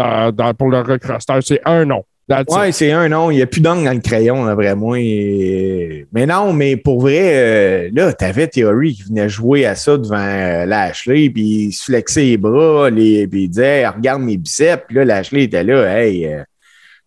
pour 0.59 0.71
le 0.71 0.81
recrosteur. 0.81 1.43
C'est 1.43 1.61
un 1.67 1.85
nom. 1.85 2.05
Oui, 2.29 2.73
c'est 2.73 2.91
un 2.91 3.09
nom. 3.09 3.31
Il 3.31 3.37
n'y 3.37 3.43
a 3.43 3.47
plus 3.47 3.61
d'angle 3.61 3.85
dans 3.85 3.93
le 3.93 4.01
crayon, 4.01 4.43
vraiment. 4.55 4.95
Mais 4.95 6.27
non, 6.27 6.53
mais 6.53 6.77
pour 6.77 7.01
vrai, 7.01 7.21
euh, 7.23 7.91
là, 7.93 8.13
tu 8.13 8.25
avais 8.25 8.49
Theory 8.49 8.95
qui 8.95 9.05
venait 9.05 9.29
jouer 9.29 9.65
à 9.65 9.77
ça 9.77 9.97
devant 9.97 10.17
euh, 10.17 10.67
Lashley, 10.67 11.31
puis 11.31 11.67
il 11.67 11.73
se 11.73 11.85
flexait 11.85 12.23
les 12.23 12.37
bras, 12.37 12.91
les... 12.91 13.29
puis 13.29 13.45
il 13.45 13.49
disait 13.49 13.87
Regarde 13.87 14.23
mes 14.23 14.37
biceps. 14.37 14.85
Puis 14.89 14.97
là, 14.97 15.05
Lashley 15.05 15.45
était 15.45 15.63
là, 15.63 16.01
Hey, 16.01 16.27
euh, 16.27 16.43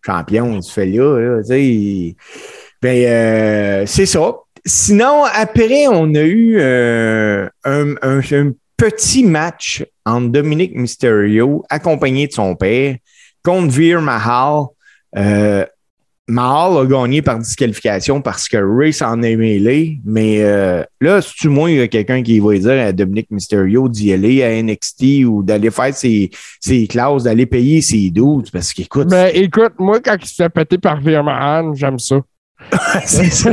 champion, 0.04 0.58
tu 0.60 0.72
fais 0.72 0.86
là. 0.86 1.42
tu 1.42 1.48
sais. 1.48 2.16
Ben, 2.80 3.86
c'est 3.86 4.06
ça. 4.06 4.36
Sinon, 4.64 5.24
après, 5.34 5.86
on 5.88 6.14
a 6.14 6.22
eu 6.22 6.58
un, 6.62 7.50
un 7.64 8.52
petit 8.78 9.24
match 9.24 9.84
entre 10.06 10.28
Dominique 10.28 10.74
Mysterio, 10.74 11.62
accompagné 11.68 12.26
de 12.26 12.32
son 12.32 12.54
père, 12.56 12.96
contre 13.44 13.70
Veer 13.70 14.00
Mahal. 14.00 14.68
Euh, 15.16 15.64
Mahal 16.30 16.78
a 16.78 16.86
gagné 16.86 17.22
par 17.22 17.38
disqualification 17.38 18.22
parce 18.22 18.48
que 18.48 18.56
Ray 18.56 18.92
s'en 18.92 19.20
est 19.22 19.36
mêlé. 19.36 20.00
Mais 20.04 20.42
euh, 20.42 20.84
là, 21.00 21.20
si 21.20 21.34
tu 21.34 21.48
moi, 21.48 21.70
il 21.70 21.78
y 21.78 21.80
a 21.80 21.88
quelqu'un 21.88 22.22
qui 22.22 22.38
va 22.38 22.56
dire 22.56 22.86
à 22.86 22.92
Dominique 22.92 23.30
Mysterio 23.30 23.88
d'y 23.88 24.12
aller 24.12 24.42
à 24.42 24.62
NXT 24.62 25.24
ou 25.26 25.42
d'aller 25.42 25.70
faire 25.70 25.92
ses, 25.94 26.30
ses 26.60 26.86
classes, 26.86 27.24
d'aller 27.24 27.46
payer 27.46 27.82
ses 27.82 28.10
doutes. 28.10 28.50
Parce 28.52 28.72
qu'écoute. 28.72 29.08
Mais 29.10 29.32
ben, 29.32 29.42
écoute, 29.42 29.72
moi, 29.78 30.00
quand 30.00 30.16
il 30.20 30.26
se 30.26 30.34
fait 30.34 30.48
péter 30.48 30.78
par 30.78 31.00
Mahan, 31.02 31.74
j'aime 31.74 31.98
ça. 31.98 32.20
C'est 33.04 33.30
ça. 33.30 33.50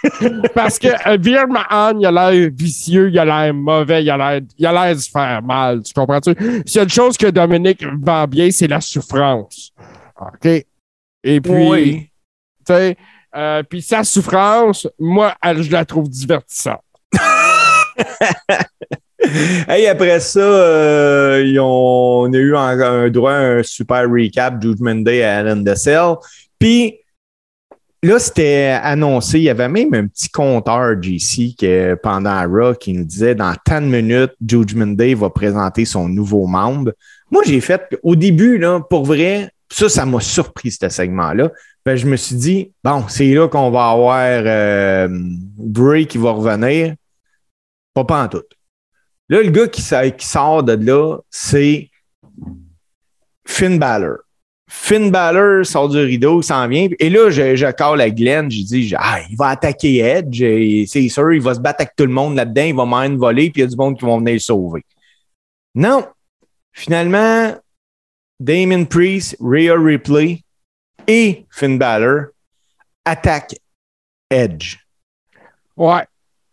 Parce 0.54 0.78
que 0.78 0.88
euh, 0.88 1.46
Mahan, 1.48 1.98
il 1.98 2.06
a 2.06 2.12
l'air 2.30 2.50
vicieux, 2.54 3.10
il 3.10 3.18
a 3.18 3.24
l'air 3.24 3.54
mauvais, 3.54 4.02
il 4.02 4.10
a 4.10 4.16
l'air, 4.16 4.40
il 4.56 4.66
a 4.66 4.72
l'air 4.72 4.94
de 4.94 5.00
se 5.00 5.10
faire 5.10 5.42
mal. 5.42 5.82
Tu 5.82 5.92
comprends-tu? 5.92 6.34
S'il 6.66 6.76
y 6.76 6.78
a 6.78 6.82
une 6.82 6.88
chose 6.88 7.16
que 7.16 7.26
Dominique 7.28 7.84
vend 8.00 8.26
bien, 8.26 8.50
c'est 8.50 8.68
la 8.68 8.80
souffrance. 8.80 9.72
OK? 10.20 10.66
Et 11.28 11.42
puis, 11.42 12.10
tu 12.66 12.72
sais, 12.72 12.96
euh, 13.36 13.62
puis 13.62 13.82
sa 13.82 14.02
souffrance, 14.02 14.88
moi, 14.98 15.34
je 15.44 15.70
la 15.70 15.84
trouve 15.84 16.08
divertissante. 16.08 16.80
hey, 19.68 19.86
après 19.88 20.20
ça, 20.20 20.40
euh, 20.40 21.58
on 21.60 22.32
a 22.32 22.36
eu 22.38 22.56
un, 22.56 23.10
droit 23.10 23.32
à 23.32 23.58
un 23.58 23.62
super 23.62 24.08
recap 24.10 24.62
Judgment 24.62 25.02
Day 25.02 25.22
à 25.22 25.40
Alan 25.40 25.62
Cell. 25.76 26.14
Puis 26.58 26.94
là, 28.02 28.18
c'était 28.18 28.78
annoncé, 28.82 29.36
il 29.40 29.44
y 29.44 29.50
avait 29.50 29.68
même 29.68 29.92
un 29.92 30.06
petit 30.06 30.30
compteur 30.30 30.94
JC 31.02 31.54
que, 31.60 31.94
pendant 32.02 32.42
Raw 32.48 32.72
qui 32.72 32.94
nous 32.94 33.04
disait 33.04 33.34
dans 33.34 33.52
10 33.66 33.80
minutes, 33.82 34.32
Judgment 34.40 34.94
Day 34.94 35.12
va 35.12 35.28
présenter 35.28 35.84
son 35.84 36.08
nouveau 36.08 36.46
membre. 36.46 36.94
Moi, 37.30 37.42
j'ai 37.44 37.60
fait 37.60 37.98
au 38.02 38.16
début, 38.16 38.56
là, 38.56 38.80
pour 38.80 39.04
vrai, 39.04 39.50
ça, 39.70 39.88
ça 39.88 40.06
m'a 40.06 40.20
surpris, 40.20 40.70
ce 40.70 40.88
segment-là. 40.88 41.50
Ben, 41.84 41.96
je 41.96 42.06
me 42.06 42.16
suis 42.16 42.36
dit, 42.36 42.72
bon, 42.82 43.04
c'est 43.08 43.32
là 43.32 43.48
qu'on 43.48 43.70
va 43.70 43.90
avoir 43.90 44.42
euh, 44.44 45.08
Bray 45.10 46.06
qui 46.06 46.18
va 46.18 46.32
revenir. 46.32 46.94
Pas 47.94 48.04
pas 48.04 48.24
en 48.24 48.28
tout. 48.28 48.44
Là, 49.28 49.42
le 49.42 49.50
gars 49.50 49.68
qui, 49.68 49.82
sort 49.82 50.62
de 50.62 50.72
là, 50.72 51.18
c'est 51.30 51.90
Finn 53.46 53.78
Balor. 53.78 54.18
Finn 54.70 55.10
Balor 55.10 55.64
sort 55.64 55.88
du 55.88 55.98
rideau, 55.98 56.42
s'en 56.42 56.68
vient. 56.68 56.88
Et 56.98 57.10
là, 57.10 57.30
je, 57.30 57.56
je 57.56 57.64
à 57.64 58.10
Glenn, 58.10 58.50
je 58.50 58.62
dis, 58.62 58.94
ah, 58.96 59.20
il 59.28 59.36
va 59.36 59.48
attaquer 59.48 59.98
Edge. 59.98 60.42
C'est 60.86 61.08
sûr, 61.08 61.32
il 61.32 61.40
va 61.40 61.54
se 61.54 61.60
battre 61.60 61.80
avec 61.80 61.96
tout 61.96 62.04
le 62.04 62.12
monde 62.12 62.36
là-dedans, 62.36 62.62
il 62.62 62.74
va 62.74 62.84
m'en 62.84 63.16
voler, 63.16 63.50
puis 63.50 63.62
il 63.62 63.64
y 63.64 63.66
a 63.66 63.68
du 63.68 63.76
monde 63.76 63.98
qui 63.98 64.04
va 64.04 64.16
venir 64.16 64.34
le 64.34 64.38
sauver. 64.38 64.84
Non. 65.74 66.06
Finalement, 66.72 67.54
Damon 68.40 68.84
Priest, 68.84 69.36
Rhea 69.40 69.76
Ripley 69.76 70.42
et 71.06 71.46
Finn 71.50 71.78
Balor 71.78 72.26
attaquent 73.04 73.56
Edge. 74.30 74.76
Ouais. 75.76 76.04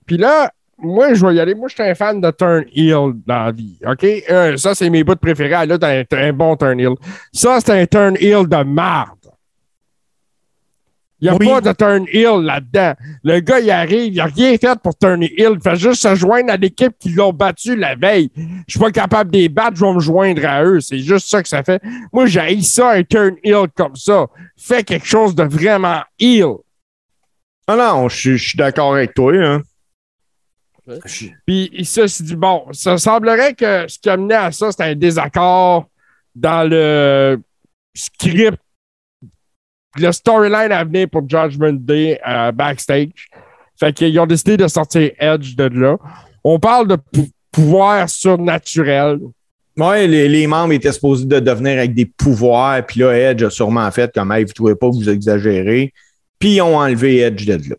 Puis 0.05 0.17
là, 0.17 0.51
moi, 0.77 1.13
je 1.13 1.25
vais 1.25 1.35
y 1.35 1.39
aller. 1.39 1.55
Moi, 1.55 1.67
je 1.67 1.75
suis 1.75 1.83
un 1.83 1.95
fan 1.95 2.19
de 2.19 2.31
Turn 2.31 2.65
Heel 2.73 3.13
dans 3.25 3.45
la 3.45 3.51
vie. 3.51 3.79
OK? 3.85 4.03
Euh, 4.03 4.57
ça, 4.57 4.75
c'est 4.75 4.89
mes 4.89 5.03
bouts 5.03 5.15
préférés. 5.15 5.65
Là, 5.65 5.77
t'as 5.77 6.01
un, 6.01 6.03
un, 6.11 6.33
bon 6.33 6.55
Turn. 6.55 6.79
Ça, 7.31 7.59
c'est 7.59 7.71
un 7.71 7.85
Turn 7.85 8.15
de 8.15 8.63
marde. 8.63 9.14
Il 11.21 11.29
n'y 11.29 11.35
a 11.35 11.39
pas 11.39 11.61
de 11.61 11.71
turn 11.71 12.05
heel 12.11 12.41
là-dedans. 12.43 12.93
Le 13.23 13.39
gars, 13.39 13.59
il 13.59 13.71
arrive, 13.71 14.13
il 14.13 14.17
n'a 14.17 14.25
rien 14.25 14.57
fait 14.57 14.77
pour 14.81 14.97
turn 14.97 15.23
heel. 15.23 15.53
Il 15.53 15.61
fait 15.61 15.77
juste 15.77 16.01
se 16.01 16.13
joindre 16.13 16.51
à 16.51 16.57
l'équipe 16.57 16.93
qui 16.99 17.09
l'ont 17.09 17.31
battu 17.31 17.75
la 17.75 17.95
veille. 17.95 18.29
Je 18.35 18.41
ne 18.41 18.63
suis 18.67 18.79
pas 18.79 18.91
capable 18.91 19.31
de 19.31 19.37
les 19.37 19.49
battre, 19.49 19.77
je 19.77 19.85
vais 19.85 19.93
me 19.93 19.99
joindre 19.99 20.45
à 20.45 20.63
eux. 20.63 20.81
C'est 20.81 20.99
juste 20.99 21.29
ça 21.29 21.41
que 21.41 21.47
ça 21.47 21.63
fait. 21.63 21.81
Moi, 22.11 22.25
j'ai 22.25 22.61
ça, 22.61 22.91
un 22.91 23.03
turn 23.03 23.35
heel 23.43 23.67
comme 23.73 23.95
ça. 23.95 24.27
Fais 24.57 24.83
quelque 24.83 25.05
chose 25.05 25.33
de 25.33 25.43
vraiment 25.43 26.01
heel. 26.19 26.55
Ah 27.67 27.77
non, 27.77 28.09
je 28.09 28.35
suis 28.35 28.57
d'accord 28.57 28.93
avec 28.95 29.13
toi. 29.13 29.33
Hein. 29.33 29.61
Puis 31.47 31.71
ça, 31.85 32.07
c'est 32.07 32.23
du 32.23 32.35
bon. 32.35 32.65
Ça 32.73 32.97
semblerait 32.97 33.53
que 33.53 33.87
ce 33.87 33.97
qui 33.97 34.09
a 34.09 34.17
mené 34.17 34.35
à 34.35 34.51
ça, 34.51 34.71
c'est 34.71 34.83
un 34.83 34.95
désaccord 34.95 35.87
dans 36.35 36.69
le 36.69 37.41
script 37.93 38.59
le 39.97 40.11
storyline 40.11 40.71
à 40.71 40.83
venir 40.83 41.09
pour 41.09 41.27
Judgment 41.27 41.73
Day 41.73 42.19
euh, 42.27 42.51
backstage. 42.51 43.29
Fait 43.79 43.93
qu'ils 43.93 44.17
ont 44.19 44.25
décidé 44.25 44.57
de 44.57 44.67
sortir 44.67 45.11
Edge 45.19 45.55
de 45.55 45.65
là. 45.65 45.97
On 46.43 46.59
parle 46.59 46.87
de 46.87 46.97
pouvoir 47.51 48.09
surnaturel. 48.09 49.19
Oui, 49.77 50.07
les, 50.07 50.47
membres 50.47 50.73
étaient 50.73 50.91
supposés 50.91 51.25
de 51.25 51.39
devenir 51.39 51.79
avec 51.79 51.93
des 51.93 52.05
pouvoirs, 52.05 52.85
puis 52.85 53.01
là, 53.01 53.13
Edge 53.13 53.43
a 53.43 53.49
sûrement 53.49 53.89
fait 53.91 54.13
comme 54.13 54.31
hey, 54.31 54.43
vous 54.43 54.49
ne 54.49 54.53
trouvez 54.53 54.75
pas 54.75 54.89
vous 54.89 55.09
exagérez. 55.09 55.93
Puis 56.39 56.55
ils 56.55 56.61
ont 56.61 56.77
enlevé 56.77 57.19
Edge 57.19 57.45
de 57.45 57.69
là. 57.69 57.75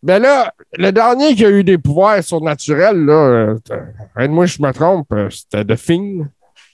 Ben 0.00 0.22
là, 0.22 0.54
le 0.76 0.92
dernier 0.92 1.34
qui 1.34 1.44
a 1.44 1.50
eu 1.50 1.64
des 1.64 1.78
pouvoirs 1.78 2.22
surnaturels, 2.22 3.04
là, 3.04 3.56
euh, 3.72 4.28
moi 4.28 4.46
je 4.46 4.62
me 4.62 4.72
trompe, 4.72 5.12
euh, 5.12 5.28
c'était 5.30 5.64
The 5.64 5.76
Thing. 5.76 6.26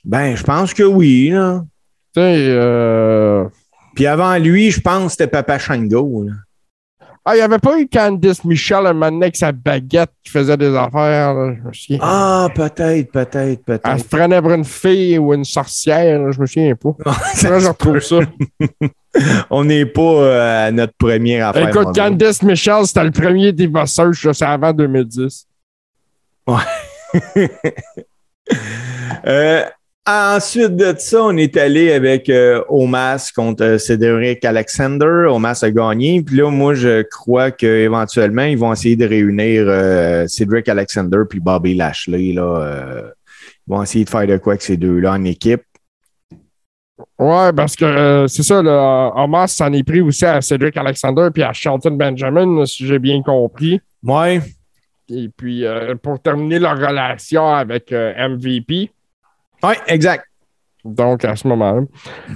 Ben, 0.04 0.36
je 0.36 0.42
pense 0.42 0.74
que 0.74 0.82
oui, 0.82 1.30
là. 1.30 1.64
Tu 2.14 2.20
sais, 2.20 2.46
euh, 2.48 3.46
puis 3.94 4.06
avant 4.06 4.36
lui, 4.38 4.70
je 4.70 4.80
pense 4.80 5.04
que 5.04 5.10
c'était 5.12 5.26
Papa 5.26 5.58
Shango. 5.58 6.26
Ah, 7.26 7.34
il 7.34 7.38
n'y 7.38 7.42
avait 7.42 7.58
pas 7.58 7.80
eu 7.80 7.88
Candice 7.88 8.44
Michel 8.44 8.86
un 8.86 8.92
moment 8.92 9.22
avec 9.22 9.34
sa 9.34 9.50
baguette 9.50 10.10
qui 10.22 10.30
faisait 10.30 10.58
des 10.58 10.76
affaires, 10.76 11.34
je 11.54 11.66
me 11.66 11.72
souviens. 11.72 11.98
Ah, 12.02 12.48
peut-être, 12.54 13.10
peut-être, 13.10 13.64
peut-être. 13.64 13.88
Elle 13.88 13.98
se 13.98 14.04
prenait 14.04 14.42
pour 14.42 14.52
une 14.52 14.64
fille 14.64 15.16
ou 15.16 15.32
une 15.32 15.44
sorcière, 15.46 16.30
je 16.32 16.38
me 16.38 16.44
souviens 16.44 16.74
pas. 16.74 16.94
Là, 17.04 17.58
je 17.60 17.68
retrouve 17.68 18.00
ça. 18.00 18.18
On 19.50 19.64
n'est 19.64 19.86
pas 19.86 20.02
euh, 20.02 20.66
à 20.66 20.70
notre 20.70 20.92
première 20.98 21.48
affaire. 21.48 21.68
Écoute, 21.68 21.94
Candice 21.94 22.42
Michel, 22.42 22.86
c'était 22.86 23.04
le 23.04 23.10
premier 23.10 23.52
Diva 23.52 23.86
Search, 23.86 24.30
c'est 24.32 24.44
avant 24.44 24.74
2010. 24.74 25.46
Ouais. 26.46 27.48
euh, 29.26 29.64
Ensuite 30.06 30.76
de 30.76 30.94
ça, 30.98 31.24
on 31.24 31.36
est 31.38 31.56
allé 31.56 31.90
avec 31.90 32.28
euh, 32.28 32.62
Omas 32.68 33.32
contre 33.34 33.64
euh, 33.64 33.78
Cédric 33.78 34.44
Alexander. 34.44 35.28
Omas 35.30 35.60
a 35.62 35.70
gagné. 35.70 36.22
Puis 36.22 36.36
là, 36.36 36.50
moi, 36.50 36.74
je 36.74 37.02
crois 37.04 37.50
qu'éventuellement, 37.50 38.42
ils 38.42 38.58
vont 38.58 38.70
essayer 38.70 38.96
de 38.96 39.06
réunir 39.06 39.64
euh, 39.66 40.26
Cédric 40.26 40.68
Alexander 40.68 41.20
puis 41.28 41.40
Bobby 41.40 41.74
Lashley. 41.74 42.34
Là, 42.34 42.42
euh, 42.42 43.10
ils 43.66 43.70
vont 43.70 43.82
essayer 43.82 44.04
de 44.04 44.10
faire 44.10 44.26
de 44.26 44.36
quoi 44.36 44.52
avec 44.52 44.62
ces 44.62 44.76
deux-là 44.76 45.12
en 45.12 45.24
équipe. 45.24 45.62
Ouais, 47.18 47.52
parce 47.56 47.74
que 47.74 48.26
c'est 48.28 48.42
ça, 48.42 48.62
là, 48.62 49.10
Omas 49.16 49.46
s'en 49.46 49.72
est 49.72 49.84
pris 49.84 50.02
aussi 50.02 50.26
à 50.26 50.42
Cedric 50.42 50.76
Alexander 50.76 51.28
puis 51.32 51.42
à 51.42 51.54
Shelton 51.54 51.92
Benjamin, 51.92 52.66
si 52.66 52.86
j'ai 52.86 52.98
bien 52.98 53.22
compris. 53.22 53.80
Ouais. 54.02 54.42
Et 55.08 55.30
puis, 55.34 55.64
pour 56.02 56.20
terminer 56.20 56.58
leur 56.58 56.76
relation 56.76 57.48
avec 57.48 57.90
MVP. 57.90 58.90
Ouais, 59.66 59.76
exact. 59.86 60.24
Donc, 60.84 61.24
à 61.24 61.34
ce 61.34 61.48
moment-là. 61.48 61.80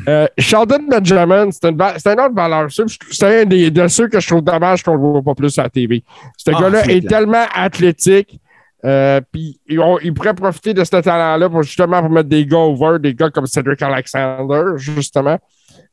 Euh, 0.08 0.26
Sheldon 0.38 0.84
Benjamin, 0.88 1.50
c'est 1.50 1.68
une, 1.68 1.78
c'est 1.98 2.18
un 2.18 2.24
autre 2.24 2.34
valeur 2.34 2.70
sûre. 2.72 2.86
C'est 3.10 3.42
un 3.42 3.44
des, 3.44 3.70
de 3.70 3.86
ceux 3.88 4.08
que 4.08 4.18
je 4.20 4.26
trouve 4.26 4.40
dommage 4.42 4.82
qu'on 4.82 4.92
ne 4.92 4.96
le 4.96 5.02
voit 5.10 5.22
pas 5.22 5.34
plus 5.34 5.58
à 5.58 5.64
la 5.64 5.68
TV. 5.68 6.02
Ce 6.36 6.50
Ah, 6.54 6.58
gars-là 6.58 6.86
est 6.86 7.06
tellement 7.06 7.44
athlétique. 7.54 8.40
euh, 8.86 9.20
puis 9.30 9.60
il, 9.66 10.14
pourrait 10.14 10.32
profiter 10.34 10.72
de 10.72 10.82
ce 10.82 10.96
talent-là 10.96 11.50
pour 11.50 11.62
justement 11.62 12.00
pour 12.00 12.08
mettre 12.10 12.28
des 12.30 12.46
gars 12.46 12.56
over, 12.58 12.98
des 12.98 13.12
gars 13.12 13.28
comme 13.28 13.46
Cedric 13.46 13.82
Alexander, 13.82 14.62
justement. 14.76 15.38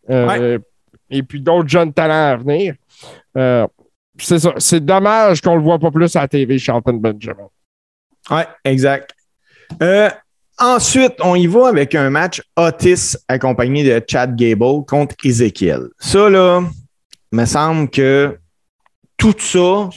Euh, 0.09 0.57
Et 1.09 1.23
puis 1.23 1.41
d'autres 1.41 1.67
jeunes 1.67 1.91
talents 1.91 2.33
à 2.33 2.35
venir. 2.37 2.75
Euh, 3.37 3.67
c'est 4.17 4.39
ça. 4.39 4.53
C'est 4.59 4.85
dommage 4.85 5.41
qu'on 5.41 5.55
le 5.55 5.61
voit 5.61 5.77
pas 5.77 5.91
plus 5.91 6.15
à 6.15 6.21
la 6.21 6.27
TV, 6.29 6.57
Sheldon 6.57 6.93
Benjamin. 6.93 7.49
Ouais, 8.31 8.47
exact. 8.63 9.11
Euh, 9.83 10.09
ensuite, 10.59 11.13
on 11.21 11.35
y 11.35 11.47
va 11.47 11.67
avec 11.67 11.95
un 11.95 12.09
match 12.09 12.41
Otis 12.55 13.15
accompagné 13.27 13.83
de 13.83 14.03
Chad 14.07 14.35
Gable 14.35 14.85
contre 14.87 15.15
Ezekiel. 15.23 15.87
Ça, 15.99 16.29
là, 16.29 16.61
me 17.31 17.45
semble 17.45 17.89
que 17.89 18.37
tout 19.17 19.35
ça, 19.37 19.89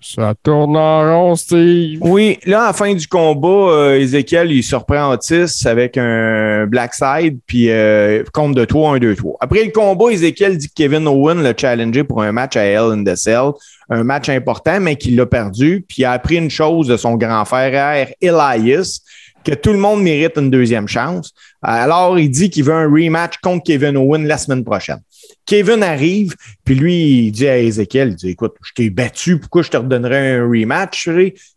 Ça 0.00 0.34
tourne 0.40 0.76
en 0.76 1.00
rond, 1.02 1.34
Steve. 1.34 1.98
Oui, 2.00 2.38
là, 2.46 2.64
à 2.64 2.66
la 2.68 2.72
fin 2.72 2.94
du 2.94 3.08
combat, 3.08 3.48
euh, 3.48 3.98
Ezekiel, 3.98 4.52
il 4.52 4.62
surprend 4.62 5.10
Otis 5.10 5.66
avec 5.66 5.96
un 5.96 6.66
Black 6.66 6.94
Side, 6.94 7.38
puis 7.46 7.70
euh, 7.70 8.22
compte 8.32 8.54
de 8.54 8.64
3, 8.64 8.96
1, 8.96 8.98
2, 8.98 9.16
3. 9.16 9.36
Après 9.40 9.64
le 9.64 9.72
combat, 9.72 10.12
Ezekiel 10.12 10.58
dit 10.58 10.68
que 10.68 10.74
Kevin 10.74 11.08
Owen 11.08 11.42
l'a 11.42 11.54
challengé 11.56 12.04
pour 12.04 12.22
un 12.22 12.30
match 12.30 12.56
à 12.56 12.64
Hell 12.64 12.92
in 12.92 13.04
the 13.04 13.16
Cell, 13.16 13.50
un 13.90 14.04
match 14.04 14.28
important, 14.28 14.78
mais 14.80 14.96
qu'il 14.96 15.16
l'a 15.16 15.26
perdu, 15.26 15.84
puis 15.86 15.98
il 15.98 16.04
a 16.04 16.12
appris 16.12 16.36
une 16.36 16.50
chose 16.50 16.86
de 16.86 16.96
son 16.96 17.16
grand 17.16 17.44
frère 17.44 18.08
Elias, 18.20 19.00
que 19.46 19.54
tout 19.54 19.72
le 19.72 19.78
monde 19.78 20.02
mérite 20.02 20.36
une 20.36 20.50
deuxième 20.50 20.88
chance. 20.88 21.32
Alors, 21.62 22.18
il 22.18 22.28
dit 22.28 22.50
qu'il 22.50 22.64
veut 22.64 22.74
un 22.74 22.90
rematch 22.90 23.36
contre 23.38 23.62
Kevin 23.64 23.96
Owen 23.96 24.26
la 24.26 24.38
semaine 24.38 24.64
prochaine. 24.64 25.00
Kevin 25.46 25.84
arrive, 25.84 26.34
puis 26.64 26.74
lui, 26.74 27.26
il 27.26 27.30
dit 27.30 27.46
à 27.46 27.56
Ezekiel, 27.58 28.08
il 28.10 28.16
dit, 28.16 28.30
écoute, 28.30 28.54
je 28.64 28.72
t'ai 28.74 28.90
battu, 28.90 29.38
pourquoi 29.38 29.62
je 29.62 29.70
te 29.70 29.76
redonnerais 29.76 30.38
un 30.38 30.48
rematch? 30.48 31.08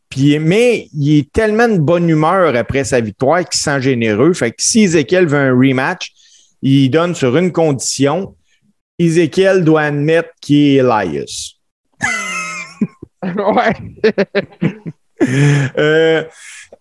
Puis, 0.07 0.37
mais 0.37 0.87
il 0.93 1.17
est 1.17 1.31
tellement 1.31 1.67
de 1.67 1.79
bonne 1.79 2.07
humeur 2.07 2.55
après 2.55 2.83
sa 2.83 3.01
victoire 3.01 3.39
qu'il 3.39 3.57
se 3.57 3.63
sent 3.63 3.81
généreux. 3.81 4.33
Fait 4.33 4.51
que 4.51 4.57
si 4.59 4.83
Ezekiel 4.83 5.25
veut 5.27 5.37
un 5.37 5.57
rematch, 5.57 6.11
il 6.61 6.89
donne 6.91 7.15
sur 7.15 7.35
une 7.37 7.51
condition. 7.51 8.35
Ezekiel 8.99 9.63
doit 9.63 9.83
admettre 9.83 10.29
qu'il 10.41 10.57
est 10.57 10.75
Elias. 10.75 11.55
ouais. 13.23 13.73
Euh, 15.77 16.23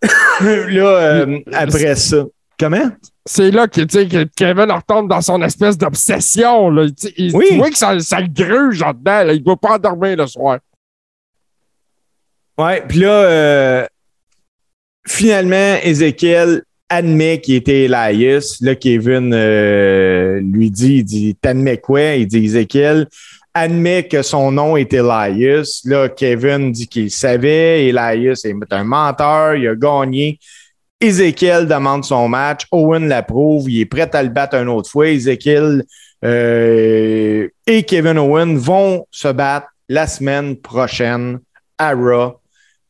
là, 0.41 0.87
euh, 1.23 1.39
après 1.53 1.95
ça. 1.97 2.25
Comment? 2.59 2.91
c'est 3.25 3.51
là 3.51 3.69
que, 3.69 3.83
que 3.83 4.25
Kevin 4.37 4.71
retombe 4.73 5.09
dans 5.09 5.21
son 5.21 5.41
espèce 5.43 5.77
d'obsession. 5.79 6.71
là. 6.71 6.87
Il- 7.17 7.35
Oui. 7.37 7.45
Tu 7.51 7.57
vois 7.57 7.71
que 7.71 7.77
ça, 7.77 7.99
ça 8.01 8.21
le 8.21 8.29
gruge 8.29 8.81
en 8.83 8.93
dedans. 8.93 9.23
là. 9.25 9.33
Il 9.35 9.41
ne 9.41 9.45
doit 9.45 9.57
pas 9.57 9.75
endormir 9.77 10.17
le 10.17 10.27
soir. 10.27 10.59
Ouais, 12.59 12.83
puis 12.89 12.99
là, 13.01 13.11
euh, 13.11 13.87
finalement, 15.07 15.77
Ezekiel 15.83 16.63
admet 16.89 17.41
qu'il 17.41 17.55
était 17.55 17.85
Elias. 17.85 18.57
Là, 18.61 18.75
Kevin 18.75 19.33
euh, 19.35 20.41
lui 20.41 20.71
dit, 20.71 20.97
il 20.97 21.05
dit, 21.05 21.37
t'admets 21.41 21.77
quoi? 21.79 22.15
Il 22.15 22.27
dit, 22.27 22.45
Ezekiel 22.45 23.07
admet 23.55 24.07
que 24.07 24.23
son 24.23 24.53
nom 24.53 24.77
est 24.77 24.93
Elias. 24.93 25.83
Là, 25.85 26.09
Kevin 26.09 26.73
dit 26.73 26.89
qu'il 26.89 27.11
savait. 27.11 27.87
Elias 27.87 28.43
est 28.45 28.73
un 28.73 28.85
menteur. 28.85 29.57
Il 29.57 29.69
a 29.69 29.75
gagné. 29.75 30.39
Ezekiel 31.01 31.67
demande 31.67 32.05
son 32.05 32.29
match. 32.29 32.67
Owen 32.73 33.09
l'approuve. 33.09 33.71
Il 33.71 33.81
est 33.81 33.87
prêt 33.87 34.15
à 34.15 34.23
le 34.23 34.29
battre 34.29 34.57
une 34.57 34.69
autre 34.69 34.91
fois. 34.91 35.09
Ezekiel 35.09 35.85
euh, 36.25 37.49
et 37.67 37.83
Kevin 37.85 38.19
Owen 38.19 38.57
vont 38.57 39.07
se 39.11 39.29
battre 39.29 39.69
la 39.89 40.07
semaine 40.07 40.57
prochaine 40.57 41.39
à 41.79 41.93
Raw. 41.93 42.41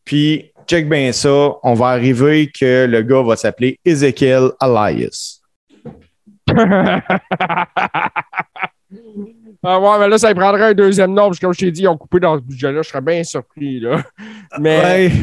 Puis, 0.04 0.52
check 0.66 0.88
bien 0.88 1.12
ça. 1.12 1.52
On 1.62 1.74
va 1.74 1.88
arriver 1.88 2.50
que 2.50 2.86
le 2.86 3.02
gars 3.02 3.22
va 3.22 3.36
s'appeler 3.36 3.78
Ezekiel 3.84 4.50
Elias. 4.60 5.40
Ah 9.62 9.80
ouais, 9.80 9.98
mais 9.98 10.08
là, 10.08 10.18
ça 10.18 10.34
prendrait 10.34 10.70
un 10.70 10.74
deuxième 10.74 11.12
nom. 11.12 11.26
Parce 11.26 11.38
que 11.38 11.46
comme 11.46 11.54
je 11.54 11.58
t'ai 11.60 11.70
dit, 11.70 11.82
ils 11.82 11.88
ont 11.88 11.96
coupé 11.96 12.20
dans 12.20 12.36
ce 12.36 12.42
budget-là. 12.42 12.82
Je 12.82 12.88
serais 12.88 13.00
bien 13.00 13.22
surpris. 13.24 13.80
Là. 13.80 14.02
Mais 14.58 14.78
Ouais. 14.78 15.12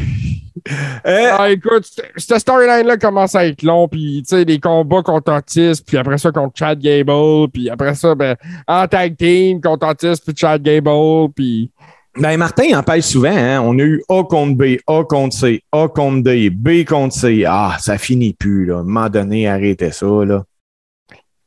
Euh, 1.06 1.30
ah, 1.38 1.50
écoute, 1.50 1.84
cette 2.16 2.38
storyline-là 2.38 2.96
commence 2.96 3.34
à 3.34 3.46
être 3.46 3.62
long. 3.62 3.86
Puis, 3.86 4.24
tu 4.26 4.36
sais, 4.36 4.44
des 4.44 4.58
combats 4.58 5.02
contre 5.02 5.32
Otis. 5.32 5.80
Puis 5.86 5.96
après 5.96 6.18
ça, 6.18 6.32
contre 6.32 6.58
Chad 6.58 6.80
Gable. 6.80 7.48
Puis 7.52 7.70
après 7.70 7.94
ça, 7.94 8.14
ben, 8.14 8.36
en 8.66 8.86
tag 8.88 9.16
team 9.16 9.60
contre 9.60 9.86
Otis. 9.86 10.20
Puis 10.24 10.34
Chad 10.36 10.62
Gable. 10.62 11.30
Puis. 11.34 11.70
Ben, 12.18 12.36
Martin 12.36 12.64
il 12.64 12.74
en 12.74 12.82
parle 12.82 13.02
souvent. 13.02 13.36
Hein? 13.36 13.60
On 13.60 13.78
a 13.78 13.82
eu 13.82 14.02
A 14.08 14.24
contre 14.24 14.56
B, 14.56 14.78
A 14.86 15.04
contre 15.04 15.36
C, 15.36 15.62
A 15.70 15.86
contre 15.88 16.22
D, 16.22 16.50
B 16.50 16.84
contre 16.84 17.14
C. 17.14 17.44
Ah, 17.46 17.76
ça 17.78 17.98
finit 17.98 18.32
plus. 18.32 18.66
Là. 18.66 18.76
À 18.76 18.80
un 18.80 18.82
moment 18.84 19.10
donné, 19.10 19.46
arrêtez 19.46 19.92
ça. 19.92 20.06
Là. 20.06 20.44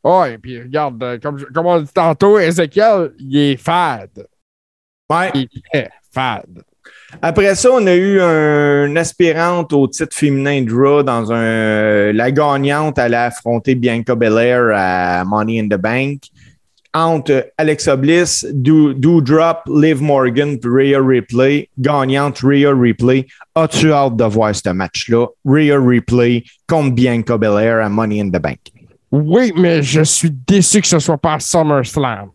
Ouais, 0.03 0.37
puis 0.37 0.61
regarde, 0.61 1.01
euh, 1.03 1.19
comme, 1.19 1.43
comme 1.53 1.65
on 1.65 1.81
dit 1.81 1.93
tantôt, 1.93 2.39
Ezekiel, 2.39 3.11
il 3.19 3.37
est 3.37 3.57
fade. 3.57 4.27
Ouais. 5.09 5.31
Il 5.33 5.47
est 5.73 5.89
fade. 6.13 6.63
Après 7.21 7.55
ça, 7.55 7.69
on 7.71 7.85
a 7.87 7.95
eu 7.95 8.21
un 8.21 8.95
aspirante 8.95 9.73
au 9.73 9.87
titre 9.87 10.15
féminin 10.15 10.61
de 10.61 10.71
Raw 10.71 11.03
dans 11.03 11.31
un. 11.31 12.13
La 12.13 12.31
gagnante 12.31 12.99
allait 12.99 13.17
affronter 13.17 13.75
Bianca 13.75 14.15
Belair 14.15 14.69
à 14.73 15.23
Money 15.25 15.59
in 15.59 15.67
the 15.67 15.79
Bank. 15.79 16.23
Entre 16.93 17.51
Alexa 17.57 17.95
Bliss, 17.95 18.45
Do, 18.51 19.21
Drop, 19.21 19.61
Liv 19.67 20.01
Morgan 20.01 20.57
puis 20.59 20.71
Rhea 20.71 20.99
Ripley. 20.99 21.69
Gagnante 21.77 22.39
Rhea 22.39 22.73
Ripley. 22.73 23.27
As-tu 23.53 23.91
hâte 23.91 24.15
de 24.15 24.23
voir 24.23 24.55
ce 24.55 24.69
match-là? 24.69 25.27
Rhea 25.45 25.79
Ripley 25.79 26.43
contre 26.67 26.95
Bianca 26.95 27.37
Belair 27.37 27.83
à 27.83 27.89
Money 27.89 28.21
in 28.21 28.29
the 28.29 28.41
Bank. 28.41 28.59
Oui, 29.11 29.51
mais 29.55 29.81
je 29.81 30.01
suis 30.01 30.29
déçu 30.31 30.81
que 30.81 30.87
ce 30.87 30.99
soit 30.99 31.17
pas 31.17 31.35
à 31.35 31.39
SummerSlam. 31.39 32.29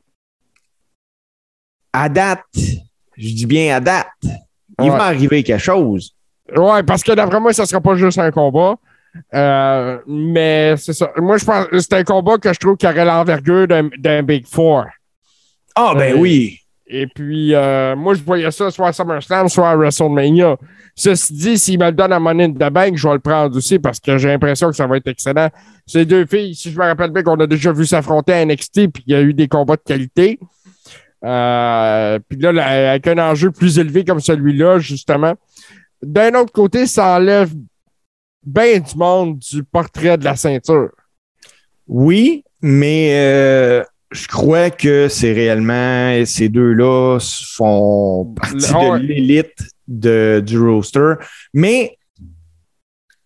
À 1.93 2.09
date, 2.09 2.45
je 2.55 3.29
dis 3.29 3.47
bien 3.47 3.77
à 3.77 3.81
date, 3.81 4.09
il 4.23 4.91
Ouais. 4.91 4.91
va 4.91 5.05
arriver 5.05 5.43
quelque 5.45 5.61
chose. 5.63 6.15
Ouais, 6.57 6.83
parce 6.83 7.03
que 7.03 7.13
d'après 7.13 7.39
moi, 7.41 7.53
ça 7.53 7.65
sera 7.67 7.81
pas 7.81 7.95
juste 7.95 8.19
un 8.19 8.31
combat. 8.33 8.75
Euh, 9.33 10.01
mais 10.09 10.77
c'est 10.77 10.93
ça. 10.93 11.13
Moi, 11.17 11.39
je 11.39 11.45
pense 11.45 11.67
c'est 11.79 11.93
un 11.93 12.03
combat 12.03 12.37
que 12.39 12.53
je 12.53 12.59
trouve 12.59 12.77
qui 12.77 12.87
aurait 12.87 13.05
l'envergure 13.05 13.69
d'un 13.69 13.89
d'un 13.97 14.25
Big 14.25 14.45
Four. 14.47 14.87
Ah, 15.77 15.93
ben 15.97 16.15
Euh, 16.17 16.19
oui. 16.19 16.59
Et 16.87 17.07
puis, 17.07 17.55
euh, 17.55 17.97
moi, 17.97 18.15
je 18.15 18.23
voyais 18.23 18.51
ça 18.51 18.71
soit 18.71 18.89
à 18.89 18.93
SummerSlam, 18.93 19.49
soit 19.49 19.71
à 19.71 19.77
WrestleMania. 19.77 20.57
Ceci 20.95 21.33
dit, 21.33 21.59
s'il 21.59 21.79
me 21.81 21.87
le 21.87 21.93
donne 21.93 22.13
à 22.13 22.21
Money 22.21 22.53
the 22.53 22.71
Bank, 22.71 22.97
je 22.97 23.09
vais 23.09 23.15
le 23.15 23.21
prendre 23.21 23.57
aussi 23.57 23.79
parce 23.79 23.99
que 23.99 24.19
j'ai 24.19 24.29
l'impression 24.29 24.69
que 24.69 24.77
ça 24.77 24.87
va 24.87 24.99
être 24.99 25.09
excellent. 25.09 25.49
Ces 25.87 26.05
deux 26.05 26.27
filles, 26.27 26.55
si 26.55 26.71
je 26.71 26.79
me 26.79 26.85
rappelle 26.85 27.11
bien 27.11 27.23
qu'on 27.23 27.41
a 27.41 27.47
déjà 27.47 27.73
vu 27.73 27.87
s'affronter 27.87 28.35
à 28.35 28.45
NXT, 28.45 28.89
puis 28.89 29.03
il 29.07 29.13
y 29.13 29.17
a 29.17 29.23
eu 29.23 29.33
des 29.33 29.49
combats 29.49 29.77
de 29.77 29.83
qualité. 29.83 30.39
Euh, 31.25 32.19
puis 32.29 32.39
là, 32.39 32.53
là, 32.53 32.91
avec 32.91 33.07
un 33.07 33.19
enjeu 33.19 33.51
plus 33.51 33.79
élevé 33.79 34.05
comme 34.05 34.21
celui-là, 34.21 34.79
justement. 34.79 35.35
D'un 36.03 36.35
autre 36.35 36.53
côté, 36.53 36.87
ça 36.87 37.17
enlève 37.17 37.51
bien 38.45 38.79
du 38.79 38.97
monde 38.97 39.39
du 39.39 39.65
portrait 39.65 40.19
de 40.19 40.25
la 40.25 40.37
ceinture. 40.37 40.91
Oui, 41.89 42.45
mais 42.61 43.11
euh, 43.15 43.85
je 44.15 44.29
crois 44.29 44.71
que 44.71 45.09
c'est 45.09 45.33
réellement 45.33 46.25
ces 46.25 46.49
deux-là 46.49 47.19
font 47.21 48.33
partie 48.41 48.57
de 48.57 48.97
l'élite 48.99 49.69
de, 49.89 50.41
du 50.45 50.59
roster. 50.59 51.15
Mais 51.53 51.99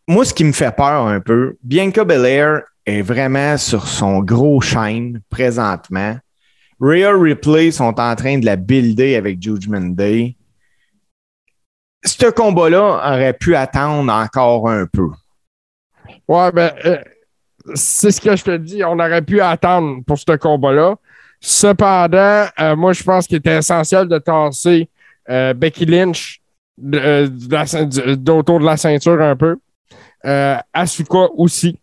moi, 0.09 0.25
ce 0.25 0.33
qui 0.33 0.45
me 0.45 0.53
fait 0.53 0.75
peur 0.75 1.07
un 1.07 1.21
peu, 1.21 1.59
Bianca 1.63 2.05
Belair 2.05 2.63
est 2.87 3.03
vraiment 3.03 3.59
sur 3.59 3.87
son 3.87 4.21
gros 4.21 4.63
chaîne 4.63 5.21
présentement. 5.29 6.17
Rhea 6.81 7.13
Ripley 7.13 7.71
sont 7.71 8.01
en 8.01 8.17
train 8.17 8.39
de 8.39 8.47
la 8.47 8.57
builder 8.57 9.17
avec 9.17 9.43
Judgment 9.43 9.91
Day. 9.91 10.37
Ce 12.03 12.31
combat-là 12.31 13.13
aurait 13.13 13.35
pu 13.35 13.55
attendre 13.57 14.11
encore 14.11 14.71
un 14.71 14.87
peu. 14.87 15.09
Ouais, 16.29 16.51
ben, 16.53 16.73
euh, 16.87 16.99
c'est 17.75 18.11
ce 18.11 18.21
que 18.21 18.37
je 18.37 18.45
te 18.45 18.57
dis. 18.57 18.85
On 18.85 18.99
aurait 18.99 19.23
pu 19.23 19.41
attendre 19.41 20.03
pour 20.07 20.19
ce 20.19 20.37
combat-là. 20.37 20.97
Cependant, 21.41 22.47
euh, 22.61 22.77
moi, 22.77 22.93
je 22.93 23.03
pense 23.03 23.27
qu'il 23.27 23.37
était 23.37 23.57
essentiel 23.59 24.09
de 24.09 24.19
tasser 24.19 24.89
euh, 25.31 25.55
Becky 25.55 25.87
Lynch 25.87 26.41
de, 26.77 27.27
de 27.27 27.53
la, 27.53 27.65
de, 27.65 28.15
d'autour 28.15 28.61
de 28.61 28.65
la 28.65 28.77
ceinture 28.77 29.21
un 29.21 29.37
peu. 29.37 29.57
Euh, 30.25 30.57
Asuka 30.73 31.29
aussi. 31.37 31.79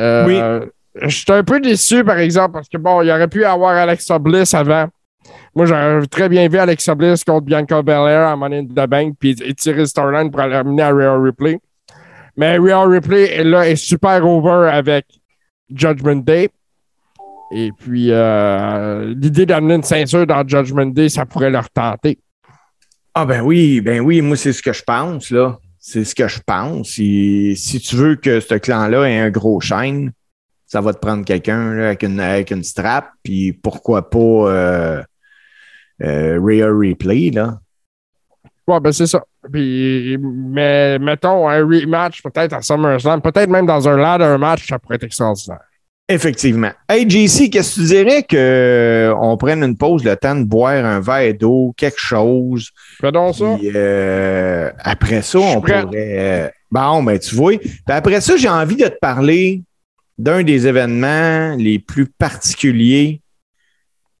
Euh, 0.00 0.26
Oui. 0.26 0.68
Je 1.02 1.08
suis 1.08 1.32
un 1.32 1.42
peu 1.42 1.58
déçu, 1.60 2.04
par 2.04 2.18
exemple, 2.18 2.52
parce 2.52 2.68
que 2.68 2.78
bon, 2.78 3.02
il 3.02 3.10
aurait 3.10 3.26
pu 3.26 3.44
avoir 3.44 3.76
Alexa 3.76 4.16
Bliss 4.20 4.54
avant. 4.54 4.86
Moi, 5.54 5.66
j'aurais 5.66 6.06
très 6.06 6.28
bien 6.28 6.46
vu 6.48 6.56
Alexa 6.58 6.94
Bliss 6.94 7.24
contre 7.24 7.46
Bianca 7.46 7.82
Belair 7.82 8.28
à 8.28 8.36
Money 8.36 8.58
in 8.58 8.64
the 8.66 8.88
Bank, 8.88 9.14
puis 9.18 9.30
étirer 9.44 9.78
le 9.78 9.86
storyline 9.86 10.30
pour 10.30 10.40
aller 10.40 10.54
amener 10.54 10.82
à 10.82 10.92
Real 10.92 11.20
Ripley. 11.20 11.58
Mais 12.36 12.58
Real 12.58 12.88
Ripley, 12.88 13.44
là, 13.44 13.68
est 13.68 13.76
super 13.76 14.26
over 14.26 14.70
avec 14.70 15.06
Judgment 15.70 16.16
Day. 16.16 16.50
Et 17.52 17.70
puis, 17.78 18.08
euh, 18.10 19.14
l'idée 19.14 19.46
d'amener 19.46 19.74
une 19.74 19.82
ceinture 19.82 20.26
dans 20.26 20.46
Judgment 20.46 20.86
Day, 20.86 21.08
ça 21.08 21.24
pourrait 21.24 21.50
leur 21.50 21.70
tenter. 21.70 22.18
Ah 23.14 23.24
ben 23.24 23.42
oui, 23.42 23.80
ben 23.80 24.00
oui, 24.00 24.20
moi 24.20 24.36
c'est 24.36 24.52
ce 24.52 24.60
que 24.60 24.72
je 24.72 24.82
pense, 24.82 25.30
là. 25.30 25.58
C'est 25.78 26.04
ce 26.04 26.14
que 26.14 26.26
je 26.26 26.40
pense. 26.44 26.88
Si, 26.88 27.80
tu 27.86 27.94
veux 27.94 28.16
que 28.16 28.40
ce 28.40 28.54
clan-là 28.54 29.08
ait 29.08 29.18
un 29.18 29.30
gros 29.30 29.60
chaîne, 29.60 30.12
ça 30.66 30.80
va 30.80 30.94
te 30.94 30.98
prendre 30.98 31.24
quelqu'un 31.24 31.78
avec, 31.78 32.02
une, 32.02 32.18
avec 32.18 32.52
strap, 32.64 33.10
puis 33.22 33.52
pourquoi 33.52 34.10
pas 34.10 34.18
euh, 34.18 35.02
euh, 36.02 36.40
Replay, 36.40 37.30
là. 37.30 37.60
Ouais, 38.66 38.80
ben 38.80 38.92
c'est 38.92 39.06
ça. 39.06 39.22
Puis, 39.52 40.16
mais 40.20 40.98
mettons 40.98 41.48
un 41.48 41.58
rematch 41.60 42.22
peut-être 42.22 42.54
à 42.54 42.62
SummerSlam, 42.62 43.20
peut-être 43.20 43.50
même 43.50 43.66
dans 43.66 43.86
un 43.88 43.96
ladder 43.96 44.36
match, 44.38 44.66
ça 44.66 44.78
pourrait 44.78 44.96
être 44.96 45.04
extraordinaire. 45.04 45.60
Effectivement. 46.08 46.70
Hey, 46.88 47.08
JC, 47.08 47.48
qu'est-ce 47.50 47.76
que 47.76 47.80
tu 47.80 47.86
dirais 47.86 48.22
qu'on 48.22 49.36
prenne 49.38 49.62
une 49.62 49.76
pause, 49.76 50.04
le 50.04 50.16
temps 50.16 50.34
de 50.34 50.44
boire 50.44 50.84
un 50.84 51.00
verre 51.00 51.32
d'eau, 51.34 51.72
quelque 51.76 51.98
chose, 51.98 52.70
Fais 53.00 53.10
donc 53.12 53.34
ça. 53.34 53.56
Puis, 53.58 53.70
euh, 53.74 54.70
après 54.80 55.22
ça, 55.22 55.38
on 55.38 55.60
pourrait. 55.62 55.84
euh, 55.94 56.48
bon, 56.70 57.02
ben, 57.02 57.18
tu 57.18 57.34
vois. 57.34 57.56
Puis 57.58 57.70
après 57.88 58.20
ça, 58.20 58.36
j'ai 58.36 58.50
envie 58.50 58.76
de 58.76 58.86
te 58.86 58.98
parler 59.00 59.62
d'un 60.18 60.42
des 60.42 60.66
événements 60.66 61.54
les 61.56 61.78
plus 61.78 62.06
particuliers. 62.06 63.20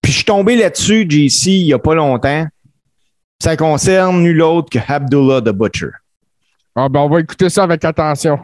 Puis 0.00 0.10
je 0.12 0.16
suis 0.16 0.24
tombé 0.26 0.56
là-dessus, 0.56 1.06
JC, 1.08 1.46
il 1.48 1.64
n'y 1.66 1.72
a 1.74 1.78
pas 1.78 1.94
longtemps. 1.94 2.46
Ça 3.44 3.58
concerne 3.58 4.22
nul 4.22 4.40
autre 4.40 4.70
que 4.70 4.78
Abdullah 4.90 5.42
the 5.42 5.50
Butcher. 5.50 5.90
Ah, 6.74 6.88
ben 6.88 7.00
on 7.00 7.10
va 7.10 7.20
écouter 7.20 7.50
ça 7.50 7.64
avec 7.64 7.84
attention. 7.84 8.38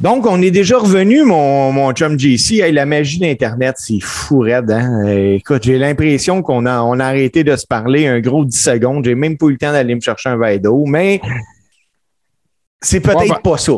Donc, 0.00 0.26
on 0.26 0.40
est 0.40 0.52
déjà 0.52 0.78
revenu, 0.78 1.24
mon, 1.24 1.72
mon 1.72 1.92
chum 1.92 2.16
JC. 2.18 2.60
Hey, 2.60 2.72
la 2.72 2.86
magie 2.86 3.18
d'Internet, 3.18 3.74
c'est 3.78 3.98
fou 4.00 4.38
raide. 4.40 4.70
Hein? 4.70 5.04
Euh, 5.06 5.34
Écoute, 5.34 5.64
j'ai 5.64 5.76
l'impression 5.76 6.40
qu'on 6.40 6.66
a, 6.66 6.82
on 6.82 7.00
a 7.00 7.06
arrêté 7.06 7.42
de 7.42 7.56
se 7.56 7.66
parler 7.66 8.06
un 8.06 8.20
gros 8.20 8.44
10 8.44 8.56
secondes. 8.56 9.04
J'ai 9.04 9.16
même 9.16 9.36
pas 9.36 9.46
eu 9.46 9.52
le 9.52 9.58
temps 9.58 9.72
d'aller 9.72 9.96
me 9.96 10.00
chercher 10.00 10.28
un 10.28 10.36
verre 10.36 10.60
d'eau, 10.60 10.84
mais 10.86 11.20
c'est 12.80 13.00
peut-être 13.00 13.18
Ouais, 13.22 13.28
ben- 13.28 13.40
pas 13.42 13.58
ça. 13.58 13.72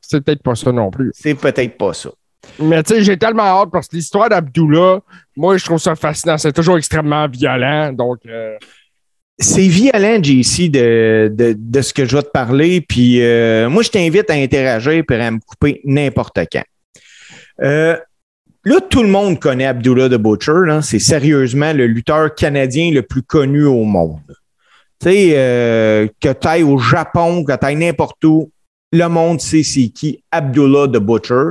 C'est 0.00 0.20
peut-être 0.24 0.42
pas 0.42 0.54
ça 0.54 0.70
non 0.70 0.90
plus. 0.90 1.10
C'est 1.14 1.34
peut-être 1.34 1.76
pas 1.76 1.92
ça. 1.92 2.10
Mais 2.60 2.82
tu 2.84 2.94
sais, 2.94 3.02
j'ai 3.02 3.16
tellement 3.18 3.42
hâte 3.42 3.70
parce 3.72 3.88
que 3.88 3.96
l'histoire 3.96 4.28
d'Abdullah, 4.28 5.00
moi, 5.36 5.56
je 5.56 5.64
trouve 5.64 5.78
ça 5.78 5.96
fascinant. 5.96 6.38
C'est 6.38 6.52
toujours 6.52 6.78
extrêmement 6.78 7.26
violent. 7.28 7.92
Donc, 7.92 8.20
euh, 8.26 8.56
C'est 9.40 9.68
violent, 9.68 10.20
JC, 10.20 10.68
de, 10.68 11.32
de, 11.32 11.54
de 11.56 11.80
ce 11.80 11.94
que 11.94 12.04
je 12.04 12.16
vais 12.16 12.22
te 12.22 12.30
parler. 12.30 12.80
Puis 12.80 13.22
euh, 13.22 13.68
moi, 13.68 13.82
je 13.82 13.90
t'invite 13.90 14.28
à 14.30 14.34
interagir 14.34 15.04
et 15.08 15.14
à 15.14 15.30
me 15.30 15.38
couper 15.38 15.80
n'importe 15.84 16.40
quand. 16.50 16.64
Euh, 17.62 17.96
là, 18.64 18.80
tout 18.90 19.02
le 19.02 19.08
monde 19.08 19.38
connaît 19.38 19.66
Abdullah 19.66 20.08
the 20.08 20.20
Butcher. 20.20 20.80
C'est 20.82 20.98
sérieusement 20.98 21.72
le 21.72 21.86
lutteur 21.86 22.34
canadien 22.34 22.90
le 22.90 23.02
plus 23.02 23.22
connu 23.22 23.64
au 23.64 23.84
monde. 23.84 24.18
Tu 25.00 25.08
sais, 25.08 25.30
euh, 25.34 26.08
que 26.20 26.32
tu 26.32 26.48
ailles 26.48 26.64
au 26.64 26.78
Japon, 26.78 27.44
que 27.44 27.56
tu 27.56 27.64
ailles 27.64 27.76
n'importe 27.76 28.24
où, 28.24 28.50
le 28.92 29.06
monde 29.06 29.40
sait 29.40 29.62
c'est 29.62 29.88
qui 29.88 30.22
Abdullah 30.32 30.88
the 30.88 30.98
Butcher. 30.98 31.50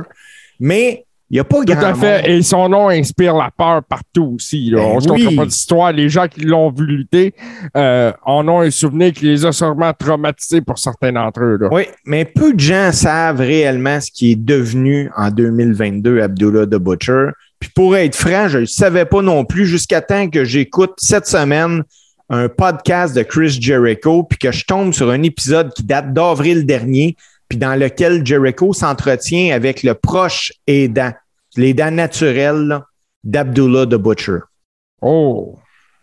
Mais 0.60 1.06
il 1.30 1.34
n'y 1.34 1.40
a 1.40 1.44
pas 1.44 1.58
tout 1.58 1.64
grand 1.66 1.82
à 1.82 1.94
fait. 1.94 2.22
monde. 2.22 2.30
Et 2.38 2.42
son 2.42 2.68
nom 2.68 2.88
inspire 2.88 3.34
la 3.34 3.50
peur 3.56 3.82
partout 3.84 4.32
aussi. 4.36 4.70
là. 4.70 4.78
Ben 4.78 4.84
on 4.94 5.00
se 5.00 5.08
oui. 5.10 5.36
pas 5.36 5.44
d'histoire. 5.44 5.92
Les 5.92 6.08
gens 6.08 6.26
qui 6.26 6.40
l'ont 6.40 6.70
vu 6.70 6.86
lutter 6.86 7.34
euh, 7.76 8.12
en 8.24 8.48
ont 8.48 8.60
un 8.60 8.70
souvenir 8.70 9.12
qui 9.12 9.26
les 9.26 9.44
a 9.44 9.52
sûrement 9.52 9.92
traumatisés 9.92 10.62
pour 10.62 10.78
certains 10.78 11.12
d'entre 11.12 11.42
eux. 11.42 11.58
là. 11.60 11.68
Oui, 11.70 11.82
mais 12.06 12.24
peu 12.24 12.54
de 12.54 12.60
gens 12.60 12.90
savent 12.92 13.40
réellement 13.40 14.00
ce 14.00 14.10
qui 14.10 14.32
est 14.32 14.42
devenu 14.42 15.10
en 15.16 15.30
2022 15.30 16.20
Abdullah 16.22 16.66
the 16.66 16.76
Butcher. 16.76 17.28
Puis 17.60 17.70
pour 17.74 17.96
être 17.96 18.14
franc, 18.14 18.48
je 18.48 18.56
ne 18.56 18.60
le 18.62 18.66
savais 18.66 19.04
pas 19.04 19.20
non 19.20 19.44
plus 19.44 19.66
jusqu'à 19.66 20.00
temps 20.00 20.28
que 20.30 20.44
j'écoute 20.44 20.92
cette 20.98 21.26
semaine 21.26 21.82
un 22.30 22.48
podcast 22.48 23.16
de 23.16 23.22
Chris 23.22 23.58
Jericho, 23.60 24.22
puis 24.22 24.38
que 24.38 24.52
je 24.52 24.64
tombe 24.66 24.92
sur 24.92 25.10
un 25.10 25.22
épisode 25.22 25.72
qui 25.72 25.82
date 25.82 26.12
d'avril 26.12 26.66
dernier, 26.66 27.16
puis 27.48 27.58
dans 27.58 27.74
lequel 27.74 28.24
Jericho 28.26 28.72
s'entretient 28.72 29.54
avec 29.54 29.82
le 29.82 29.94
proche 29.94 30.52
aidant, 30.66 31.12
l'aidant 31.56 31.90
naturel 31.90 32.80
d'Abdullah 33.24 33.86
the 33.86 33.94
Butcher. 33.94 34.38
Oh. 35.00 35.56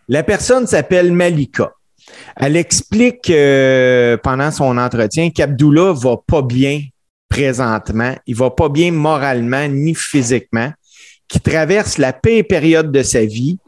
La 0.08 0.22
personne 0.22 0.66
s'appelle 0.66 1.12
Malika. 1.12 1.72
Elle 2.36 2.56
explique 2.56 3.30
euh, 3.30 4.16
pendant 4.16 4.50
son 4.50 4.78
entretien 4.78 5.30
qu'Abdullah 5.30 5.92
va 5.92 6.16
pas 6.24 6.42
bien 6.42 6.82
présentement. 7.28 8.14
Il 8.26 8.36
va 8.36 8.50
pas 8.50 8.68
bien 8.68 8.92
moralement 8.92 9.66
ni 9.68 9.94
physiquement, 9.94 10.72
qu'il 11.28 11.40
traverse 11.40 11.98
la 11.98 12.12
pire 12.12 12.44
période 12.48 12.92
de 12.92 13.02
sa 13.02 13.24
vie, 13.24 13.58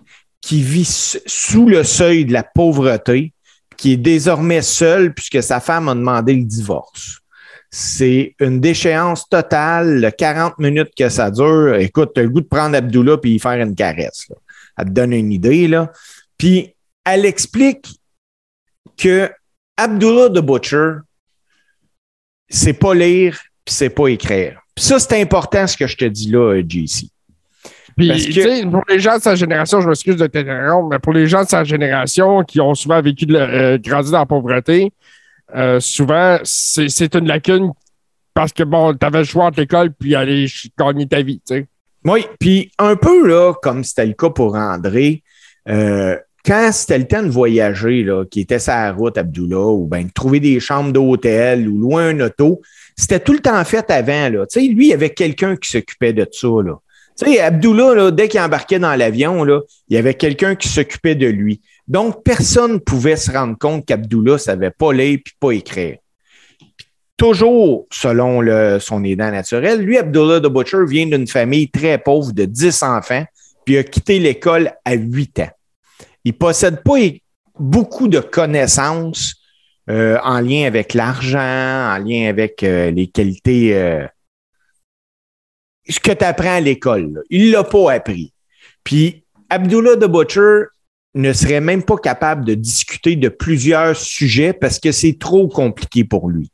qui 0.41 0.63
vit 0.63 0.89
sous 1.27 1.69
le 1.69 1.83
seuil 1.83 2.25
de 2.25 2.33
la 2.33 2.45
pauvreté, 2.45 3.33
qui 3.77 3.93
est 3.93 3.97
désormais 3.97 4.63
seul 4.63 5.13
puisque 5.13 5.43
sa 5.43 5.61
femme 5.61 5.89
a 5.89 5.95
demandé 5.95 6.35
le 6.35 6.45
divorce. 6.45 7.19
C'est 7.71 8.35
une 8.41 8.61
déchéance 8.61 9.29
totale, 9.29 10.01
le 10.01 10.11
40 10.11 10.59
minutes 10.59 10.93
que 10.97 11.09
ça 11.09 11.31
dure. 11.31 11.75
Écoute, 11.77 12.13
tu 12.15 12.21
as 12.21 12.25
le 12.25 12.31
goût 12.31 12.41
de 12.41 12.47
prendre 12.47 12.75
Abdullah 12.77 13.17
et 13.23 13.29
y 13.29 13.39
faire 13.39 13.61
une 13.61 13.75
caresse. 13.75 14.27
là. 14.31 14.37
Elle 14.79 14.85
te 14.87 14.91
donne 14.91 15.13
une 15.13 15.33
idée, 15.33 15.69
là. 15.69 15.93
Puis 16.39 16.75
elle 17.05 17.25
explique 17.27 17.87
que 18.97 19.31
Abdullah 19.77 20.29
the 20.31 20.43
Butcher, 20.45 20.93
c'est 22.49 22.73
pas 22.75 22.95
lire 22.95 23.39
puis 23.65 23.75
c'est 23.75 23.91
pas 23.91 24.09
écrire. 24.09 24.61
Puis 24.75 24.85
ça, 24.85 24.99
c'est 24.99 25.21
important 25.21 25.67
ce 25.67 25.77
que 25.77 25.87
je 25.87 25.97
te 25.97 26.05
dis 26.07 26.31
là, 26.31 26.55
euh, 26.55 26.63
JC. 26.67 27.11
Puis, 27.97 28.09
que- 28.33 28.71
pour 28.71 28.85
les 28.89 29.01
gens 29.01 29.17
de 29.19 29.23
sa 29.23 29.35
génération, 29.35 29.81
je 29.81 29.89
m'excuse 29.89 30.17
de 30.17 30.27
t'interrompre, 30.27 30.89
mais 30.89 30.99
pour 31.01 31.13
les 31.13 31.27
gens 31.27 31.43
de 31.43 31.49
sa 31.49 31.65
génération 31.65 32.45
qui 32.45 32.61
ont 32.61 32.75
souvent 32.75 33.03
vécu, 33.03 33.27
de 33.27 33.35
la- 33.35 33.49
euh, 33.49 33.79
grandi 33.79 34.11
dans 34.13 34.21
la 34.21 34.27
pauvreté, 34.27 34.93
euh, 35.55 35.81
souvent, 35.81 36.39
c'est 36.45 37.15
une 37.15 37.27
lacune 37.27 37.73
parce 38.35 38.53
que, 38.53 38.63
bon, 38.63 38.95
tu 38.95 39.05
avais 39.05 39.19
le 39.19 39.25
choix 39.25 39.47
entre 39.47 39.61
l'école 39.61 39.93
puis 39.93 40.15
aller 40.15 40.47
gagner 40.79 41.07
ta 41.07 41.23
vie, 41.23 41.41
tu 41.47 41.57
sais. 41.57 41.67
Oui, 42.05 42.25
puis 42.39 42.71
un 42.79 42.97
peu 42.97 43.27
là, 43.27 43.55
comme 43.61 43.83
c'était 43.83 44.07
le 44.07 44.13
cas 44.13 44.31
pour 44.31 44.55
André, 44.55 45.23
euh, 45.69 46.17
quand 46.45 46.71
c'était 46.73 46.99
le 46.99 47.07
temps 47.07 47.23
de 47.23 47.29
voyager, 47.29 48.05
là, 48.05 48.25
qui 48.25 48.41
était 48.41 48.59
sa 48.59 48.93
route, 48.93 49.19
Abdullah, 49.19 49.67
ou 49.67 49.87
bien 49.87 50.05
de 50.05 50.11
trouver 50.11 50.41
des 50.41 50.61
chambres 50.61 50.93
d'hôtel 50.93 51.69
ou 51.69 51.79
louer 51.79 52.05
un 52.05 52.21
auto, 52.21 52.63
c'était 52.97 53.21
tout 53.21 53.33
le 53.33 53.41
temps 53.41 53.63
fait 53.65 53.91
avant. 53.91 54.29
Là. 54.31 54.47
Tu 54.47 54.61
sais, 54.61 54.67
lui, 54.67 54.87
il 54.87 54.91
y 54.91 54.95
avait 54.95 55.11
quelqu'un 55.11 55.57
qui 55.57 55.71
s'occupait 55.71 56.13
de 56.13 56.27
ça. 56.31 56.49
Là. 56.65 56.79
Tu 57.19 57.33
sais, 57.33 57.41
Abdullah, 57.41 57.95
là, 57.95 58.11
dès 58.11 58.29
qu'il 58.29 58.41
embarquait 58.41 58.79
dans 58.79 58.95
l'avion, 58.95 59.45
il 59.45 59.61
y 59.95 59.97
avait 59.97 60.15
quelqu'un 60.15 60.55
qui 60.55 60.69
s'occupait 60.69 61.17
de 61.17 61.27
lui. 61.27 61.61
Donc, 61.89 62.23
personne 62.23 62.75
ne 62.75 62.79
pouvait 62.79 63.17
se 63.17 63.31
rendre 63.31 63.57
compte 63.59 63.87
qu'Abdullah 63.87 64.35
ne 64.35 64.39
savait 64.39 64.71
pas 64.71 64.93
lire 64.93 65.19
puis 65.25 65.35
pas 65.41 65.53
écrire. 65.53 65.97
Toujours 67.17 67.87
selon 67.91 68.79
son 68.79 69.03
aidant 69.03 69.31
naturel, 69.31 69.81
lui, 69.81 69.99
Abdullah 69.99 70.41
the 70.41 70.53
Butcher, 70.53 70.85
vient 70.87 71.07
d'une 71.07 71.27
famille 71.27 71.71
très 71.71 71.99
pauvre 71.99 72.33
de 72.33 72.45
10 72.45 72.83
enfants, 72.83 73.25
puis 73.65 73.79
a 73.79 73.83
quitté 73.83 74.19
l'école 74.19 74.73
à 74.85 74.95
8 74.95 75.41
ans. 75.41 75.51
Il 76.25 76.33
ne 76.33 76.37
possède 76.39 76.83
pas 76.83 76.99
beaucoup 77.59 78.07
de 78.07 78.21
connaissances 78.21 79.37
euh, 79.91 80.19
en 80.23 80.41
lien 80.41 80.67
avec 80.67 80.93
l'argent, 80.93 81.39
en 81.39 81.99
lien 81.99 82.29
avec 82.29 82.63
euh, 82.63 82.91
les 82.91 83.07
qualités, 83.07 83.75
euh, 83.75 84.07
ce 85.89 85.99
que 85.99 86.13
tu 86.13 86.25
apprends 86.25 86.57
à 86.57 86.61
l'école. 86.61 87.23
Il 87.31 87.47
ne 87.47 87.53
l'a 87.53 87.65
pas 87.65 87.93
appris. 87.93 88.35
Puis 88.85 89.25
Abdullah 89.49 89.97
the 89.97 90.05
Butcher 90.05 90.65
ne 91.19 91.33
serait 91.33 91.61
même 91.61 91.83
pas 91.83 91.97
capable 91.97 92.45
de 92.45 92.55
discuter 92.55 93.17
de 93.17 93.29
plusieurs 93.29 93.97
sujets 93.97 94.53
parce 94.53 94.79
que 94.79 94.93
c'est 94.93 95.19
trop 95.19 95.49
compliqué 95.49 96.05
pour 96.05 96.29
lui. 96.31 96.51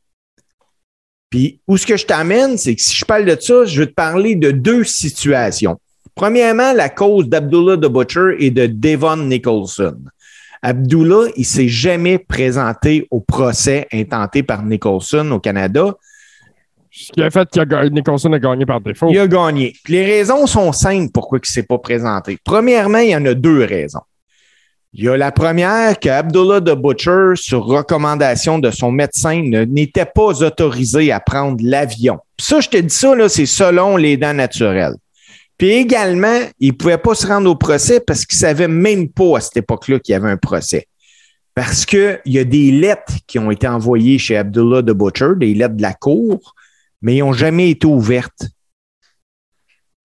Puis 1.29 1.61
où 1.69 1.77
ce 1.77 1.87
que 1.87 1.97
je 1.97 2.07
t'amène, 2.07 2.57
c'est 2.57 2.75
que 2.75 2.81
si 2.81 2.97
je 2.97 3.05
parle 3.05 3.27
de 3.27 3.37
ça, 3.39 3.67
je 3.67 3.81
veux 3.81 3.87
te 3.87 3.95
parler 3.95 4.37
de 4.37 4.51
deux 4.51 4.85
situations. 4.85 5.79
Premièrement, 6.15 6.73
la 6.73 6.89
cause 6.89 7.29
d'Abdullah 7.29 7.77
the 7.77 7.93
Butcher 7.93 8.37
et 8.39 8.51
de 8.51 8.67
Devon 8.67 9.17
Nicholson. 9.17 9.99
Abdullah, 10.63 11.29
il 11.37 11.45
s'est 11.45 11.69
jamais 11.69 12.19
présenté 12.19 13.07
au 13.11 13.21
procès 13.21 13.87
intenté 13.93 14.43
par 14.43 14.63
Nicholson 14.63 15.31
au 15.33 15.41
Canada. 15.41 15.95
Ce 16.91 17.13
qui 17.13 17.23
a 17.23 17.31
fait 17.31 17.51
que 17.51 17.89
Nicholson 17.89 18.33
a 18.33 18.39
gagné 18.39 18.65
par 18.65 18.81
défaut. 18.81 19.09
Il 19.11 19.19
a 19.19 19.27
gagné. 19.27 19.75
les 19.89 20.07
raisons 20.07 20.47
sont 20.47 20.73
simples 20.73 21.11
pourquoi 21.13 21.39
il 21.39 21.43
ne 21.43 21.53
s'est 21.53 21.65
pas 21.65 21.79
présenté. 21.79 22.39
Premièrement, 22.43 22.99
il 22.99 23.11
y 23.11 23.17
en 23.17 23.27
a 23.27 23.35
deux 23.35 23.65
raisons. 23.65 24.01
Il 24.97 25.03
y 25.03 25.09
a 25.09 25.17
la 25.17 25.33
première 25.33 25.99
qu'Abdullah 25.99 26.61
the 26.61 26.77
Butcher, 26.77 27.33
sur 27.35 27.65
recommandation 27.65 28.61
de 28.61 28.71
son 28.71 28.93
médecin, 28.93 29.43
n'était 29.43 30.07
pas 30.07 30.41
autorisé 30.41 31.11
à 31.11 31.19
prendre 31.19 31.59
l'avion. 31.61 32.21
Ça, 32.39 32.61
je 32.61 32.69
te 32.69 32.77
dis 32.77 32.95
ça, 32.95 33.13
c'est 33.29 33.45
selon 33.45 33.97
les 33.97 34.17
dents 34.17 34.35
naturelles. 34.35 34.95
Puis 35.59 35.71
également, 35.71 36.39
il 36.61 36.69
ne 36.69 36.77
pouvait 36.77 36.99
pas 36.99 37.17
se 37.17 37.27
rendre 37.27 37.51
au 37.51 37.57
procès 37.57 37.99
parce 37.99 38.25
qu'il 38.25 38.37
ne 38.37 38.41
savait 38.41 38.69
même 38.69 39.09
pas 39.09 39.39
à 39.39 39.41
cette 39.41 39.57
époque-là 39.57 39.99
qu'il 39.99 40.13
y 40.13 40.17
avait 40.17 40.31
un 40.31 40.37
procès. 40.37 40.87
Parce 41.57 41.85
qu'il 41.85 42.21
y 42.27 42.39
a 42.39 42.45
des 42.45 42.71
lettres 42.71 43.15
qui 43.27 43.41
ont 43.41 43.51
été 43.51 43.67
envoyées 43.67 44.19
chez 44.19 44.37
Abdullah 44.37 44.83
the 44.83 44.93
Butcher, 44.93 45.31
des 45.37 45.55
lettres 45.55 45.75
de 45.75 45.83
la 45.83 45.95
cour, 45.95 46.55
mais 47.03 47.17
ils 47.17 47.21
n'ont 47.21 47.33
jamais 47.33 47.71
été 47.71 47.89
ouvertes. 47.89 48.47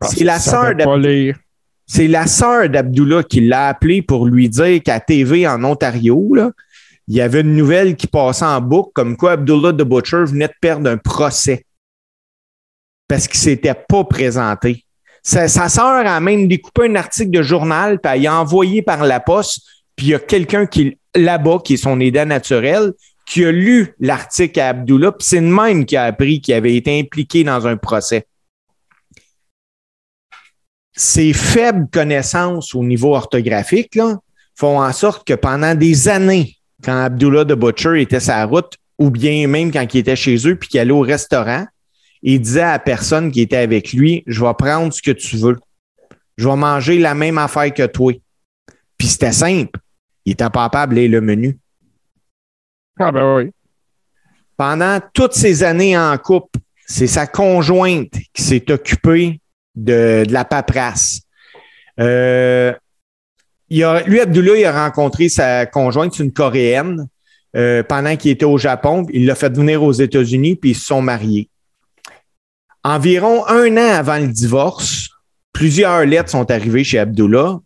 C'est 0.01 0.23
la 0.23 0.39
sœur 0.39 0.73
c'est 1.89 2.07
la 2.07 2.27
sœur 2.27 2.69
d'Abdullah 2.69 3.23
qui 3.23 3.41
l'a 3.41 3.69
appelé 3.69 4.03
pour 4.03 4.27
lui 4.27 4.47
dire 4.47 4.79
qu'à 4.83 4.99
TV 4.99 5.47
en 5.47 5.63
Ontario, 5.63 6.35
il 7.07 7.15
y 7.15 7.19
avait 7.19 7.41
une 7.41 7.55
nouvelle 7.55 7.95
qui 7.95 8.05
passait 8.05 8.45
en 8.45 8.61
boucle 8.61 8.91
comme 8.93 9.17
quoi 9.17 9.31
Abdullah 9.31 9.73
the 9.73 9.81
Butcher 9.81 10.23
venait 10.25 10.47
de 10.47 10.53
perdre 10.61 10.87
un 10.87 10.97
procès 10.97 11.65
parce 13.07 13.27
qu'il 13.27 13.39
ne 13.39 13.43
s'était 13.43 13.73
pas 13.73 14.03
présenté. 14.03 14.85
Sa, 15.23 15.47
sœur 15.47 16.05
a 16.05 16.19
même 16.19 16.47
découpé 16.47 16.85
un 16.85 16.95
article 16.95 17.31
de 17.31 17.41
journal, 17.41 17.99
puis 17.99 18.11
elle 18.13 18.27
a 18.27 18.39
envoyé 18.39 18.83
par 18.83 19.03
la 19.03 19.19
poste, 19.19 19.63
puis 19.95 20.07
il 20.07 20.09
y 20.09 20.15
a 20.15 20.19
quelqu'un 20.19 20.67
qui 20.67 20.95
là-bas, 21.15 21.57
qui 21.65 21.73
est 21.73 21.77
son 21.77 21.99
aidant 21.99 22.27
naturel, 22.27 22.93
qui 23.25 23.43
a 23.43 23.51
lu 23.51 23.95
l'article 23.99 24.59
à 24.59 24.69
Abdullah, 24.69 25.11
puis 25.11 25.27
c'est 25.27 25.41
le 25.41 25.47
même 25.47 25.85
qui 25.85 25.97
a 25.97 26.03
appris 26.03 26.39
qu'il 26.39 26.53
avait 26.53 26.75
été 26.75 26.99
impliqué 26.99 27.43
dans 27.43 27.65
un 27.65 27.77
procès 27.77 28.27
ces 30.99 31.31
faibles 31.31 31.87
connaissances 31.89 32.75
au 32.75 32.83
niveau 32.83 33.15
orthographique 33.15 33.97
font 34.53 34.81
en 34.81 34.91
sorte 34.91 35.25
que 35.25 35.33
pendant 35.33 35.73
des 35.73 36.09
années, 36.09 36.57
quand 36.83 37.05
Abdullah 37.05 37.45
de 37.45 37.55
Butcher 37.55 38.01
était 38.01 38.19
sa 38.19 38.45
route, 38.45 38.75
ou 38.97 39.09
bien 39.09 39.47
même 39.47 39.71
quand 39.71 39.93
il 39.93 39.99
était 39.99 40.17
chez 40.17 40.35
eux 40.45 40.57
puis 40.57 40.67
qu'il 40.67 40.77
allait 40.81 40.91
au 40.91 40.99
restaurant, 40.99 41.65
il 42.21 42.41
disait 42.41 42.63
à 42.63 42.71
la 42.73 42.79
personne 42.79 43.31
qui 43.31 43.39
était 43.39 43.55
avec 43.55 43.93
lui 43.93 44.25
Je 44.27 44.43
vais 44.43 44.53
prendre 44.53 44.91
ce 44.91 45.01
que 45.01 45.11
tu 45.11 45.37
veux. 45.37 45.57
Je 46.35 46.49
vais 46.49 46.55
manger 46.57 46.99
la 46.99 47.15
même 47.15 47.37
affaire 47.37 47.73
que 47.73 47.85
toi. 47.85 48.11
Puis 48.97 49.07
c'était 49.07 49.31
simple. 49.31 49.79
Il 50.25 50.33
était 50.33 50.49
capable 50.49 50.95
de 50.95 51.01
le 51.07 51.21
menu. 51.21 51.57
Ah 52.99 53.13
ben 53.13 53.37
oui. 53.37 53.51
Pendant 54.57 54.99
toutes 55.13 55.33
ces 55.33 55.63
années 55.63 55.97
en 55.97 56.17
couple, 56.17 56.59
c'est 56.85 57.07
sa 57.07 57.25
conjointe 57.25 58.11
qui 58.33 58.41
s'est 58.41 58.69
occupée 58.69 59.39
de, 59.75 60.23
la 60.29 60.45
paperasse. 60.45 61.21
Euh, 61.99 62.73
il 63.69 63.83
a, 63.83 64.01
lui, 64.03 64.19
Abdullah, 64.19 64.57
il 64.57 64.65
a 64.65 64.85
rencontré 64.85 65.29
sa 65.29 65.65
conjointe, 65.65 66.17
une 66.19 66.31
Coréenne, 66.31 67.07
euh, 67.55 67.83
pendant 67.83 68.15
qu'il 68.15 68.31
était 68.31 68.45
au 68.45 68.57
Japon. 68.57 69.05
Il 69.11 69.25
l'a 69.25 69.35
fait 69.35 69.55
venir 69.55 69.83
aux 69.83 69.91
États-Unis, 69.91 70.55
puis 70.55 70.71
ils 70.71 70.75
se 70.75 70.85
sont 70.85 71.01
mariés. 71.01 71.49
Environ 72.83 73.45
un 73.47 73.75
an 73.77 73.93
avant 73.93 74.17
le 74.17 74.27
divorce, 74.27 75.09
plusieurs 75.53 76.05
lettres 76.05 76.29
sont 76.29 76.49
arrivées 76.49 76.83
chez 76.83 76.99
Abdullah. 76.99 77.59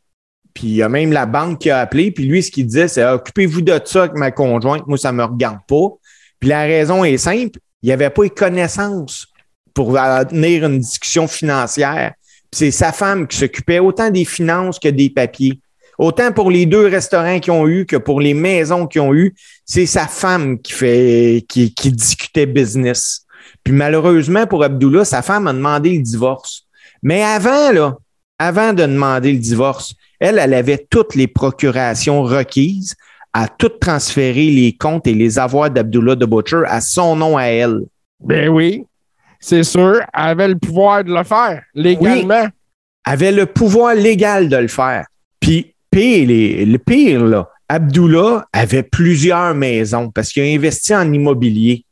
Puis 0.54 0.68
il 0.68 0.76
y 0.76 0.84
a 0.84 0.90
même 0.90 1.12
la 1.12 1.26
banque 1.26 1.60
qui 1.60 1.70
a 1.70 1.80
appelé. 1.80 2.12
Puis 2.12 2.26
lui, 2.26 2.44
ce 2.44 2.52
qu'il 2.52 2.68
disait, 2.68 2.88
c'est 2.88 3.06
Occupez-vous 3.06 3.62
de 3.62 3.80
ça 3.86 4.04
avec 4.04 4.16
ma 4.16 4.32
conjointe. 4.32 4.86
Moi, 4.88 4.98
ça 4.98 5.12
ne 5.12 5.18
me 5.18 5.24
regarde 5.24 5.60
pas. 5.68 5.88
Puis 6.40 6.50
la 6.50 6.64
raison 6.64 7.04
est 7.04 7.18
simple 7.18 7.60
il 7.84 7.88
n'y 7.88 7.92
avait 7.92 8.10
pas 8.10 8.24
eu 8.24 8.30
connaissance 8.30 9.28
pour 9.74 9.98
tenir 10.30 10.66
une 10.66 10.80
discussion 10.80 11.28
financière. 11.28 12.14
C'est 12.52 12.72
sa 12.72 12.92
femme 12.92 13.28
qui 13.28 13.38
s'occupait 13.38 13.80
autant 13.80 14.10
des 14.10 14.26
finances 14.26 14.80
que 14.80 14.90
des 14.90 15.10
papiers. 15.10 15.60
Autant 15.98 16.32
pour 16.32 16.50
les 16.50 16.66
deux 16.66 16.88
restaurants 16.88 17.40
qu'ils 17.40 17.54
ont 17.54 17.68
eu 17.68 17.86
que 17.86 17.98
pour 17.98 18.20
les 18.20 18.34
maisons 18.34 18.88
qu'ils 18.88 19.02
ont 19.02 19.14
eu, 19.14 19.36
c'est 19.66 19.86
sa 19.86 20.08
femme 20.08 20.60
qui 20.60 20.74
fait 20.74 21.46
qui, 21.48 21.72
discutait 21.92 22.46
business. 22.46 23.26
Puis 23.64 23.74
malheureusement 23.74 24.48
pour 24.48 24.64
Abdullah, 24.64 25.06
sa 25.06 25.22
femme 25.22 25.48
a 25.48 25.54
demandé 25.54 25.96
le 25.96 26.02
divorce. 26.02 26.66
Mais 27.02 27.24
avant 27.24 27.72
là, 27.72 27.98
avant 28.40 28.74
de 28.74 28.84
demander 28.84 29.32
le 29.32 29.40
divorce, 29.40 29.94
elle, 30.20 30.40
elle 30.40 30.54
avait 30.54 30.86
toutes 30.90 31.16
les 31.16 31.28
procurations 31.28 32.24
requises 32.24 32.96
à 33.34 33.48
tout 33.48 33.70
transférer 33.70 34.50
les 34.50 34.74
comptes 34.74 35.08
et 35.08 35.14
les 35.14 35.40
avoirs 35.40 35.70
d'Abdullah 35.70 36.16
de 36.16 36.26
Butcher 36.26 36.62
à 36.68 36.82
son 36.82 37.16
nom 37.16 37.38
à 37.38 37.46
elle. 37.46 37.82
Ben 38.20 38.50
oui 38.50 38.86
c'est 39.44 39.64
sûr, 39.64 40.00
avait 40.14 40.48
le 40.48 40.58
pouvoir 40.58 41.04
de 41.04 41.14
le 41.14 41.24
faire 41.26 41.64
légalement. 41.76 42.48
avait 43.04 43.34
le 43.34 43.46
pouvoir 43.46 43.94
légal 43.94 44.48
de 44.48 44.56
le 44.56 44.70
faire. 44.70 45.06
Puis, 45.42 45.76
pire, 45.92 46.26
le 46.66 46.78
pire, 46.78 47.26
là, 47.26 47.50
Abdullah 47.68 48.46
avait 48.54 48.84
plusieurs 48.84 49.54
maisons 49.54 50.10
parce 50.12 50.32
qu'il 50.32 50.44
a 50.44 50.46
investi 50.46 50.96
en 50.96 51.12
immobilier. 51.12 51.84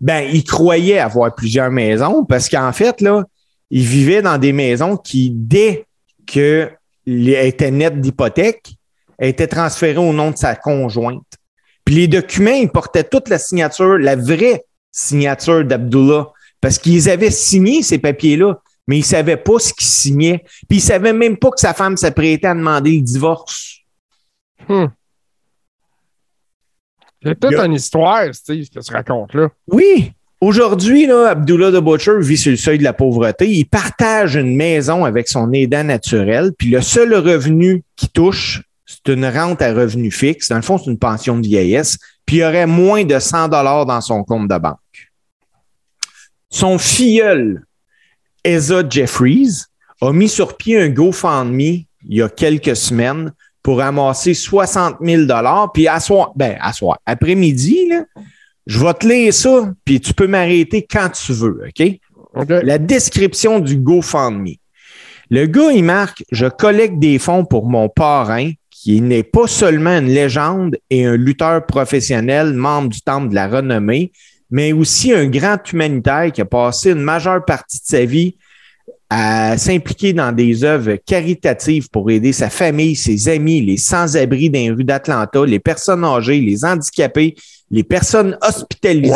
Ben, 0.00 0.20
il 0.32 0.44
croyait 0.44 1.00
avoir 1.00 1.34
plusieurs 1.34 1.72
maisons 1.72 2.24
parce 2.24 2.48
qu'en 2.48 2.72
fait, 2.72 3.00
là, 3.00 3.24
il 3.70 3.82
vivait 3.82 4.22
dans 4.22 4.38
des 4.38 4.52
maisons 4.52 4.96
qui, 4.96 5.32
dès 5.34 5.86
qu'elles 6.26 6.76
étaient 7.06 7.72
nettes 7.72 8.00
d'hypothèque, 8.00 8.76
étaient 9.18 9.48
transférées 9.48 9.98
au 9.98 10.12
nom 10.12 10.30
de 10.30 10.36
sa 10.36 10.54
conjointe. 10.54 11.26
Puis 11.84 11.96
les 11.96 12.06
documents, 12.06 12.52
ils 12.52 12.70
portaient 12.70 13.02
toute 13.02 13.28
la 13.28 13.38
signature, 13.38 13.98
la 13.98 14.14
vraie 14.14 14.62
signature 14.92 15.64
d'Abdullah. 15.64 16.28
Parce 16.64 16.78
qu'ils 16.78 17.10
avaient 17.10 17.30
signé 17.30 17.82
ces 17.82 17.98
papiers-là, 17.98 18.54
mais 18.86 18.96
ils 18.96 19.00
ne 19.00 19.04
savaient 19.04 19.36
pas 19.36 19.58
ce 19.58 19.74
qu'ils 19.74 19.86
signaient. 19.86 20.42
Puis 20.66 20.78
ils 20.78 20.82
ne 20.82 20.86
savaient 20.86 21.12
même 21.12 21.36
pas 21.36 21.50
que 21.50 21.60
sa 21.60 21.74
femme 21.74 21.98
s'apprêtait 21.98 22.46
à 22.46 22.54
demander 22.54 22.92
le 22.92 23.02
divorce. 23.02 23.80
Hmm. 24.66 24.86
C'est 27.22 27.38
toute 27.38 27.52
une 27.52 27.74
histoire, 27.74 28.34
Steve, 28.34 28.66
que 28.74 28.80
tu 28.80 28.92
racontes 28.94 29.34
là. 29.34 29.50
Oui. 29.70 30.12
Aujourd'hui, 30.40 31.04
Abdullah 31.10 31.70
de 31.70 31.80
Butcher 31.80 32.18
vit 32.20 32.38
sur 32.38 32.52
le 32.52 32.56
seuil 32.56 32.78
de 32.78 32.84
la 32.84 32.94
pauvreté. 32.94 33.46
Il 33.46 33.66
partage 33.66 34.34
une 34.34 34.56
maison 34.56 35.04
avec 35.04 35.28
son 35.28 35.52
aidant 35.52 35.84
naturel. 35.84 36.52
Puis 36.56 36.70
le 36.70 36.80
seul 36.80 37.14
revenu 37.14 37.82
qu'il 37.94 38.08
touche, 38.08 38.62
c'est 38.86 39.12
une 39.12 39.26
rente 39.26 39.60
à 39.60 39.74
revenu 39.74 40.10
fixe. 40.10 40.48
Dans 40.48 40.56
le 40.56 40.62
fond, 40.62 40.78
c'est 40.78 40.90
une 40.90 40.98
pension 40.98 41.36
de 41.36 41.46
vieillesse. 41.46 41.98
Puis 42.24 42.36
il 42.36 42.40
y 42.40 42.44
aurait 42.44 42.66
moins 42.66 43.04
de 43.04 43.18
100 43.18 43.48
dollars 43.48 43.84
dans 43.84 44.00
son 44.00 44.24
compte 44.24 44.48
de 44.48 44.56
banque. 44.56 44.78
Son 46.50 46.78
filleul, 46.78 47.64
Eza 48.44 48.82
Jeffries, 48.88 49.64
a 50.00 50.12
mis 50.12 50.28
sur 50.28 50.56
pied 50.56 50.80
un 50.80 50.88
GoFundMe 50.88 51.60
il 51.60 51.86
y 52.08 52.22
a 52.22 52.28
quelques 52.28 52.76
semaines 52.76 53.32
pour 53.62 53.80
amasser 53.80 54.34
60 54.34 54.96
000 55.00 55.22
Puis 55.72 55.88
à 55.88 55.98
soir, 56.00 56.32
ben, 56.36 56.56
à 56.60 56.72
soir, 56.72 56.98
après-midi, 57.06 57.90
je 58.66 58.78
vais 58.78 58.94
te 58.94 59.06
lire 59.06 59.32
ça, 59.32 59.72
puis 59.84 60.00
tu 60.00 60.12
peux 60.12 60.26
m'arrêter 60.26 60.86
quand 60.88 61.08
tu 61.10 61.32
veux, 61.32 61.62
OK? 61.68 62.00
La 62.48 62.78
description 62.78 63.60
du 63.60 63.76
GoFundMe. 63.76 64.56
Le 65.30 65.46
gars, 65.46 65.72
il 65.72 65.84
marque 65.84 66.24
Je 66.30 66.46
collecte 66.46 66.98
des 66.98 67.18
fonds 67.18 67.44
pour 67.44 67.66
mon 67.66 67.88
parrain, 67.88 68.50
qui 68.70 69.00
n'est 69.00 69.22
pas 69.22 69.46
seulement 69.46 69.98
une 69.98 70.08
légende 70.08 70.76
et 70.90 71.06
un 71.06 71.16
lutteur 71.16 71.64
professionnel, 71.64 72.52
membre 72.52 72.90
du 72.90 73.00
Temple 73.00 73.30
de 73.30 73.34
la 73.34 73.48
Renommée, 73.48 74.12
mais 74.50 74.72
aussi 74.72 75.12
un 75.12 75.26
grand 75.26 75.58
humanitaire 75.72 76.30
qui 76.32 76.40
a 76.40 76.44
passé 76.44 76.92
une 76.92 77.02
majeure 77.02 77.44
partie 77.44 77.78
de 77.78 77.86
sa 77.86 78.04
vie 78.04 78.36
à 79.10 79.56
s'impliquer 79.56 80.12
dans 80.12 80.32
des 80.32 80.64
œuvres 80.64 80.96
caritatives 80.96 81.88
pour 81.90 82.10
aider 82.10 82.32
sa 82.32 82.50
famille, 82.50 82.96
ses 82.96 83.28
amis, 83.28 83.60
les 83.60 83.76
sans-abri 83.76 84.50
dans 84.50 84.58
les 84.58 84.70
rues 84.70 84.84
d'Atlanta, 84.84 85.44
les 85.44 85.60
personnes 85.60 86.04
âgées, 86.04 86.40
les 86.40 86.64
handicapés, 86.64 87.34
les 87.70 87.84
personnes 87.84 88.36
hospitalisées. 88.42 89.14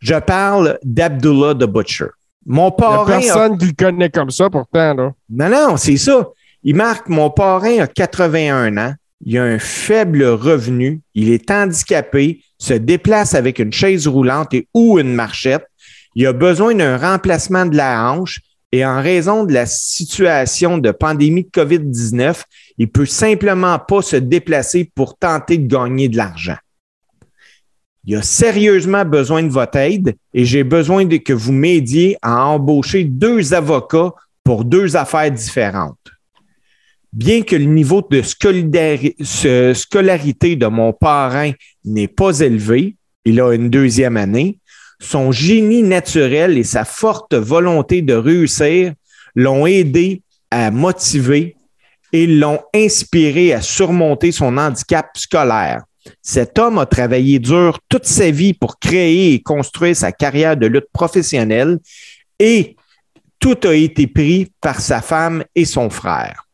Je 0.00 0.14
parle 0.14 0.78
d'Abdullah 0.84 1.54
the 1.54 1.64
Butcher. 1.64 2.06
Mon 2.46 2.70
parrain. 2.70 3.18
Il 3.20 3.26
y 3.26 3.30
a 3.30 3.34
personne 3.34 3.58
qui 3.58 3.66
le 3.66 3.72
connaît 3.72 4.10
comme 4.10 4.30
ça, 4.30 4.48
pourtant. 4.48 4.94
Là. 4.94 5.12
Non, 5.28 5.48
non, 5.48 5.76
c'est 5.76 5.96
ça. 5.96 6.28
Il 6.62 6.76
marque 6.76 7.08
Mon 7.08 7.30
parrain 7.30 7.78
a 7.80 7.86
81 7.86 8.76
ans. 8.76 8.94
Il 9.24 9.36
a 9.38 9.44
un 9.44 9.58
faible 9.58 10.24
revenu. 10.24 11.00
Il 11.14 11.30
est 11.30 11.50
handicapé 11.50 12.42
se 12.58 12.74
déplace 12.74 13.34
avec 13.34 13.58
une 13.58 13.72
chaise 13.72 14.06
roulante 14.06 14.54
et 14.54 14.68
ou 14.74 14.98
une 14.98 15.14
marchette. 15.14 15.66
Il 16.14 16.26
a 16.26 16.32
besoin 16.32 16.74
d'un 16.74 16.96
remplacement 16.96 17.66
de 17.66 17.76
la 17.76 18.10
hanche 18.10 18.40
et 18.72 18.84
en 18.84 19.00
raison 19.00 19.44
de 19.44 19.52
la 19.52 19.66
situation 19.66 20.76
de 20.78 20.90
pandémie 20.90 21.44
de 21.44 21.50
COVID-19, 21.50 22.42
il 22.76 22.90
peut 22.90 23.06
simplement 23.06 23.78
pas 23.78 24.02
se 24.02 24.16
déplacer 24.16 24.90
pour 24.94 25.16
tenter 25.16 25.56
de 25.56 25.66
gagner 25.66 26.08
de 26.08 26.16
l'argent. 26.18 26.56
Il 28.04 28.16
a 28.16 28.22
sérieusement 28.22 29.04
besoin 29.04 29.42
de 29.42 29.48
votre 29.48 29.78
aide 29.78 30.16
et 30.34 30.44
j'ai 30.44 30.64
besoin 30.64 31.04
de 31.04 31.16
que 31.16 31.32
vous 31.32 31.52
m'aidiez 31.52 32.16
à 32.22 32.44
embaucher 32.46 33.04
deux 33.04 33.54
avocats 33.54 34.12
pour 34.44 34.64
deux 34.64 34.96
affaires 34.96 35.30
différentes. 35.30 35.98
Bien 37.12 37.42
que 37.42 37.56
le 37.56 37.64
niveau 37.64 38.06
de 38.10 38.22
scolarité 39.72 40.56
de 40.56 40.66
mon 40.66 40.92
parrain 40.92 41.52
n'est 41.84 42.08
pas 42.08 42.40
élevé, 42.40 42.96
il 43.24 43.40
a 43.40 43.54
une 43.54 43.70
deuxième 43.70 44.16
année, 44.16 44.58
son 45.00 45.32
génie 45.32 45.82
naturel 45.82 46.58
et 46.58 46.64
sa 46.64 46.84
forte 46.84 47.34
volonté 47.34 48.02
de 48.02 48.14
réussir 48.14 48.92
l'ont 49.34 49.66
aidé 49.66 50.22
à 50.50 50.70
motiver 50.70 51.56
et 52.12 52.26
l'ont 52.26 52.60
inspiré 52.74 53.52
à 53.52 53.60
surmonter 53.60 54.32
son 54.32 54.56
handicap 54.56 55.10
scolaire. 55.16 55.82
Cet 56.22 56.58
homme 56.58 56.78
a 56.78 56.86
travaillé 56.86 57.38
dur 57.38 57.78
toute 57.88 58.06
sa 58.06 58.30
vie 58.30 58.54
pour 58.54 58.78
créer 58.78 59.34
et 59.34 59.42
construire 59.42 59.94
sa 59.94 60.10
carrière 60.10 60.56
de 60.56 60.66
lutte 60.66 60.90
professionnelle 60.92 61.78
et 62.38 62.76
tout 63.38 63.58
a 63.64 63.74
été 63.74 64.06
pris 64.06 64.50
par 64.60 64.80
sa 64.80 65.00
femme 65.00 65.44
et 65.54 65.64
son 65.64 65.90
frère. 65.90 66.47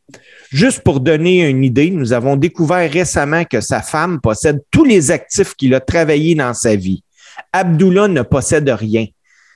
Juste 0.55 0.83
pour 0.83 1.01
donner 1.01 1.49
une 1.49 1.65
idée, 1.65 1.91
nous 1.91 2.13
avons 2.13 2.37
découvert 2.37 2.89
récemment 2.89 3.43
que 3.43 3.59
sa 3.59 3.81
femme 3.81 4.21
possède 4.21 4.63
tous 4.71 4.85
les 4.85 5.11
actifs 5.11 5.53
qu'il 5.53 5.75
a 5.75 5.81
travaillé 5.81 6.33
dans 6.33 6.53
sa 6.53 6.77
vie. 6.77 7.03
Abdullah 7.51 8.07
ne 8.07 8.21
possède 8.21 8.69
rien. 8.69 9.05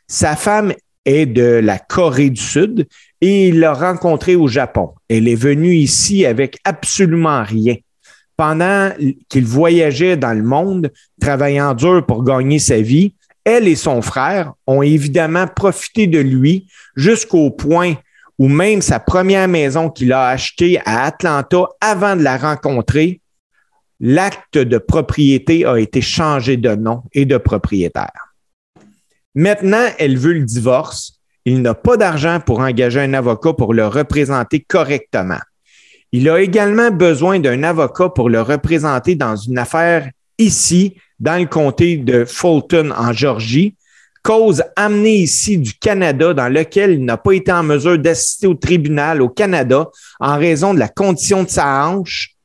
Sa 0.09 0.35
femme 0.35 0.73
est 1.05 1.25
de 1.25 1.61
la 1.63 1.79
Corée 1.79 2.31
du 2.31 2.41
Sud 2.41 2.85
et 3.21 3.47
il 3.47 3.61
l'a 3.61 3.71
rencontrée 3.71 4.35
au 4.35 4.49
Japon. 4.49 4.89
Elle 5.07 5.29
est 5.29 5.35
venue 5.35 5.73
ici 5.73 6.25
avec 6.25 6.57
absolument 6.65 7.43
rien. 7.43 7.77
Pendant 8.35 8.91
qu'il 9.29 9.45
voyageait 9.45 10.17
dans 10.17 10.33
le 10.33 10.43
monde, 10.43 10.91
travaillant 11.21 11.75
dur 11.75 12.05
pour 12.05 12.25
gagner 12.25 12.59
sa 12.59 12.81
vie, 12.81 13.13
elle 13.45 13.69
et 13.69 13.77
son 13.77 14.01
frère 14.01 14.51
ont 14.67 14.81
évidemment 14.81 15.47
profité 15.47 16.07
de 16.07 16.19
lui 16.19 16.67
jusqu'au 16.97 17.51
point 17.51 17.95
où 18.39 18.47
même 18.47 18.81
sa 18.81 18.99
première 18.99 19.49
maison 19.49 19.89
qu'il 19.89 20.13
a 20.13 20.29
achetée 20.29 20.79
à 20.85 21.03
Atlanta 21.03 21.67
avant 21.81 22.15
de 22.15 22.23
la 22.23 22.37
rencontrer 22.37 23.21
l'acte 23.99 24.57
de 24.57 24.77
propriété 24.77 25.65
a 25.65 25.77
été 25.77 26.01
changé 26.01 26.55
de 26.55 26.73
nom 26.73 27.03
et 27.11 27.25
de 27.25 27.37
propriétaire. 27.37 28.33
Maintenant, 29.35 29.85
elle 29.99 30.17
veut 30.17 30.33
le 30.33 30.45
divorce. 30.45 31.19
Il 31.43 31.61
n'a 31.61 31.73
pas 31.73 31.97
d'argent 31.97 32.39
pour 32.39 32.59
engager 32.59 33.01
un 33.01 33.13
avocat 33.13 33.53
pour 33.53 33.73
le 33.73 33.85
représenter 33.87 34.61
correctement. 34.61 35.39
Il 36.11 36.29
a 36.29 36.41
également 36.41 36.91
besoin 36.91 37.39
d'un 37.39 37.61
avocat 37.63 38.09
pour 38.09 38.29
le 38.29 38.41
représenter 38.41 39.15
dans 39.15 39.35
une 39.35 39.57
affaire 39.57 40.09
ici, 40.37 40.95
dans 41.19 41.39
le 41.39 41.45
comté 41.45 41.97
de 41.97 42.23
Fulton, 42.25 42.91
en 42.97 43.11
Georgie, 43.11 43.75
cause 44.23 44.63
amenée 44.75 45.17
ici 45.17 45.57
du 45.57 45.73
Canada 45.73 46.33
dans 46.33 46.49
lequel 46.49 46.91
il 46.91 47.05
n'a 47.05 47.17
pas 47.17 47.33
été 47.33 47.51
en 47.51 47.63
mesure 47.63 47.97
d'assister 47.97 48.47
au 48.47 48.55
tribunal 48.55 49.21
au 49.21 49.29
Canada 49.29 49.89
en 50.19 50.37
raison 50.37 50.73
de 50.73 50.79
la 50.79 50.87
condition 50.87 51.43
de 51.43 51.49
sa 51.49 51.87
hanche 51.87 52.35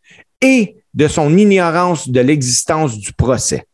et 0.40 0.76
de 0.94 1.08
son 1.08 1.36
ignorance 1.36 2.08
de 2.08 2.20
l'existence 2.20 2.98
du 2.98 3.12
procès. 3.12 3.66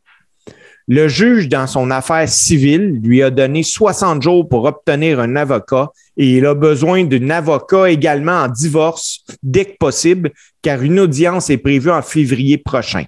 Le 0.93 1.07
juge, 1.07 1.49
dans 1.49 1.69
son 1.69 1.91
affaire 1.93 2.29
civile, 2.29 2.99
lui 3.03 3.23
a 3.23 3.31
donné 3.31 3.63
60 3.63 4.23
jours 4.23 4.49
pour 4.49 4.65
obtenir 4.65 5.21
un 5.21 5.37
avocat 5.37 5.91
et 6.17 6.39
il 6.39 6.47
a 6.47 6.55
besoin 6.55 7.05
d'un 7.05 7.31
avocat 7.31 7.91
également 7.91 8.43
en 8.43 8.49
divorce 8.49 9.25
dès 9.43 9.67
que 9.67 9.77
possible, 9.79 10.33
car 10.63 10.83
une 10.83 10.99
audience 10.99 11.49
est 11.49 11.59
prévue 11.59 11.93
en 11.93 12.03
février 12.03 12.59
prochain. 12.59 13.05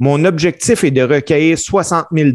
Mon 0.00 0.24
objectif 0.24 0.82
est 0.82 0.90
de 0.90 1.02
recueillir 1.02 1.56
60 1.56 2.06
000 2.12 2.30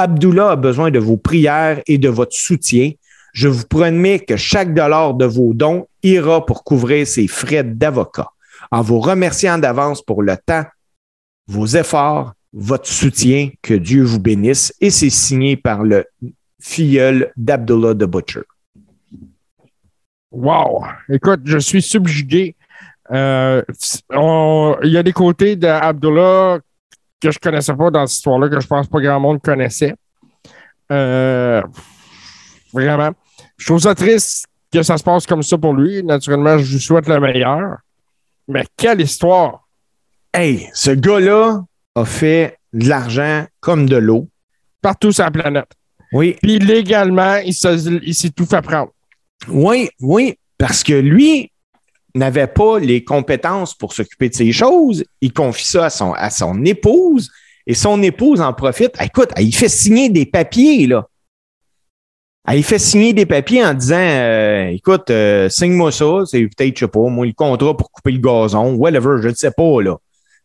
Abdullah 0.00 0.52
a 0.52 0.56
besoin 0.56 0.90
de 0.90 0.98
vos 0.98 1.18
prières 1.18 1.82
et 1.86 1.98
de 1.98 2.08
votre 2.08 2.34
soutien. 2.34 2.92
Je 3.34 3.48
vous 3.48 3.66
promets 3.66 4.18
que 4.18 4.36
chaque 4.36 4.72
dollar 4.72 5.12
de 5.12 5.26
vos 5.26 5.52
dons 5.52 5.86
ira 6.02 6.46
pour 6.46 6.64
couvrir 6.64 7.06
ses 7.06 7.28
frais 7.28 7.62
d'avocat 7.62 8.30
en 8.70 8.80
vous 8.80 8.98
remerciant 8.98 9.58
d'avance 9.58 10.00
pour 10.00 10.22
le 10.22 10.36
temps, 10.38 10.64
vos 11.46 11.66
efforts, 11.66 12.32
votre 12.54 12.88
soutien. 12.88 13.50
Que 13.60 13.74
Dieu 13.74 14.02
vous 14.02 14.20
bénisse. 14.20 14.74
Et 14.80 14.88
c'est 14.88 15.10
signé 15.10 15.58
par 15.58 15.84
le 15.84 16.06
filleul 16.58 17.30
d'Abdullah 17.36 17.94
the 17.94 18.04
Butcher. 18.04 18.44
Wow! 20.32 20.84
Écoute, 21.10 21.40
je 21.44 21.58
suis 21.58 21.82
subjugué. 21.82 22.56
Euh, 23.10 23.62
il 24.82 24.90
y 24.90 24.96
a 24.96 25.02
des 25.02 25.12
côtés 25.12 25.56
d'Abdullah 25.56 26.60
que 27.20 27.30
je 27.30 27.38
ne 27.38 27.50
connaissais 27.50 27.74
pas 27.74 27.90
dans 27.90 28.06
cette 28.06 28.16
histoire-là, 28.18 28.48
que 28.48 28.60
je 28.60 28.66
pense 28.66 28.86
pas 28.88 29.00
grand 29.00 29.20
monde 29.20 29.40
connaissait. 29.42 29.94
Euh, 30.90 31.62
vraiment. 32.72 33.10
Je 33.56 33.66
trouve 33.66 33.80
ça 33.80 33.94
triste 33.94 34.46
que 34.72 34.82
ça 34.82 34.96
se 34.96 35.02
passe 35.02 35.26
comme 35.26 35.42
ça 35.42 35.58
pour 35.58 35.74
lui. 35.74 36.02
Naturellement, 36.02 36.58
je 36.58 36.72
lui 36.72 36.80
souhaite 36.80 37.08
le 37.08 37.20
meilleur. 37.20 37.78
Mais 38.48 38.64
quelle 38.76 39.00
histoire! 39.00 39.68
Hey, 40.32 40.68
ce 40.74 40.90
gars-là 40.90 41.62
a 41.94 42.04
fait 42.04 42.58
de 42.72 42.88
l'argent 42.88 43.46
comme 43.60 43.88
de 43.88 43.96
l'eau. 43.96 44.28
Partout 44.80 45.12
sur 45.12 45.24
la 45.24 45.30
planète. 45.30 45.70
Oui. 46.12 46.36
Puis 46.42 46.58
légalement, 46.58 47.36
il 47.36 47.54
s'est 47.54 48.30
tout 48.30 48.46
fait 48.46 48.62
prendre. 48.62 48.92
Oui, 49.48 49.88
oui, 50.00 50.38
parce 50.58 50.82
que 50.82 50.92
lui 50.92 51.49
n'avait 52.14 52.46
pas 52.46 52.78
les 52.78 53.04
compétences 53.04 53.74
pour 53.74 53.92
s'occuper 53.92 54.28
de 54.28 54.34
ces 54.34 54.52
choses. 54.52 55.04
Il 55.20 55.32
confie 55.32 55.66
ça 55.66 55.86
à 55.86 55.90
son, 55.90 56.12
à 56.12 56.30
son 56.30 56.64
épouse 56.64 57.30
et 57.66 57.74
son 57.74 58.02
épouse 58.02 58.40
en 58.40 58.52
profite. 58.52 58.92
Écoute, 59.00 59.30
il 59.38 59.54
fait 59.54 59.68
signer 59.68 60.08
des 60.08 60.26
papiers, 60.26 60.86
là. 60.86 61.06
Elle 62.48 62.58
il 62.58 62.64
fait 62.64 62.78
signer 62.78 63.12
des 63.12 63.26
papiers 63.26 63.64
en 63.64 63.74
disant 63.74 63.96
euh, 63.96 64.68
écoute, 64.68 65.10
euh, 65.10 65.48
signe-moi 65.48 65.92
ça, 65.92 66.22
c'est 66.24 66.40
peut-être, 66.40 66.76
je 66.76 66.86
sais 66.86 66.90
pas, 66.90 67.08
moi, 67.08 67.26
le 67.26 67.32
contrat 67.32 67.76
pour 67.76 67.90
couper 67.90 68.12
le 68.12 68.18
gazon, 68.18 68.74
whatever, 68.74 69.18
je 69.22 69.28
ne 69.28 69.34
sais 69.34 69.50
pas, 69.50 69.82
là. 69.82 69.96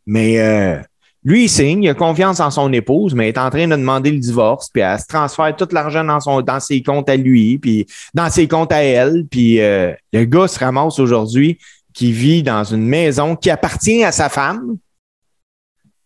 Mais 0.05 0.39
euh, 0.39 0.77
lui, 1.25 1.45
il 1.45 1.49
signe, 1.49 1.83
il 1.83 1.89
a 1.89 1.93
confiance 1.93 2.39
en 2.39 2.51
son 2.51 2.71
épouse, 2.71 3.13
mais 3.13 3.25
il 3.25 3.29
est 3.29 3.37
en 3.37 3.49
train 3.49 3.67
de 3.67 3.75
demander 3.75 4.11
le 4.11 4.19
divorce, 4.19 4.69
puis 4.69 4.81
elle 4.81 4.99
se 4.99 5.07
transfère 5.07 5.55
tout 5.55 5.67
l'argent 5.71 6.03
dans, 6.03 6.41
dans 6.41 6.59
ses 6.59 6.81
comptes 6.81 7.09
à 7.09 7.17
lui, 7.17 7.57
puis 7.57 7.87
dans 8.13 8.29
ses 8.29 8.47
comptes 8.47 8.71
à 8.71 8.83
elle, 8.83 9.25
puis 9.29 9.57
le 9.57 10.23
gars 10.25 10.47
se 10.47 10.59
ramasse 10.59 10.99
aujourd'hui 10.99 11.57
qui 11.93 12.11
vit 12.11 12.43
dans 12.43 12.63
une 12.63 12.85
maison 12.85 13.35
qui 13.35 13.49
appartient 13.49 14.03
à 14.03 14.11
sa 14.11 14.29
femme, 14.29 14.77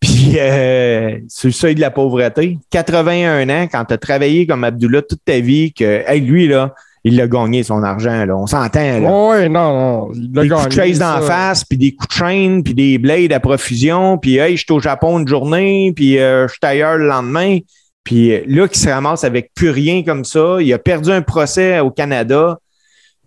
puis, 0.00 0.38
euh, 0.38 1.18
sur 1.28 1.48
le 1.48 1.52
seuil 1.52 1.74
de 1.74 1.80
la 1.80 1.90
pauvreté, 1.90 2.58
81 2.70 3.48
ans, 3.50 3.68
quand 3.70 3.84
tu 3.84 3.94
as 3.94 3.98
travaillé 3.98 4.46
comme 4.46 4.64
Abdullah 4.64 5.02
toute 5.02 5.22
ta 5.24 5.40
vie, 5.40 5.74
que 5.74 6.02
hey, 6.06 6.20
lui, 6.20 6.48
là, 6.48 6.74
il 7.02 7.20
a 7.20 7.26
gagné 7.26 7.62
son 7.62 7.82
argent, 7.82 8.26
là. 8.26 8.36
On 8.36 8.46
s'entend. 8.46 8.98
Oui, 9.30 9.48
non, 9.48 10.08
non. 10.08 10.12
Il 10.14 10.38
a 10.38 10.42
des 10.42 10.48
coups 10.48 10.68
de 10.68 10.72
chase 10.72 10.98
d'en 10.98 11.20
face, 11.22 11.64
puis 11.64 11.78
des 11.78 11.94
coups 11.94 12.08
de 12.08 12.14
chaîne, 12.14 12.62
puis 12.62 12.74
des 12.74 12.98
blades 12.98 13.32
à 13.32 13.40
profusion, 13.40 14.18
puis 14.18 14.36
hey, 14.36 14.56
je 14.56 14.64
suis 14.64 14.72
au 14.72 14.80
Japon 14.80 15.18
une 15.18 15.28
journée, 15.28 15.92
puis 15.96 16.18
euh, 16.18 16.46
je 16.46 16.52
suis 16.52 16.60
ailleurs 16.62 16.98
le 16.98 17.06
lendemain. 17.06 17.58
Puis 18.04 18.34
euh, 18.34 18.42
là, 18.46 18.68
qui 18.68 18.78
se 18.78 18.88
ramasse 18.88 19.24
avec 19.24 19.52
plus 19.54 19.70
rien 19.70 20.02
comme 20.02 20.24
ça. 20.24 20.58
Il 20.60 20.70
a 20.74 20.78
perdu 20.78 21.10
un 21.10 21.22
procès 21.22 21.80
au 21.80 21.90
Canada. 21.90 22.58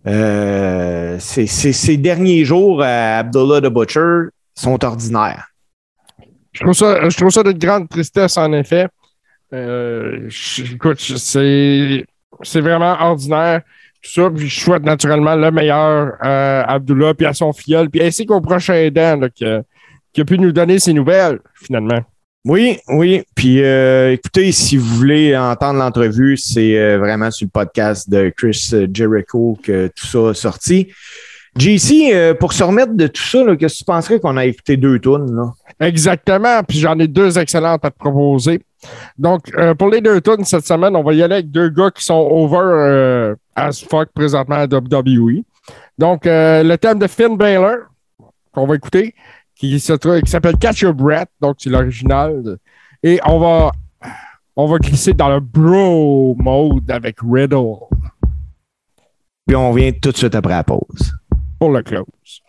Euh, 0.05 1.17
ces 1.19 1.97
derniers 1.97 2.45
jours 2.45 2.83
à 2.83 3.19
Abdullah 3.19 3.61
the 3.61 3.73
Butcher 3.73 4.29
sont 4.53 4.83
ordinaires. 4.83 5.47
Je 6.51 6.61
trouve 6.61 6.73
ça, 6.73 7.09
je 7.09 7.17
trouve 7.17 7.31
ça 7.31 7.41
de 7.41 7.53
grande 7.53 7.89
tristesse, 7.89 8.37
en 8.37 8.53
effet. 8.53 8.87
Écoute, 9.51 10.99
c'est, 10.99 12.05
c'est 12.43 12.61
vraiment 12.61 12.95
ordinaire. 12.99 13.61
Tout 14.01 14.11
ça, 14.11 14.29
puis 14.29 14.49
je 14.49 14.59
souhaite 14.59 14.83
naturellement 14.83 15.35
le 15.35 15.49
meilleur 15.49 16.15
à 16.19 16.73
Abdullah, 16.73 17.13
puis 17.13 17.25
à 17.25 17.33
son 17.33 17.53
filleul, 17.53 17.89
puis 17.89 18.03
ainsi 18.03 18.25
qu'au 18.25 18.41
prochain 18.41 18.73
aidant 18.73 19.19
qui, 19.33 19.45
a 19.45 20.25
pu 20.25 20.37
nous 20.37 20.51
donner 20.51 20.77
ses 20.79 20.93
nouvelles, 20.93 21.39
finalement. 21.55 22.01
Oui, 22.45 22.79
oui. 22.89 23.23
Puis 23.35 23.63
euh, 23.63 24.11
écoutez, 24.11 24.51
si 24.51 24.75
vous 24.75 24.95
voulez 24.97 25.37
entendre 25.37 25.79
l'entrevue, 25.79 26.35
c'est 26.35 26.77
euh, 26.77 26.97
vraiment 26.97 27.31
sur 27.31 27.45
le 27.45 27.51
podcast 27.51 28.09
de 28.09 28.33
Chris 28.35 28.73
Jericho 28.93 29.57
que 29.63 29.87
tout 29.87 30.05
ça 30.05 30.29
a 30.29 30.33
sorti. 30.33 30.89
JC, 31.57 32.11
euh, 32.11 32.33
pour 32.33 32.51
se 32.53 32.63
remettre 32.63 32.93
de 32.93 33.07
tout 33.07 33.21
ça, 33.21 33.39
qu'est-ce 33.55 33.75
que 33.75 33.77
tu 33.79 33.83
penserais 33.85 34.19
qu'on 34.19 34.37
a 34.37 34.45
écouté 34.45 34.75
deux 34.75 34.99
tunes? 34.99 35.35
Là? 35.35 35.53
Exactement. 35.79 36.63
Puis 36.63 36.79
j'en 36.79 36.97
ai 36.97 37.07
deux 37.07 37.37
excellentes 37.37 37.85
à 37.85 37.91
te 37.91 37.97
proposer. 37.97 38.61
Donc, 39.17 39.51
euh, 39.57 39.75
pour 39.75 39.89
les 39.89 40.01
deux 40.01 40.19
tunes 40.19 40.43
cette 40.45 40.65
semaine, 40.65 40.95
on 40.95 41.03
va 41.03 41.13
y 41.13 41.21
aller 41.21 41.35
avec 41.35 41.51
deux 41.51 41.69
gars 41.69 41.91
qui 41.91 42.03
sont 42.03 42.15
over 42.15 42.57
euh, 42.57 43.35
as 43.55 43.83
fuck 43.87 44.09
présentement 44.13 44.55
à 44.55 44.65
WWE. 44.65 45.43
Donc, 45.97 46.21
le 46.25 46.75
thème 46.75 46.97
de 46.97 47.07
Finn 47.07 47.37
Balor, 47.37 47.77
qu'on 48.51 48.65
va 48.65 48.75
écouter, 48.75 49.13
qui, 49.55 49.79
s'appelle 49.79 50.57
Catch 50.59 50.81
Your 50.81 50.93
Breath. 50.93 51.29
Donc, 51.39 51.57
c'est 51.59 51.69
l'original. 51.69 52.57
Et 53.03 53.19
on 53.25 53.39
va, 53.39 53.71
on 54.55 54.65
va 54.65 54.79
glisser 54.79 55.13
dans 55.13 55.29
le 55.29 55.39
bro 55.39 56.35
mode 56.35 56.89
avec 56.89 57.17
Riddle. 57.21 57.75
Puis 59.45 59.55
on 59.55 59.71
vient 59.71 59.91
tout 59.91 60.11
de 60.11 60.17
suite 60.17 60.35
après 60.35 60.53
la 60.53 60.63
pause. 60.63 61.13
Pour 61.59 61.71
le 61.71 61.81
close. 61.81 62.43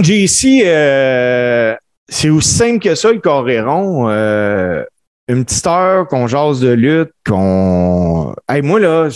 Donc, 0.00 0.06
JC, 0.06 0.62
euh, 0.64 1.76
c'est 2.08 2.30
aussi 2.30 2.48
simple 2.48 2.78
que 2.78 2.94
ça, 2.94 3.12
le 3.12 3.18
Coréron. 3.18 4.08
Euh, 4.08 4.82
une 5.28 5.44
petite 5.44 5.66
heure 5.66 6.08
qu'on 6.08 6.26
jase 6.26 6.60
de 6.60 6.70
lutte, 6.70 7.10
qu'on. 7.26 8.34
Hey, 8.48 8.62
moi, 8.62 8.80
là, 8.80 9.10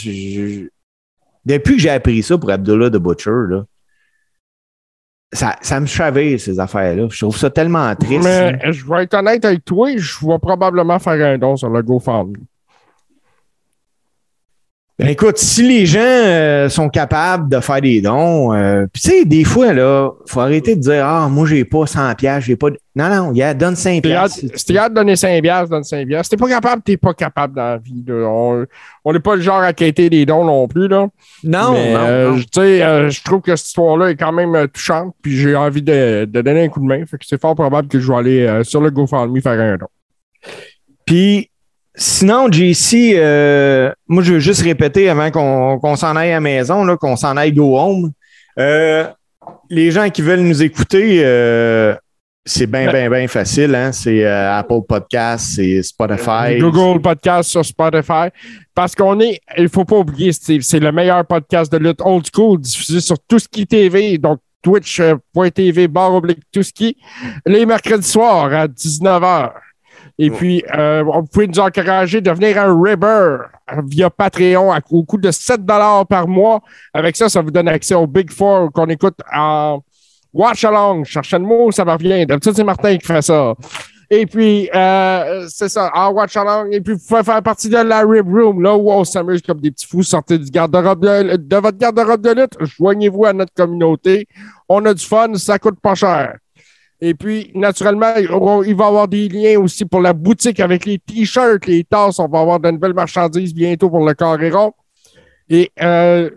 depuis 1.46 1.76
que 1.76 1.80
j'ai 1.80 1.88
appris 1.88 2.22
ça 2.22 2.36
pour 2.36 2.50
Abdullah 2.50 2.90
the 2.90 2.98
Butcher, 2.98 3.30
là, 3.48 3.64
ça, 5.32 5.56
ça 5.62 5.80
me 5.80 5.86
chavait, 5.86 6.36
ces 6.36 6.60
affaires-là. 6.60 7.08
Je 7.10 7.18
trouve 7.18 7.38
ça 7.38 7.48
tellement 7.48 7.94
triste. 7.96 8.22
Mais 8.22 8.60
je 8.70 8.84
vais 8.86 9.04
être 9.04 9.14
honnête 9.14 9.42
avec 9.46 9.64
toi, 9.64 9.88
je 9.96 10.26
vais 10.26 10.38
probablement 10.38 10.98
faire 10.98 11.14
un 11.14 11.38
don 11.38 11.56
sur 11.56 11.70
le 11.70 11.80
GoFundMe. 11.80 12.36
Ben, 14.96 15.08
écoute, 15.08 15.38
si 15.38 15.66
les 15.66 15.86
gens 15.86 15.98
euh, 16.00 16.68
sont 16.68 16.88
capables 16.88 17.48
de 17.48 17.58
faire 17.58 17.80
des 17.80 18.00
dons, 18.00 18.54
euh, 18.54 18.86
tu 18.94 19.00
sais, 19.00 19.24
des 19.24 19.42
fois, 19.42 19.72
là, 19.72 20.10
faut 20.26 20.38
arrêter 20.38 20.76
de 20.76 20.80
dire 20.80 21.04
Ah, 21.04 21.26
moi, 21.28 21.46
j'ai 21.48 21.64
pas 21.64 21.84
100 21.84 22.14
piastres, 22.14 22.46
j'ai 22.46 22.54
pas. 22.54 22.70
de- 22.70 22.78
Non, 22.94 23.08
non, 23.08 23.32
gars, 23.32 23.54
donne 23.54 23.74
5 23.74 23.94
Si 23.96 24.02
t'es 24.02 24.12
hâte- 24.12 24.30
piastres. 24.38 24.56
si 24.58 24.64
t'es 24.66 24.78
hâte 24.78 24.90
de 24.92 24.94
donner 24.94 25.16
5 25.16 25.42
piastres, 25.42 25.68
donne 25.70 25.82
5 25.82 26.06
piastres. 26.06 26.26
Si 26.26 26.30
t'es 26.30 26.36
pas 26.36 26.48
capable, 26.48 26.82
t'es 26.82 26.96
pas 26.96 27.12
capable 27.12 27.56
dans 27.56 27.62
la 27.70 27.78
vie. 27.78 28.04
là. 28.06 28.14
On 28.28 28.66
on 29.04 29.12
n'est 29.12 29.18
pas 29.18 29.34
le 29.34 29.42
genre 29.42 29.62
à 29.62 29.72
quitter 29.72 30.08
des 30.08 30.24
dons 30.26 30.44
non 30.44 30.68
plus. 30.68 30.86
Là. 30.86 31.08
Non, 31.42 31.72
Mais, 31.72 31.92
non, 31.92 31.98
euh, 32.00 32.30
non. 32.30 32.36
Tu 32.36 32.44
sais, 32.54 32.82
euh, 32.84 33.10
je 33.10 33.20
trouve 33.24 33.40
que 33.40 33.56
cette 33.56 33.66
histoire-là 33.66 34.10
est 34.10 34.16
quand 34.16 34.30
même 34.32 34.54
euh, 34.54 34.68
touchante, 34.68 35.12
puis 35.20 35.36
j'ai 35.36 35.56
envie 35.56 35.82
de, 35.82 36.24
de 36.30 36.40
donner 36.40 36.62
un 36.62 36.68
coup 36.68 36.78
de 36.78 36.86
main. 36.86 37.04
Fait 37.04 37.18
que 37.18 37.24
c'est 37.26 37.40
fort 37.40 37.56
probable 37.56 37.88
que 37.88 37.98
je 37.98 38.06
vais 38.12 38.16
aller 38.18 38.46
euh, 38.46 38.62
sur 38.62 38.80
le 38.80 38.90
GoFundMe 38.92 39.40
faire 39.40 39.58
un 39.60 39.76
don. 39.76 39.86
Puis, 41.04 41.50
sinon, 41.94 42.50
JC, 42.50 43.14
euh, 43.14 43.92
moi, 44.08 44.22
je 44.22 44.34
veux 44.34 44.38
juste 44.40 44.62
répéter 44.62 45.08
avant 45.08 45.30
qu'on 45.30 45.78
qu'on 45.78 45.96
s'en 45.96 46.16
aille 46.16 46.30
à 46.30 46.34
la 46.34 46.40
maison, 46.40 46.96
qu'on 46.96 47.16
s'en 47.16 47.36
aille 47.36 47.52
go 47.52 47.78
home. 47.78 48.12
Euh, 48.58 49.06
les 49.70 49.90
gens 49.90 50.08
qui 50.10 50.22
veulent 50.22 50.40
nous 50.40 50.62
écouter, 50.62 51.20
euh, 51.24 51.94
c'est 52.44 52.66
bien, 52.66 52.90
bien, 52.90 53.10
bien 53.10 53.26
facile. 53.26 53.74
Hein? 53.74 53.92
C'est 53.92 54.24
euh, 54.24 54.58
Apple 54.58 54.82
Podcast, 54.86 55.54
c'est 55.56 55.82
Spotify. 55.82 56.58
Google 56.58 57.00
Podcast 57.00 57.50
sur 57.50 57.64
Spotify. 57.64 58.28
Parce 58.74 58.94
qu'on 58.94 59.18
est, 59.20 59.40
il 59.56 59.68
faut 59.68 59.84
pas 59.84 59.96
oublier, 59.96 60.32
Steve, 60.32 60.62
c'est 60.62 60.80
le 60.80 60.92
meilleur 60.92 61.24
podcast 61.26 61.72
de 61.72 61.78
lutte 61.78 62.00
old 62.02 62.26
school 62.32 62.60
diffusé 62.60 63.00
sur 63.00 63.16
tout 63.26 63.38
ce 63.38 63.48
qui 63.48 63.66
TV, 63.66 64.18
donc 64.18 64.40
twitch.tv, 64.62 65.88
barre 65.88 66.14
oblique, 66.14 66.40
tout 66.50 66.62
ce 66.62 66.72
qui, 66.72 66.96
les 67.46 67.66
mercredis 67.66 68.08
soirs 68.08 68.52
à 68.52 68.66
19h. 68.66 69.52
Et 70.18 70.30
puis, 70.30 70.62
euh, 70.76 71.02
vous 71.02 71.24
pouvez 71.24 71.48
nous 71.48 71.58
encourager 71.58 72.20
de 72.20 72.30
devenir 72.30 72.58
un 72.58 72.80
Ribber 72.80 73.38
via 73.86 74.10
Patreon 74.10 74.72
à, 74.72 74.78
au 74.90 75.02
coût 75.02 75.18
de 75.18 75.30
7 75.30 75.66
par 75.66 76.28
mois. 76.28 76.60
Avec 76.92 77.16
ça, 77.16 77.28
ça 77.28 77.40
vous 77.40 77.50
donne 77.50 77.68
accès 77.68 77.94
au 77.94 78.06
Big 78.06 78.30
Four 78.30 78.70
qu'on 78.72 78.86
écoute 78.86 79.18
en 79.34 79.80
Watch 80.32 80.64
Along. 80.64 81.04
Cherchez 81.04 81.38
le 81.38 81.44
mot, 81.44 81.72
ça 81.72 81.84
me 81.84 81.90
revient. 81.90 82.26
D'habitude, 82.26 82.52
c'est 82.54 82.64
Martin 82.64 82.96
qui 82.96 83.06
fait 83.06 83.22
ça. 83.22 83.54
Et 84.08 84.26
puis, 84.26 84.70
euh, 84.72 85.46
c'est 85.48 85.68
ça, 85.68 85.90
en 85.92 86.10
Watch 86.10 86.36
Along. 86.36 86.68
Et 86.70 86.80
puis, 86.80 86.94
vous 86.94 87.04
pouvez 87.08 87.24
faire 87.24 87.42
partie 87.42 87.68
de 87.68 87.78
la 87.78 88.02
Rib 88.02 88.28
Room, 88.28 88.62
là 88.62 88.76
où 88.76 88.92
on 88.92 89.02
s'amuse 89.02 89.42
comme 89.42 89.60
des 89.60 89.72
petits 89.72 89.86
fous. 89.86 90.04
Sortez 90.04 90.38
du 90.38 90.50
garde-robe 90.50 91.04
de, 91.04 91.36
de 91.36 91.56
votre 91.56 91.78
garde-robe 91.78 92.20
de 92.20 92.40
lutte. 92.40 92.56
Joignez-vous 92.60 93.24
à 93.24 93.32
notre 93.32 93.52
communauté. 93.52 94.28
On 94.68 94.84
a 94.84 94.94
du 94.94 95.04
fun, 95.04 95.34
ça 95.34 95.58
coûte 95.58 95.80
pas 95.80 95.96
cher. 95.96 96.36
Et 97.06 97.12
puis, 97.12 97.50
naturellement, 97.54 98.14
il 98.16 98.74
va 98.74 98.84
y 98.84 98.88
avoir 98.88 99.06
des 99.06 99.28
liens 99.28 99.60
aussi 99.60 99.84
pour 99.84 100.00
la 100.00 100.14
boutique 100.14 100.58
avec 100.58 100.86
les 100.86 100.98
t-shirts, 100.98 101.66
les 101.66 101.84
tasses. 101.84 102.18
On 102.18 102.28
va 102.28 102.40
avoir 102.40 102.58
de 102.58 102.70
nouvelles 102.70 102.94
marchandises 102.94 103.52
bientôt 103.52 103.90
pour 103.90 104.06
le 104.06 104.14
Carré. 104.14 104.50
Et 105.50 105.70
euh, 105.82 106.30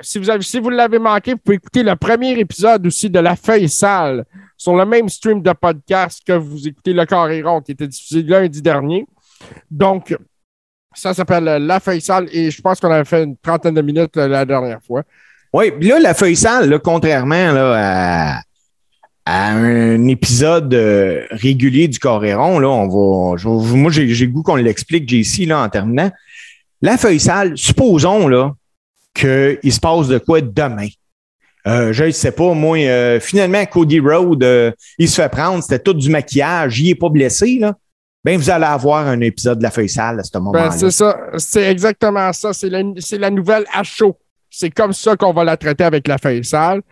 si 0.00 0.18
vous 0.58 0.70
l'avez 0.70 0.98
manqué, 0.98 1.34
vous 1.34 1.38
pouvez 1.38 1.54
écouter 1.54 1.84
le 1.84 1.94
premier 1.94 2.32
épisode 2.32 2.84
aussi 2.84 3.10
de 3.10 3.20
La 3.20 3.36
Feuille 3.36 3.68
Sale 3.68 4.24
sur 4.56 4.74
le 4.74 4.84
même 4.84 5.08
stream 5.08 5.40
de 5.40 5.52
podcast 5.52 6.20
que 6.26 6.32
vous 6.32 6.66
écoutez 6.66 6.92
Le 6.92 7.06
Carré 7.06 7.40
Rond 7.40 7.60
qui 7.60 7.70
était 7.70 7.86
diffusé 7.86 8.24
lundi 8.24 8.60
dernier. 8.60 9.06
Donc, 9.70 10.16
ça 10.92 11.14
s'appelle 11.14 11.46
euh, 11.46 11.58
La 11.60 11.78
Feuille 11.78 12.00
Sale 12.00 12.28
et 12.32 12.50
je 12.50 12.60
pense 12.60 12.80
qu'on 12.80 12.90
avait 12.90 13.04
fait 13.04 13.22
une 13.22 13.36
trentaine 13.36 13.74
de 13.74 13.82
minutes 13.82 14.16
euh, 14.16 14.26
la 14.26 14.44
dernière 14.44 14.82
fois. 14.82 15.04
Oui, 15.52 15.70
là, 15.80 16.00
la 16.00 16.14
feuille 16.14 16.34
sale, 16.34 16.70
là, 16.70 16.78
contrairement 16.78 17.52
là, 17.52 17.74
à, 17.76 18.40
à 19.24 19.52
un 19.52 20.06
épisode 20.08 20.74
euh, 20.74 21.26
régulier 21.30 21.88
du 21.88 21.98
Coréron, 21.98 22.58
là, 22.58 22.68
on 22.68 22.88
va. 22.88 23.36
je 23.36 23.48
moi, 23.48 23.90
j'ai 23.90 24.06
le 24.06 24.32
goût 24.32 24.42
qu'on 24.42 24.56
l'explique, 24.56 25.08
JC, 25.08 25.46
là, 25.46 25.62
en 25.62 25.68
terminant. 25.68 26.10
La 26.80 26.96
feuille 26.96 27.20
sale, 27.20 27.56
supposons 27.56 28.26
là, 28.26 28.52
qu'il 29.14 29.72
se 29.72 29.80
passe 29.80 30.08
de 30.08 30.18
quoi 30.18 30.40
demain. 30.40 30.88
Euh, 31.68 31.92
je 31.92 32.04
ne 32.04 32.10
sais 32.10 32.32
pas, 32.32 32.54
moi, 32.54 32.76
euh, 32.78 33.20
finalement, 33.20 33.64
Cody 33.66 34.00
Road, 34.00 34.44
il 34.98 35.08
se 35.08 35.22
fait 35.22 35.28
prendre, 35.28 35.62
c'était 35.62 35.78
tout 35.78 35.94
du 35.94 36.10
maquillage, 36.10 36.80
il 36.80 36.88
n'est 36.88 36.96
pas 36.96 37.08
blessé, 37.08 37.58
là. 37.60 37.74
Ben, 38.24 38.38
vous 38.38 38.50
allez 38.50 38.66
avoir 38.66 39.08
un 39.08 39.20
épisode 39.20 39.58
de 39.58 39.64
la 39.64 39.70
feuille 39.70 39.88
sale 39.88 40.20
à 40.20 40.22
ce 40.22 40.30
moment-là. 40.38 40.68
Ben, 40.68 40.70
c'est 40.70 40.92
ça. 40.92 41.18
C'est 41.38 41.64
exactement 41.64 42.32
ça. 42.32 42.52
C'est 42.52 42.68
la, 42.68 42.82
c'est 42.98 43.18
la 43.18 43.30
nouvelle 43.30 43.64
à 43.72 43.82
chaud. 43.82 44.16
C'est 44.48 44.70
comme 44.70 44.92
ça 44.92 45.16
qu'on 45.16 45.32
va 45.32 45.42
la 45.42 45.56
traiter 45.56 45.82
avec 45.82 46.06
la 46.06 46.18
feuille 46.18 46.44
sale. 46.44 46.82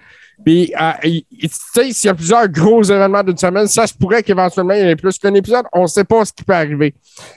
Puis, 0.45 0.73
euh, 0.81 0.93
tu 1.03 1.49
sais, 1.51 1.93
s'il 1.93 2.09
y 2.09 2.11
a 2.11 2.15
plusieurs 2.15 2.49
gros 2.49 2.83
événements 2.83 3.23
d'une 3.23 3.37
semaine, 3.37 3.67
ça 3.67 3.87
se 3.87 3.95
pourrait 3.95 4.23
qu'éventuellement, 4.23 4.75
il 4.75 4.87
y 4.87 4.89
ait 4.89 4.97
plus 4.97 5.19
qu'un 5.19 5.35
épisode. 5.35 5.67
On 5.73 5.83
ne 5.83 5.87
sait 5.87 6.05
pas 6.05 6.25
ce 6.25 6.33
qui 6.33 6.45
peut 6.45 6.55
arriver. 6.55 6.95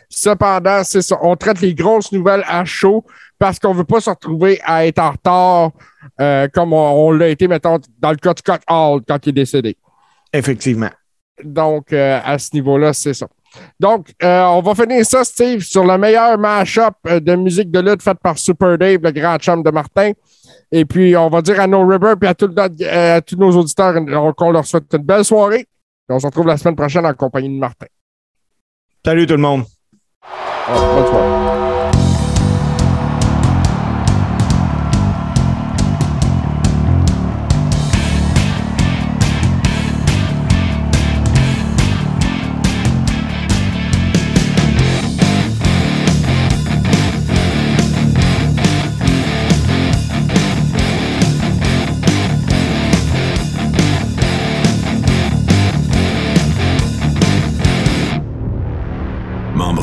Cependant, 0.09 0.83
c'est 0.83 1.01
ça. 1.01 1.17
On 1.21 1.35
traite 1.35 1.59
les 1.61 1.73
grosses 1.73 2.11
nouvelles 2.11 2.43
à 2.47 2.63
chaud 2.65 3.03
parce 3.37 3.59
qu'on 3.59 3.73
ne 3.73 3.79
veut 3.79 3.83
pas 3.83 3.99
se 3.99 4.09
retrouver 4.09 4.59
à 4.63 4.85
être 4.85 4.99
en 4.99 5.11
retard 5.11 5.71
euh, 6.21 6.47
comme 6.53 6.71
on, 6.73 7.07
on 7.07 7.11
l'a 7.11 7.27
été, 7.29 7.47
mettons, 7.47 7.79
dans 7.99 8.11
le 8.11 8.17
cas 8.17 8.33
de 8.33 8.39
Scott 8.39 8.61
Hall 8.69 9.01
quand 9.07 9.25
il 9.25 9.29
est 9.29 9.33
décédé. 9.33 9.77
Effectivement. 10.31 10.89
Donc, 11.43 11.91
euh, 11.91 12.19
à 12.23 12.37
ce 12.37 12.49
niveau-là, 12.53 12.93
c'est 12.93 13.13
ça. 13.13 13.27
Donc, 13.79 14.07
euh, 14.23 14.43
on 14.45 14.61
va 14.61 14.75
finir 14.75 15.05
ça, 15.05 15.23
Steve, 15.23 15.61
sur 15.61 15.83
le 15.85 15.97
meilleur 15.97 16.37
mash-up 16.37 16.95
euh, 17.07 17.19
de 17.19 17.35
musique 17.35 17.69
de 17.71 17.79
lutte 17.79 18.01
faite 18.01 18.19
par 18.21 18.37
Super 18.37 18.77
Dave, 18.77 18.99
le 19.03 19.11
grand 19.11 19.37
chum 19.37 19.61
de 19.63 19.69
Martin. 19.71 20.11
Et 20.71 20.85
puis, 20.85 21.15
on 21.15 21.29
va 21.29 21.41
dire 21.41 21.59
à 21.59 21.67
No 21.67 21.85
River 21.85 22.13
et 22.21 22.27
à, 22.27 22.33
tout 22.33 22.47
le- 22.47 22.83
euh, 22.85 23.17
à 23.17 23.21
tous 23.21 23.35
nos 23.35 23.51
auditeurs 23.51 23.93
qu'on 24.35 24.51
leur 24.51 24.65
souhaite 24.65 24.85
une 24.93 25.03
belle 25.03 25.23
soirée. 25.23 25.67
Et 26.09 26.13
on 26.13 26.19
se 26.19 26.25
retrouve 26.25 26.47
la 26.47 26.57
semaine 26.57 26.75
prochaine 26.75 27.05
en 27.05 27.13
compagnie 27.13 27.49
de 27.49 27.59
Martin. 27.59 27.85
Salut 29.05 29.27
tout 29.27 29.33
le 29.35 29.39
monde. 29.41 29.63
Alors, 30.67 30.95
bonne 30.95 31.07
soirée. 31.07 31.52